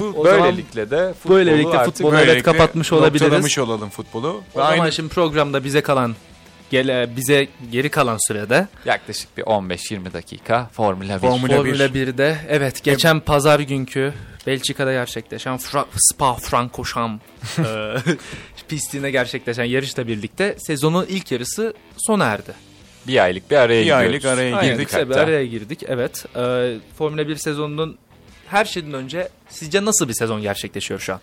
[0.00, 3.58] Bu O zaman böylelikle de futbolu böylelikle artık futbolu- Böylelikle evet, kapatmış olabiliriz.
[3.58, 4.42] Olalım futbolu.
[4.54, 6.14] O zaman Aynı şimdi programda bize kalan
[6.70, 11.18] gele, bize geri kalan sürede yaklaşık bir 15-20 dakika Formula 1.
[11.20, 12.06] Formula Formula 1.
[12.06, 14.12] 1'de evet geçen pazar günkü
[14.46, 17.24] Belçika'da gerçekleşen Fra- Spa Francorchamps
[17.58, 17.94] e,
[18.68, 22.52] pistinde gerçekleşen yarışla birlikte sezonun ilk yarısı sona erdi.
[23.06, 24.02] Bir aylık bir araya Bir gidiyoruz.
[24.06, 25.20] aylık araya Aynen, girdik bir hatta.
[25.20, 25.82] araya girdik.
[25.86, 26.24] Evet.
[26.36, 27.98] E, Formula 1 sezonunun
[28.50, 31.20] her şeyden önce sizce nasıl bir sezon gerçekleşiyor şu an?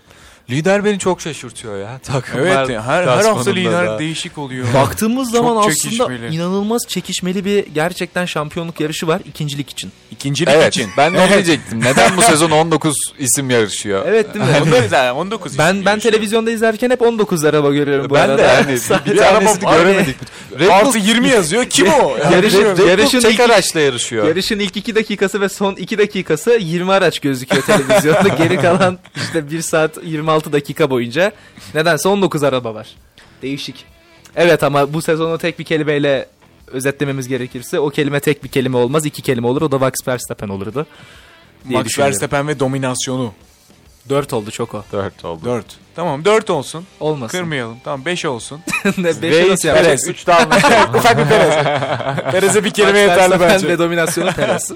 [0.50, 2.00] Lider beni çok şaşırtıyor ya.
[2.04, 4.00] Takımlar Evet her, her hafta lider da.
[4.00, 4.68] değişik oluyor.
[4.74, 6.36] Baktığımız Çok zaman aslında çekişmeli.
[6.36, 9.92] inanılmaz çekişmeli bir gerçekten şampiyonluk yarışı var ikincilik için.
[10.12, 10.90] İkincilik Evet için.
[10.98, 11.80] ben de onu diyecektim.
[11.84, 14.04] Neden bu sezon 19 isim yarışıyor?
[14.08, 14.52] Evet değil mi?
[14.68, 18.38] Onlar da 19 ben ben televizyonda izlerken hep 19 araba görüyorum bu Ben arada.
[18.38, 18.66] de yani
[19.06, 20.16] bir tanesini araba- göremedik.
[20.60, 21.66] Red Bull Artı 20 yazıyor.
[21.66, 22.18] Kim o?
[22.32, 24.28] Yarışın, Red Bull yarışın, tek ilk, araçla yarışıyor.
[24.28, 28.28] yarışın ilk 2 dakikası ve son 2 dakikası 20 araç gözüküyor televizyonda.
[28.28, 31.32] Geri kalan işte 1 saat 26 dakika boyunca
[31.74, 32.88] nedense 19 araba var.
[33.42, 33.86] Değişik.
[34.36, 36.28] Evet ama bu sezonu tek bir kelimeyle
[36.68, 40.50] özetlememiz gerekirse o kelime tek bir kelime olmaz iki kelime olur o da Max Verstappen
[40.50, 40.86] olurdu.
[41.66, 42.00] Max.
[42.00, 43.34] Verstappen ve dominasyonu.
[44.10, 44.84] 4 oldu çok o.
[44.92, 45.46] 4 oldu.
[45.46, 45.66] 4.
[45.96, 46.86] Tamam 4 olsun.
[47.00, 47.38] Olmasın.
[47.38, 47.78] Kırmayalım.
[47.84, 48.60] Tamam 5 olsun.
[48.98, 49.86] ne, beşi Reis nasıl yapacak?
[49.86, 50.42] Perez 3 daha
[50.98, 51.54] Ufak bir Perez.
[52.32, 53.68] Perez'e bir kelime Max yeterli Verstappen bence.
[53.68, 54.72] ve dominasyonu Perez.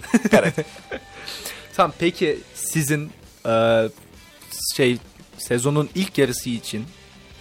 [1.75, 3.11] tamam peki sizin
[3.45, 3.83] e,
[4.75, 4.97] şey
[5.41, 6.83] sezonun ilk yarısı için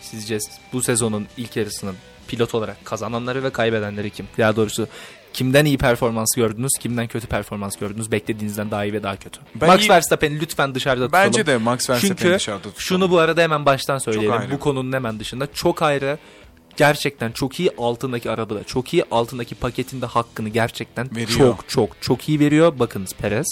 [0.01, 0.39] sizce
[0.73, 1.95] bu sezonun ilk yarısının
[2.29, 4.29] pilot olarak kazananları ve kaybedenleri kim?
[4.39, 4.89] Daha doğrusu
[5.33, 9.41] kimden iyi performans gördünüz, kimden kötü performans gördünüz, beklediğinizden daha iyi ve daha kötü.
[9.55, 11.27] Ben Max iyi- Verstappen'i lütfen dışarıda tutalım.
[11.27, 12.81] Bence de Max Verstappen'i Çünkü dışarıda tutalım.
[12.81, 14.51] Şunu bu arada hemen baştan söyleyelim.
[14.51, 16.19] Bu konunun hemen dışında çok ayrı
[16.77, 21.39] gerçekten çok iyi altındaki arabada çok iyi altındaki paketinde hakkını gerçekten Veriyor.
[21.39, 22.79] çok çok çok iyi veriyor.
[22.79, 23.47] Bakınız Perez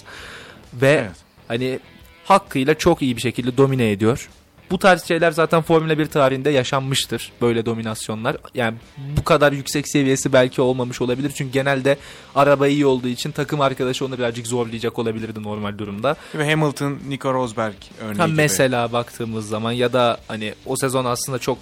[0.75, 1.11] ve Evet.
[1.49, 1.79] hani
[2.28, 4.28] hakkıyla çok iyi bir şekilde domine ediyor.
[4.70, 7.32] Bu tarz şeyler zaten Formula 1 tarihinde yaşanmıştır.
[7.40, 8.36] Böyle dominasyonlar.
[8.55, 8.76] Yani
[9.16, 11.32] bu kadar yüksek seviyesi belki olmamış olabilir.
[11.34, 11.96] Çünkü genelde
[12.34, 16.16] araba iyi olduğu için takım arkadaşı onu birazcık zorlayacak olabilirdi normal durumda.
[16.34, 18.36] Ve Hamilton, Nico Rosberg örneği Ha gibi.
[18.36, 21.59] mesela baktığımız zaman ya da hani o sezon aslında çok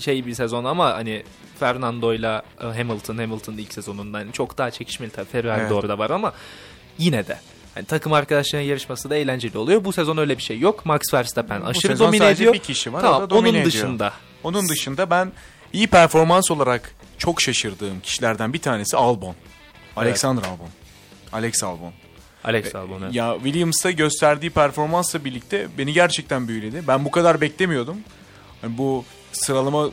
[0.00, 1.22] şey bir sezon ama hani
[1.60, 5.70] Fernando'yla e, Hamilton, Hamilton'ın ilk sezonunda hani çok daha çekişmeli tabii Ferrari Evet.
[5.70, 6.32] de orada var ama
[6.98, 7.38] yine de
[7.78, 9.84] hani takım arkadaşlarının yarışması da eğlenceli oluyor.
[9.84, 10.86] Bu sezon öyle bir şey yok.
[10.86, 12.52] Max Verstappen Bu aşırı sezon domine ediyor.
[12.54, 13.00] bir kişi var.
[13.00, 13.64] Tamam o da domine onun ediyor.
[13.66, 14.12] dışında
[14.44, 15.32] Onun dışında ben
[15.72, 19.34] iyi performans olarak çok şaşırdığım kişilerden bir tanesi Albon.
[19.96, 20.68] Alexander Albon.
[21.32, 21.92] Alex Albon.
[22.44, 23.02] Alex Albon.
[23.02, 23.14] evet.
[23.14, 26.82] Ya Williams'ta gösterdiği performansla birlikte beni gerçekten büyüledi.
[26.88, 27.96] Ben bu kadar beklemiyordum.
[28.62, 29.90] Yani bu sıralama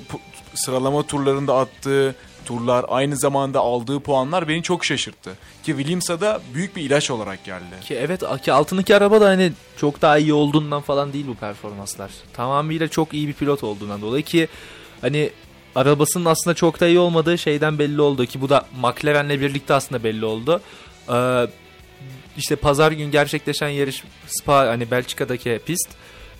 [0.55, 2.15] sıralama turlarında attığı
[2.45, 5.29] turlar aynı zamanda aldığı puanlar beni çok şaşırttı.
[5.63, 7.63] Ki Williams'a da büyük bir ilaç olarak geldi.
[7.81, 12.11] Ki evet ki altındaki araba da hani çok daha iyi olduğundan falan değil bu performanslar.
[12.33, 14.47] Tamamıyla çok iyi bir pilot olduğundan dolayı ki
[15.01, 15.31] hani
[15.75, 20.03] arabasının aslında çok da iyi olmadığı şeyden belli oldu ki bu da McLaren'le birlikte aslında
[20.03, 20.61] belli oldu.
[21.09, 21.47] Ee,
[22.37, 25.89] işte pazar gün gerçekleşen yarış Spa hani Belçika'daki pist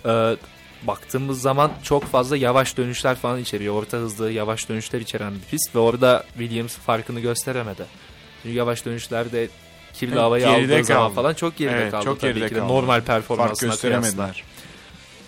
[0.06, 0.36] e,
[0.82, 3.74] baktığımız zaman çok fazla yavaş dönüşler falan içeriyor.
[3.74, 7.84] Orta hızlı yavaş dönüşler içeren bir pist ve orada Williams farkını gösteremedi.
[8.42, 9.48] Çünkü yavaş dönüşlerde
[9.94, 11.14] kirli Evet, havayı aldığı zaman kaldı.
[11.14, 12.68] falan çok geride Evet, kaldı çok tabii geride ki kaldı.
[12.72, 13.88] normal Fark performansına kıyasla.
[13.88, 14.44] gösteremediler.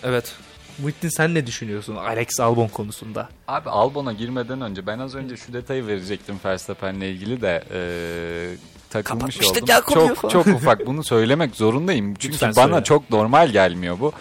[0.03, 0.35] Evet.
[0.83, 3.29] Muhittin sen ne düşünüyorsun Alex Albon konusunda?
[3.49, 8.57] Abi Albon'a girmeden önce ben az önce şu detayı verecektim Verstappen'le ilgili de eee
[8.91, 9.65] takılmış Kapatmıştık oldum.
[9.69, 10.15] ya falan.
[10.15, 12.15] çok çok ufak bunu söylemek zorundayım.
[12.19, 12.85] Çünkü Lütfen bana söyle.
[12.85, 14.13] çok normal gelmiyor bu.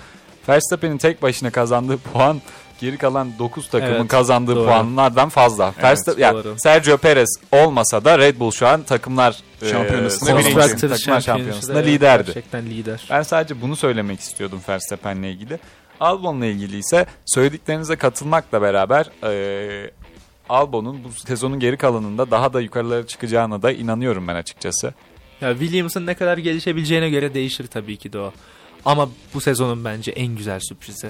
[0.49, 2.41] Verstappen'in tek başına kazandığı puan
[2.80, 4.65] geri kalan 9 takımın Evet, kazandığı doğru.
[4.65, 5.72] puanlardan fazla.
[5.74, 6.44] Evet, Verstappen, yani.
[6.57, 10.53] Sergio Perez olmasa da Red Bull şu an takımlar eee, Şampiyonasında birinci.
[10.53, 12.26] Constructors takımlar şampiyonasında evet, liderdi.
[12.26, 13.07] Gerçekten lider.
[13.10, 15.60] Ben sadece bunu söylemek istiyordum Verstappen'le ilgili.
[15.99, 19.91] Albon'la ilgili ise söylediklerinize katılmakla beraber eee,
[20.49, 24.94] Albon'un bu sezonun geri kalanında daha da yukarılara çıkacağına da inanıyorum ben açıkçası.
[25.41, 28.34] Ya Williams'ın ne kadar gelişebileceğine göre değişir tabii ki de o.
[28.88, 31.09] Ama bu sezonun bence en güzel sürprizi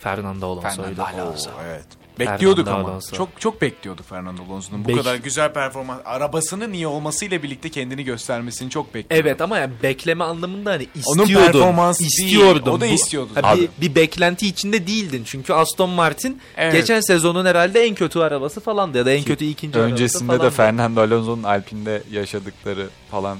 [0.00, 1.02] Fernando Alonso'ydu.
[1.02, 1.34] Oo,
[1.66, 1.84] evet.
[2.18, 2.90] Bekliyorduk Fernando ama.
[2.90, 3.16] Alonso.
[3.16, 6.00] Çok çok bekliyorduk Fernando Alonso'nun bu Bek- kadar güzel performans.
[6.04, 9.26] Arabasının iyi olmasıyla birlikte kendini göstermesini çok bekliyorduk.
[9.26, 11.52] Evet ama yani bekleme anlamında hani Onun istiyordun.
[11.52, 12.70] performansı değil, istiyordun.
[12.72, 15.22] o da Bu- istiyordu Ha, bir, bir beklenti içinde değildin.
[15.26, 16.72] Çünkü Aston Martin Evet.
[16.74, 20.56] geçen sezonun herhalde en kötü arabası falandı ya da en kötü ikinci Öncesinde arabası de
[20.56, 20.76] falandı.
[20.76, 23.38] Fernando Alonso'nun Alpine'de yaşadıkları falan.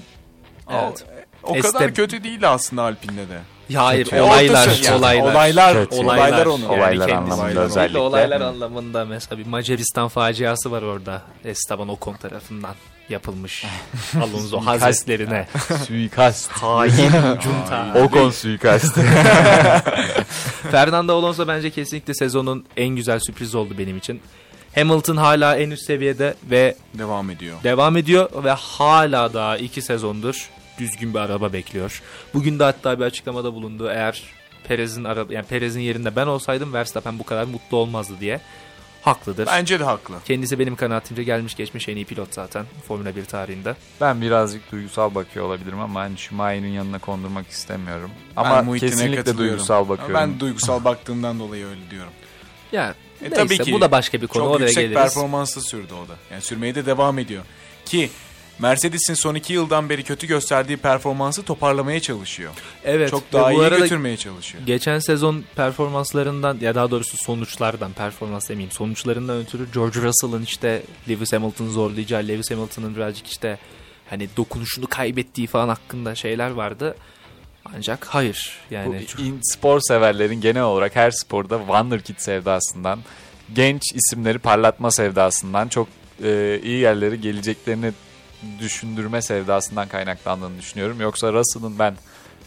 [0.71, 1.05] Evet.
[1.43, 3.41] O Este- kadar kötü değildi aslında Alpine'de de.
[3.69, 4.21] Ya hayır Kötü.
[4.23, 5.33] olaylar, Ortası- yani olaylar.
[5.33, 5.97] Olaylar, Kötü.
[5.97, 6.69] olaylar, onu.
[6.69, 7.99] Olaylar kendisi- anlamında Olaylar özellikle.
[7.99, 11.23] Olaylar anlamında mesela bir Macaristan faciası var orada.
[11.45, 12.75] Esteban Ocon tarafından
[13.09, 13.65] yapılmış.
[14.23, 15.47] Alonso hazretlerine.
[15.87, 16.51] Suikast.
[16.51, 16.91] Hain
[17.43, 17.95] junta.
[18.05, 18.99] Ocon suikast.
[20.71, 24.21] Fernando Alonso bence kesinlikle sezonun en güzel sürprizi oldu benim için.
[24.75, 27.57] Hamilton hala en üst seviyede ve Devam ediyor.
[27.65, 30.49] devam ediyor ve hala daha iki sezondur
[30.79, 32.03] düzgün bir araba bekliyor.
[32.35, 33.89] Bugün de hatta bir açıklamada bulundu.
[33.91, 34.23] Eğer
[34.69, 38.41] Perez'in araba yani Perez'in yerinde ben olsaydım Verstappen bu kadar mutlu olmazdı diye.
[39.03, 39.47] haklıdır.
[39.47, 40.15] Bence de haklı.
[40.25, 43.75] Kendisi benim kanaatimce gelmiş geçmiş en iyi pilot zaten Formula 1 tarihinde.
[44.01, 48.11] Ben birazcık duygusal bakıyor olabilirim ama hani Schumacher'in yanına kondurmak istemiyorum.
[48.37, 50.15] Ben Ama Muhittin'e kesinlikle duygusal bakıyorum.
[50.15, 52.13] Ben duygusal baktığımdan dolayı öyle diyorum.
[52.73, 55.03] Ya E, neyse tabii ki bu da başka bir konu Çok oraya yüksek geliriz.
[55.03, 56.13] performansla sürdü o da.
[56.31, 57.45] Yani sürmeye de devam ediyor.
[57.85, 58.11] Ki
[58.59, 62.53] Mercedes'in son iki yıldan beri kötü gösterdiği performansı toparlamaya çalışıyor.
[62.85, 63.11] Evet.
[63.11, 64.65] Çok daha bu iyi götürmeye çalışıyor.
[64.67, 71.33] Geçen sezon performanslarından ya daha doğrusu sonuçlardan performans demeyeyim sonuçlarından ötürü George Russell'ın işte Lewis
[71.33, 73.59] Hamilton'ı zorlayacağı Lewis Hamilton'ın birazcık işte
[74.11, 76.97] hani dokunuşunu kaybettiği falan hakkında şeyler vardı.
[77.77, 82.99] Ancak hayır yani Bu çok- in- spor severlerin genel olarak her sporda Wonderkid sevdasından,
[83.55, 85.89] genç isimleri parlatma sevdasından çok
[86.25, 87.93] e, iyi yerlere geleceklerini
[88.61, 91.01] düşündürme sevdasından kaynaklandığını düşünüyorum.
[91.01, 91.95] Yoksa Russell'ın ben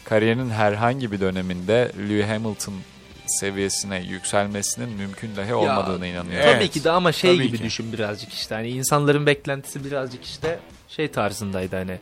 [0.03, 2.74] kariyerinin herhangi bir döneminde Lewis Hamilton
[3.28, 6.48] seviyesine yükselmesinin mümkün dahi olmadığına inanıyorum.
[6.49, 6.56] Evet.
[6.56, 7.64] Tabii ki de ama şey Tabii gibi ki.
[7.64, 10.60] düşün birazcık işte hani insanların beklentisi birazcık işte
[10.90, 11.99] şey tarzındaydı hani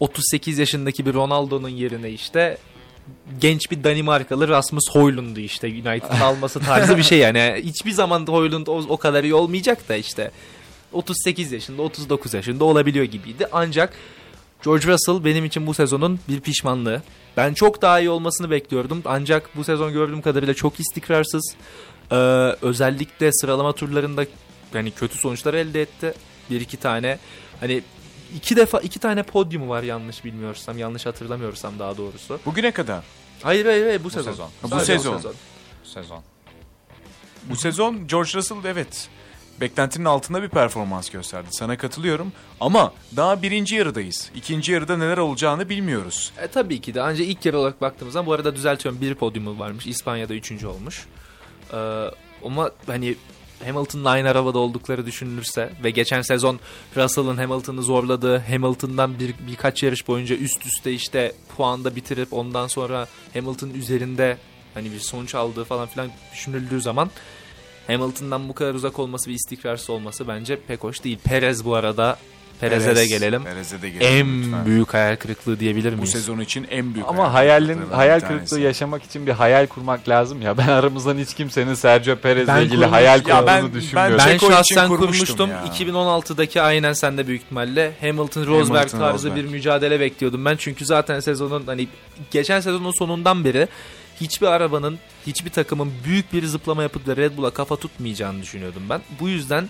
[0.00, 2.58] 38 yaşındaki bir Ronaldo'nun yerine işte
[3.40, 7.62] genç bir Danimarkalı Rasmus Højlund'u işte United'ın alması tarzı bir şey yani.
[7.64, 10.30] Hiçbir zaman Højlund o, o kadar iyi olmayacak da işte
[10.92, 13.46] 38 yaşında 39 yaşında olabiliyor gibiydi.
[13.52, 13.92] Ancak
[14.64, 17.02] George Russell benim için bu sezonun bir pişmanlığı.
[17.36, 19.02] Ben çok daha iyi olmasını bekliyordum.
[19.04, 21.54] Ancak bu sezon gördüğüm kadarıyla çok istikrarsız.
[22.10, 22.14] Ee,
[22.62, 24.26] özellikle sıralama turlarında
[24.74, 26.14] yani kötü sonuçlar elde etti.
[26.50, 27.18] Bir iki tane.
[27.60, 27.82] Hani
[28.36, 32.40] iki defa iki tane podyumu var yanlış bilmiyorsam, yanlış hatırlamıyorsam daha doğrusu.
[32.46, 33.04] Bugüne kadar.
[33.42, 34.30] Hayır hayır, hayır bu, sezon.
[34.30, 34.50] sezon.
[34.62, 35.22] Bu Sadece sezon.
[35.84, 36.22] Sezon.
[37.44, 39.08] Bu sezon George Russell evet
[39.60, 41.48] beklentinin altında bir performans gösterdi.
[41.50, 44.30] Sana katılıyorum ama daha birinci yarıdayız.
[44.34, 46.32] İkinci yarıda neler olacağını bilmiyoruz.
[46.42, 49.58] E, tabii ki de ancak ilk yarı olarak baktığımız zaman bu arada düzeltiyorum bir podyumu
[49.58, 49.86] varmış.
[49.86, 51.06] İspanya'da üçüncü olmuş.
[51.72, 51.76] Ee,
[52.44, 53.16] ama hani
[53.64, 56.60] Hamilton'la aynı arabada oldukları düşünülürse ve geçen sezon
[56.96, 63.08] Russell'ın Hamilton'ı zorladığı Hamilton'dan bir, birkaç yarış boyunca üst üste işte puanda bitirip ondan sonra
[63.34, 64.38] Hamilton'ın üzerinde
[64.74, 67.10] hani bir sonuç aldığı falan filan düşünüldüğü zaman
[67.88, 71.18] Hamilton'dan bu kadar uzak olması ve istikrarsız olması bence pek hoş değil.
[71.24, 72.18] Perez bu arada
[72.60, 73.44] Perez'e de Perez, gelelim.
[73.44, 74.66] Perez'e de gelelim En lütfen.
[74.66, 76.10] büyük hayal kırıklığı diyebilir Bu miyiz?
[76.10, 78.26] sezon için en büyük Ama hayalin hayal tanesi.
[78.38, 80.58] kırıklığı yaşamak için bir hayal kurmak lazım ya.
[80.58, 84.18] Ben aramızdan hiç kimsenin Sergio Perez'le Ben ilgili kurmuş- hayal Ya kurduğunu ben- düşünmüyorum.
[84.28, 85.64] Ben için şahsen kurmuştum ya.
[85.78, 89.36] 2016'daki aynen sende büyük ihtimalle Hamilton Rosberg tarzı Rosberg.
[89.36, 90.56] bir mücadele bekliyordum ben.
[90.56, 91.88] Çünkü zaten sezonun hani
[92.30, 93.68] geçen sezonun sonundan beri
[94.20, 99.00] hiçbir arabanın, hiçbir takımın büyük bir zıplama yapıp da Red Bull'a kafa tutmayacağını düşünüyordum ben.
[99.20, 99.68] Bu yüzden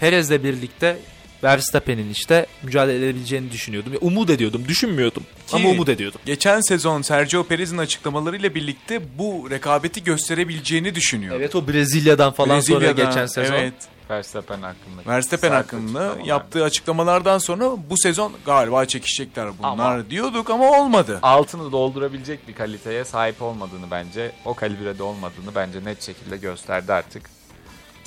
[0.00, 0.98] Perez'le birlikte
[1.44, 3.92] Verstappen'in işte mücadele edebileceğini düşünüyordum.
[3.92, 6.20] Ya, umut ediyordum, düşünmüyordum Ki- ama umut ediyordum.
[6.26, 11.36] Geçen sezon Sergio Perez'in açıklamalarıyla birlikte bu rekabeti gösterebileceğini düşünüyor.
[11.36, 13.54] Evet o Brezilya'dan falan sonra Brezilya'da, geçen sezon.
[13.54, 13.74] Evet.
[14.10, 15.06] Verstappen hakkında.
[15.06, 21.18] Verstappen hakkında yaptığı açıklamalardan sonra bu sezon galiba çekişecekler bunlar Ama- diyorduk ama olmadı.
[21.22, 27.35] altını doldurabilecek bir kaliteye sahip olmadığını bence, o kalibrede olmadığını bence net şekilde gösterdi artık.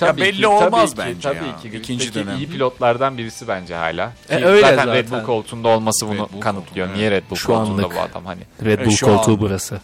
[0.02, 1.58] Ya belli olmaz tabii bence Tabii ya.
[1.72, 1.78] ki.
[1.78, 2.38] İkinci dönem.
[2.38, 4.12] iyi pilotlardan birisi bence hala.
[4.30, 5.20] E, Ki öyle zaten, Red zaten.
[5.20, 6.88] Bull koltuğunda olması bunu Red Bull kanıtlıyor.
[6.88, 7.96] koltuğu, Niye Red Bull Şu koltuğunda anlık.
[7.98, 8.42] bu adam hani?
[8.66, 9.80] Red E, Bull şu koltuğu an- burası.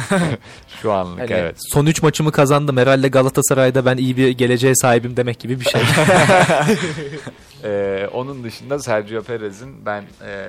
[0.82, 1.56] Şu anlık Hani evet.
[1.72, 2.76] Son 3 maçımı kazandım.
[2.76, 5.82] Herhalde Galatasaray'da ben iyi bir geleceğe sahibim demek gibi bir şey.
[7.64, 10.46] Ee, onun dışında Sergio Perez'in ben e,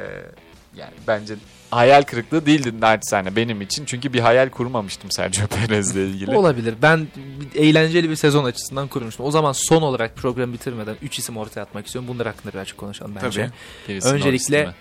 [0.75, 1.35] yani bence
[1.71, 3.85] hayal kırıklığı değildi naçizane benim için.
[3.85, 6.31] Çünkü bir hayal kurmamıştım Sergio Perez'le ilgili.
[6.37, 6.75] Olabilir.
[6.81, 7.07] Ben
[7.55, 9.25] eğlenceli bir sezon açısından kurmuştum.
[9.25, 12.07] O zaman son olarak programı bitirmeden 3 isim ortaya atmak istiyorum.
[12.13, 13.41] Bunlar hakkında birazcık konuşalım bence.
[13.41, 13.51] Tabii.
[13.87, 14.73] Gerisi Norris Öncelikle?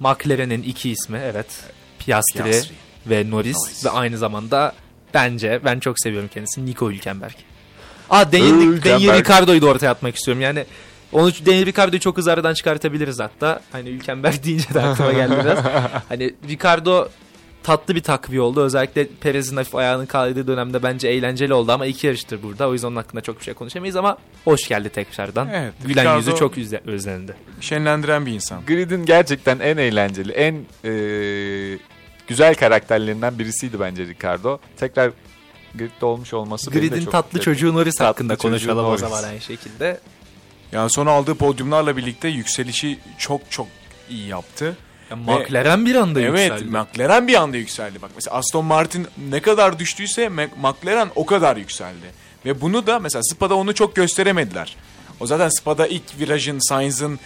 [0.00, 1.46] McLaren'in iki ismi evet.
[1.98, 2.74] Piastri, Piastri.
[3.06, 3.84] ve Norris, Norris.
[3.84, 4.72] ve aynı zamanda
[5.14, 7.34] bence ben çok seviyorum kendisini Nico Hülkenberg.
[8.10, 8.84] Aa Daniel.
[8.84, 10.42] Daniel Ricciardo'yu da ortaya atmak istiyorum.
[10.42, 10.64] Yani
[11.16, 13.60] onu Daniel Ricciardo'yu çok hızlı aradan çıkartabiliriz hatta.
[13.72, 15.58] Hani Hülkenberg deyince de aklıma geldi biraz.
[16.08, 17.08] Hani Ricardo
[17.62, 18.60] tatlı bir takviye oldu.
[18.62, 22.68] Özellikle Perez'in hafif ayağının kaydığı dönemde bence eğlenceli oldu ama iki yarıştır burada.
[22.68, 25.48] O yüzden onun hakkında çok bir şey konuşamayız ama hoş geldi tekrardan.
[25.54, 27.36] Evet, Gülen Ricardo- yüzü çok özlendi.
[27.60, 28.60] Şenlendiren bir insan.
[28.66, 30.90] Grid'in gerçekten en eğlenceli, en e,
[32.28, 34.58] güzel karakterlerinden birisiydi bence Ricardo.
[34.76, 35.10] Tekrar
[35.74, 37.44] Grid'de olmuş olması Grid'in çok tatlı etti.
[37.44, 39.00] çocuğu Norris Tatlı hakkında konuşalım o Norris.
[39.00, 40.00] zaman aynı şekilde.
[40.72, 43.66] Yani son aldığı podyumlarla birlikte yükselişi çok çok
[44.10, 44.76] iyi yaptı.
[45.10, 46.70] Ya McLaren bir anda evet, yükseldi.
[46.70, 48.02] McLaren bir anda yükseldi.
[48.02, 52.06] Bak mesela Aston Martin ne kadar düştüyse McLaren o kadar yükseldi.
[52.44, 54.76] Ve bunu da mesela Spa'da onu çok gösteremediler.
[55.20, 57.18] O zaten Spa'da ilk virajın Sainz'ın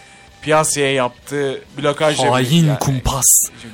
[0.43, 3.27] Piastri'ye yaptığı blokajla Hain yani- kumpas.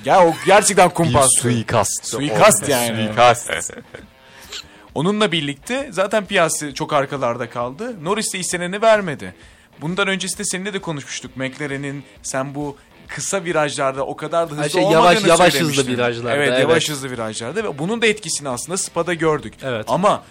[0.05, 1.31] Ya o gerçekten Bir kumpas.
[1.39, 2.07] suikast.
[2.07, 3.07] Suikast O- yani.
[3.07, 3.51] Suikast.
[4.95, 8.05] Onunla birlikte zaten Piastri çok arkalarda kaldı.
[8.05, 9.35] Norris de isteneni vermedi.
[9.81, 11.37] Bundan öncesinde seninle de konuşmuştuk.
[11.37, 12.77] McLaren'in sen bu
[13.09, 16.61] kısa virajlarda o kadar da hızlı şey olmadığını yavaş- yavaş hızlı virajlarda, Evet, evet.
[16.61, 19.55] yavaş hızlı virajlarda ve bunun da etkisini aslında Spa'da gördük.
[19.63, 19.85] Evet.
[19.89, 20.25] Ama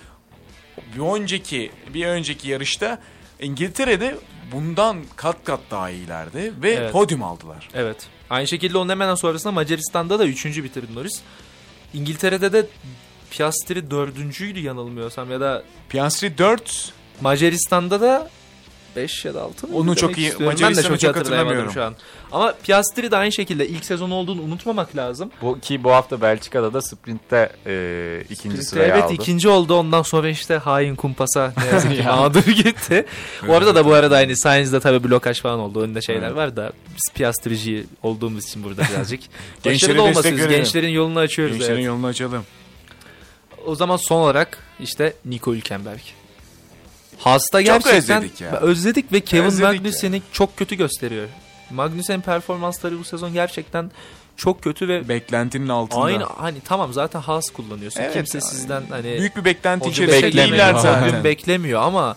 [0.95, 2.99] bir önceki bir önceki yarışta
[3.39, 4.15] İngiltere'de
[4.51, 6.91] bundan kat kat daha iyilerdi ve Evet.
[6.91, 7.69] podyum aldılar.
[7.73, 7.97] Evet.
[8.29, 11.21] Aynı şekilde onun hemen sonrasında Macaristan'da da üçüncü bitirdi Norris.
[11.93, 12.65] İngiltere'de de
[13.31, 18.29] Piastri dördüncüydü yanılmıyorsam ya da Piastri 4 Macaristan'da da
[18.95, 19.77] 5 ya da 6 mı?
[19.77, 20.57] Onu çok iyi- istiyorum.
[20.61, 21.71] Ben de çok, çok hatırlamıyorum.
[21.71, 21.95] şu an.
[22.31, 25.31] Ama Piastri de aynı şekilde ilk sezon olduğunu unutmamak lazım.
[25.41, 29.13] Bu, ki bu hafta Belçika'da da sprintte e, ikinci Sprint'te sırayı evet aldı.
[29.13, 33.05] ikinci oldu ondan sonra işte hain kumpasa ne yazık ki mağdur gitti.
[33.47, 35.81] Orada da bu arada aynı Sainz'de tabii blokaj falan oldu.
[35.81, 36.35] Önünde şeyler Evet.
[36.35, 39.19] var da biz Piastrici olduğumuz için burada birazcık.
[39.63, 40.23] Gençlere Başarılı olmasın.
[40.23, 40.57] destek verelim.
[40.57, 41.57] Gençlerin yolunu açıyoruz.
[41.57, 41.85] gençlerin evet.
[41.85, 42.43] yolunu açalım.
[43.65, 45.99] O zaman son olarak işte Nico Hülkenberg.
[47.19, 48.51] Haas'ta gerçekten özledik ya.
[48.51, 51.27] özledik ve Kevin Özledik Magnussen'i çok kötü gösteriyor.
[51.71, 53.91] Magnussen'in performansları bu sezon gerçekten
[54.37, 56.01] çok kötü ve Beklentinin altında.
[56.03, 58.01] aynı hani tamam zaten Haas kullanıyorsun.
[58.01, 61.23] Evet, Kimse yani sizden hani Büyük bir beklenti içerisinde değiller zaten.
[61.23, 62.15] beklemiyor ama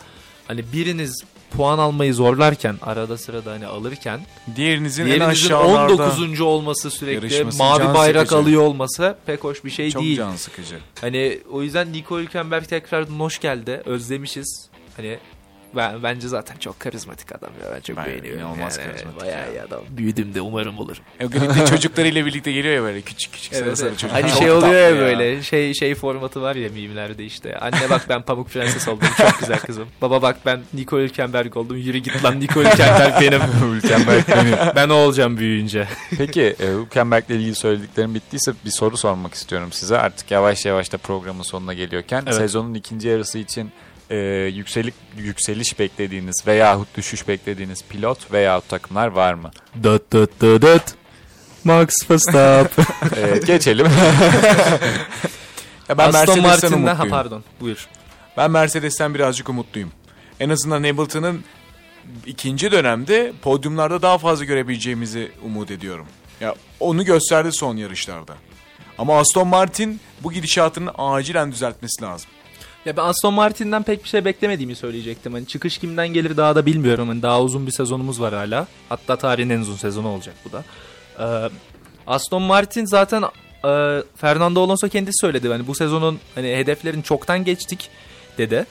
[0.48, 1.22] hani biriniz
[1.56, 4.20] puan almayı zorlarken arada sırada hani alırken
[4.56, 6.40] Diğerinizin en diğerinizin aşağılarda 19.
[6.40, 8.42] olması sürekli mavi bayrak sıkıcı.
[8.42, 10.16] alıyor olması pek hoş bir şey çok değil.
[10.16, 10.78] can sıkıcı.
[11.00, 13.82] Hani o yüzden Nico Hülkenberg tekrar hoş geldi.
[13.86, 14.67] Özlemişiz.
[14.98, 15.18] Hani
[15.76, 17.72] ben, bence zaten çok karizmatik adam ya.
[17.74, 18.40] Ben çok Ben beğeniyorum.
[18.40, 18.86] inanılmaz yani.
[18.88, 19.52] karizmatik Bayağı ya.
[19.52, 19.80] iyi adam.
[19.90, 21.02] Büyüdüm de umarım olurum.
[21.20, 23.98] E, Grip'te çocuklarıyla birlikte geliyor ya böyle küçük küçük Evet, sarı evet.
[23.98, 24.22] çocuklar.
[24.22, 27.58] Hani Çok şey oluyor ya böyle şey şey formatı var ya mimlerde işte.
[27.58, 29.88] Anne bak ben Pamuk Prenses oldum çok güzel kızım.
[30.02, 31.76] Baba bak ben Nico Hülkenberg oldum.
[31.76, 33.40] Yürü git lan Nico Hülkenberg benim.
[33.74, 34.56] Hülkenberg benim.
[34.76, 35.88] ben o olacağım büyüyünce.
[36.18, 39.98] Peki e, Hülkenberg'le ilgili söylediklerim bittiyse bir soru sormak istiyorum size.
[39.98, 42.34] Artık yavaş yavaş da programın sonuna geliyorken Evet.
[42.34, 43.70] sezonun ikinci yarısı için
[44.10, 44.16] e,
[44.54, 49.50] yükselik yükseliş beklediğiniz veyahut düşüş beklediğiniz pilot veyahut takımlar var mı?
[49.82, 50.94] Dıt dıt dıt dıt.
[51.64, 52.84] Max Verstappen.
[53.34, 53.86] E, geçelim.
[55.88, 57.10] Ya ben Aston Mercedes'ten Martin'den ha umutluyum.
[57.10, 57.88] pardon buyur.
[58.36, 59.92] Ben Mercedes'ten birazcık umutluyum.
[60.40, 61.44] En azından Hamilton'ın
[62.26, 66.06] ikinci dönemde podyumlarda daha fazla görebileceğimizi umut ediyorum.
[66.40, 68.34] Ya onu gösterdi son yarışlarda.
[68.98, 72.30] Ama Aston Martin bu gidişatını acilen düzeltmesi lazım.
[72.88, 75.32] Ya ben Aston Martin'den pek bir şey beklemediğimi söyleyecektim.
[75.32, 77.08] Hani çıkış kimden gelir daha da bilmiyorum.
[77.08, 78.66] Hani daha uzun bir sezonumuz var hala.
[78.88, 80.64] Hatta tarihin en uzun sezonu olacak bu da.
[81.18, 81.50] Ee,
[82.06, 85.48] Aston Martin zaten e, Fernando Alonso kendisi söyledi.
[85.48, 87.90] Hani bu sezonun hani hedeflerini çoktan geçtik
[88.38, 88.66] dedi.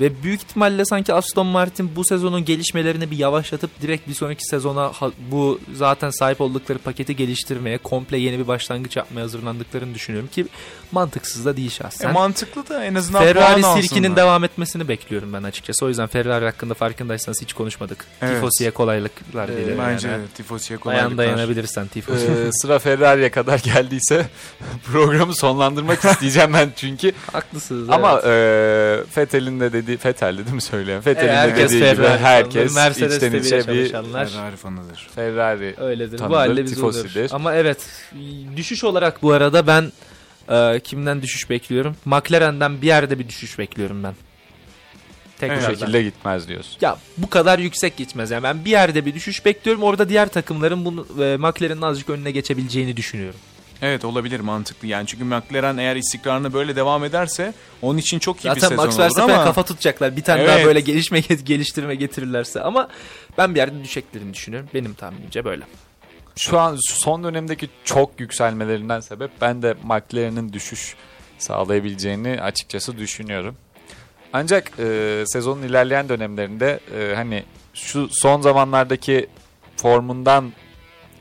[0.00, 4.92] Ve büyük ihtimalle sanki Aston Martin bu sezonun gelişmelerini bir yavaşlatıp direkt bir sonraki sezona
[5.30, 10.46] bu zaten sahip oldukları paketi geliştirmeye, komple yeni bir başlangıç yapmaya hazırlandıklarını düşünüyorum ki
[10.92, 12.12] mantıksız da değil E, şahsen.
[12.12, 15.84] mantıklı da en azından Ferrari sirkinin devam etmesini bekliyorum ben açıkçası.
[15.84, 18.04] O yüzden Ferrari hakkında farkındaysanız hiç konuşmadık.
[18.22, 18.34] Evet.
[18.34, 19.78] Tifosi'ye kolaylıklar Ee, dilerim.
[19.78, 20.22] Bence yani.
[20.34, 21.18] Tifosi'ye Dayan kolaylıklar.
[21.18, 22.26] dayanabilirsen Tifosi.
[22.26, 24.26] E, sıra Ferrari'ye kadar geldiyse
[24.92, 27.12] programı sonlandırmak isteyeceğim ben çünkü.
[27.32, 27.90] Haklısınız.
[27.90, 29.06] Ama evet.
[29.08, 31.00] e, Fethel'in de dediği, Fethel değil mi söyleyen?
[31.00, 32.74] Fethel'in Evet, de herkes dediği gibi Ferrari herkes fanıdır.
[32.74, 33.90] Mercedes içten içe bir.
[33.92, 35.08] Ferrari fanıdır.
[35.14, 36.18] Ferrari Öyledir.
[36.18, 37.20] tanıdır, bu halde biz tifosidir.
[37.20, 37.30] olur.
[37.32, 37.78] Ama evet
[38.56, 39.92] düşüş olarak bu arada ben
[40.50, 41.96] e, kimden düşüş bekliyorum?
[42.04, 44.12] McLaren'den bir yerde bir düşüş bekliyorum ben.
[44.12, 45.74] bu Tekrardan.
[45.74, 46.76] şekilde gitmez diyorsun.
[46.80, 48.30] Ya bu kadar yüksek gitmez.
[48.30, 49.82] Yani ben bir yerde bir düşüş bekliyorum.
[49.82, 53.40] Orada diğer takımların bunu e, McLaren'ın azıcık önüne geçebileceğini düşünüyorum.
[53.82, 58.54] Evet olabilir mantıklı yani çünkü McLaren eğer istikrarını böyle devam ederse onun için çok iyi
[58.54, 60.16] bir Zaten sezon Max olur ama kafa tutacaklar.
[60.16, 60.50] Bir tane Evet.
[60.50, 62.88] daha böyle gelişme geliştirme getirirlerse ama
[63.38, 64.68] ben bir yerde düşeceklerini düşünüyorum.
[64.74, 65.64] Benim tahminimce böyle.
[66.38, 70.94] Şu an son dönemdeki çok yükselmelerinden sebep ben de McLaren'in düşüş
[71.38, 73.56] sağlayabileceğini açıkçası düşünüyorum.
[74.32, 77.44] Ancak e, sezonun ilerleyen dönemlerinde e, hani
[77.74, 79.26] şu son zamanlardaki
[79.76, 80.52] formundan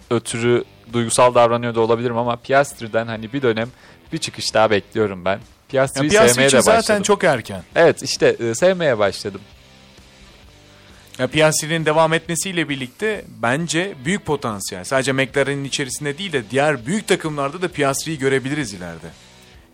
[0.10, 0.64] ötürü
[0.94, 3.70] duygusal davranıyor da olabilirim ama Piastri'den hani bir dönem
[4.14, 5.40] bir çıkış daha bekliyorum ben.
[5.70, 7.04] Piastri'yi Piastri sevmeye de zaten başladım.
[7.04, 7.64] çok erken.
[7.76, 9.42] Evet işte e, sevmeye başladım.
[11.20, 14.84] Ya Piastri'nin devam etmesiyle birlikte bence büyük potansiyel.
[14.84, 19.08] Sadece McLaren'in içerisinde değil de diğer büyük takımlarda da Piastri'yi görebiliriz ileride.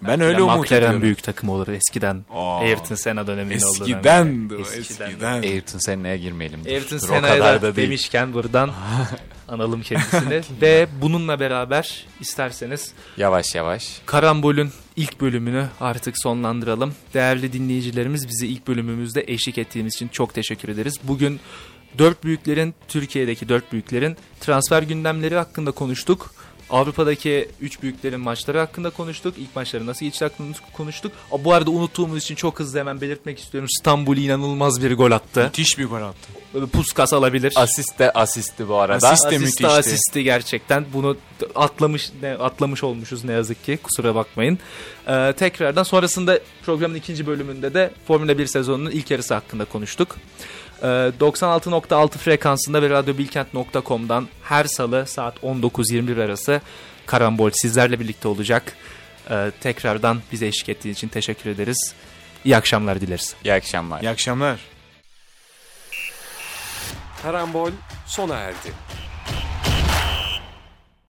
[0.07, 1.01] Ben öyle Ya umut McLaren ediyorum.
[1.01, 2.25] büyük takım olur eskiden.
[2.31, 3.97] Aa, Ayrton Senna döneminin olduğu dönem.
[3.97, 5.09] Eskiden de Eskiden.
[5.09, 5.41] eskiden.
[5.41, 6.59] Ayrton Sena'ya girmeyelim.
[6.67, 8.71] Ayrton Senna'ya kadar da da demişken buradan
[9.47, 10.41] analım kendisini.
[10.61, 14.01] Ve bununla beraber isterseniz Yavaş yavaş.
[14.05, 16.93] Karambol'ün ilk bölümünü artık sonlandıralım.
[17.13, 20.95] Değerli dinleyicilerimiz bizi ilk bölümümüzde eşlik ettiğimiz için çok teşekkür ederiz.
[21.03, 21.39] Bugün
[21.97, 26.34] dört büyüklerin, Türkiye'deki dört büyüklerin transfer gündemleri hakkında konuştuk.
[26.73, 29.33] Avrupa'daki 3 büyüklerin maçları hakkında konuştuk.
[29.37, 31.11] İlk maçları nasıl geçti hakkında konuştuk.
[31.31, 33.69] Aa, Bu arada unuttuğumuz için çok hızlı hemen belirtmek istiyorum.
[33.77, 35.43] İstanbul inanılmaz bir gol attı.
[35.43, 36.27] Müthiş bir gol attı.
[36.53, 37.53] Böyle Puskas alabilir.
[37.55, 39.09] Asist de asisti bu arada.
[39.09, 39.67] Asist de Asist müthişti.
[39.67, 40.85] asisti gerçekten.
[40.93, 41.17] Bunu
[41.55, 43.79] atlamış ne, atlamış olmuşuz ne yazık ki.
[43.83, 44.59] Kusura bakmayın.
[45.07, 50.15] Ee, tekrardan sonrasında programın ikinci bölümünde de Formula 1 sezonunun ilk yarısı hakkında konuştuk.
[50.84, 56.61] Ee, 96.6 frekansında ve radyobilkent.com'dan her salı saat 19-21 arası
[57.05, 58.77] Karambol sizlerle birlikte olacak.
[59.30, 61.93] Ee, tekrardan bize eşlik ettiğiniz için teşekkür ederiz.
[62.45, 63.35] İyi akşamlar dileriz.
[63.43, 64.01] İyi akşamlar.
[64.01, 64.60] İyi akşamlar.
[67.23, 67.72] Karambol
[68.05, 68.73] sona erdi.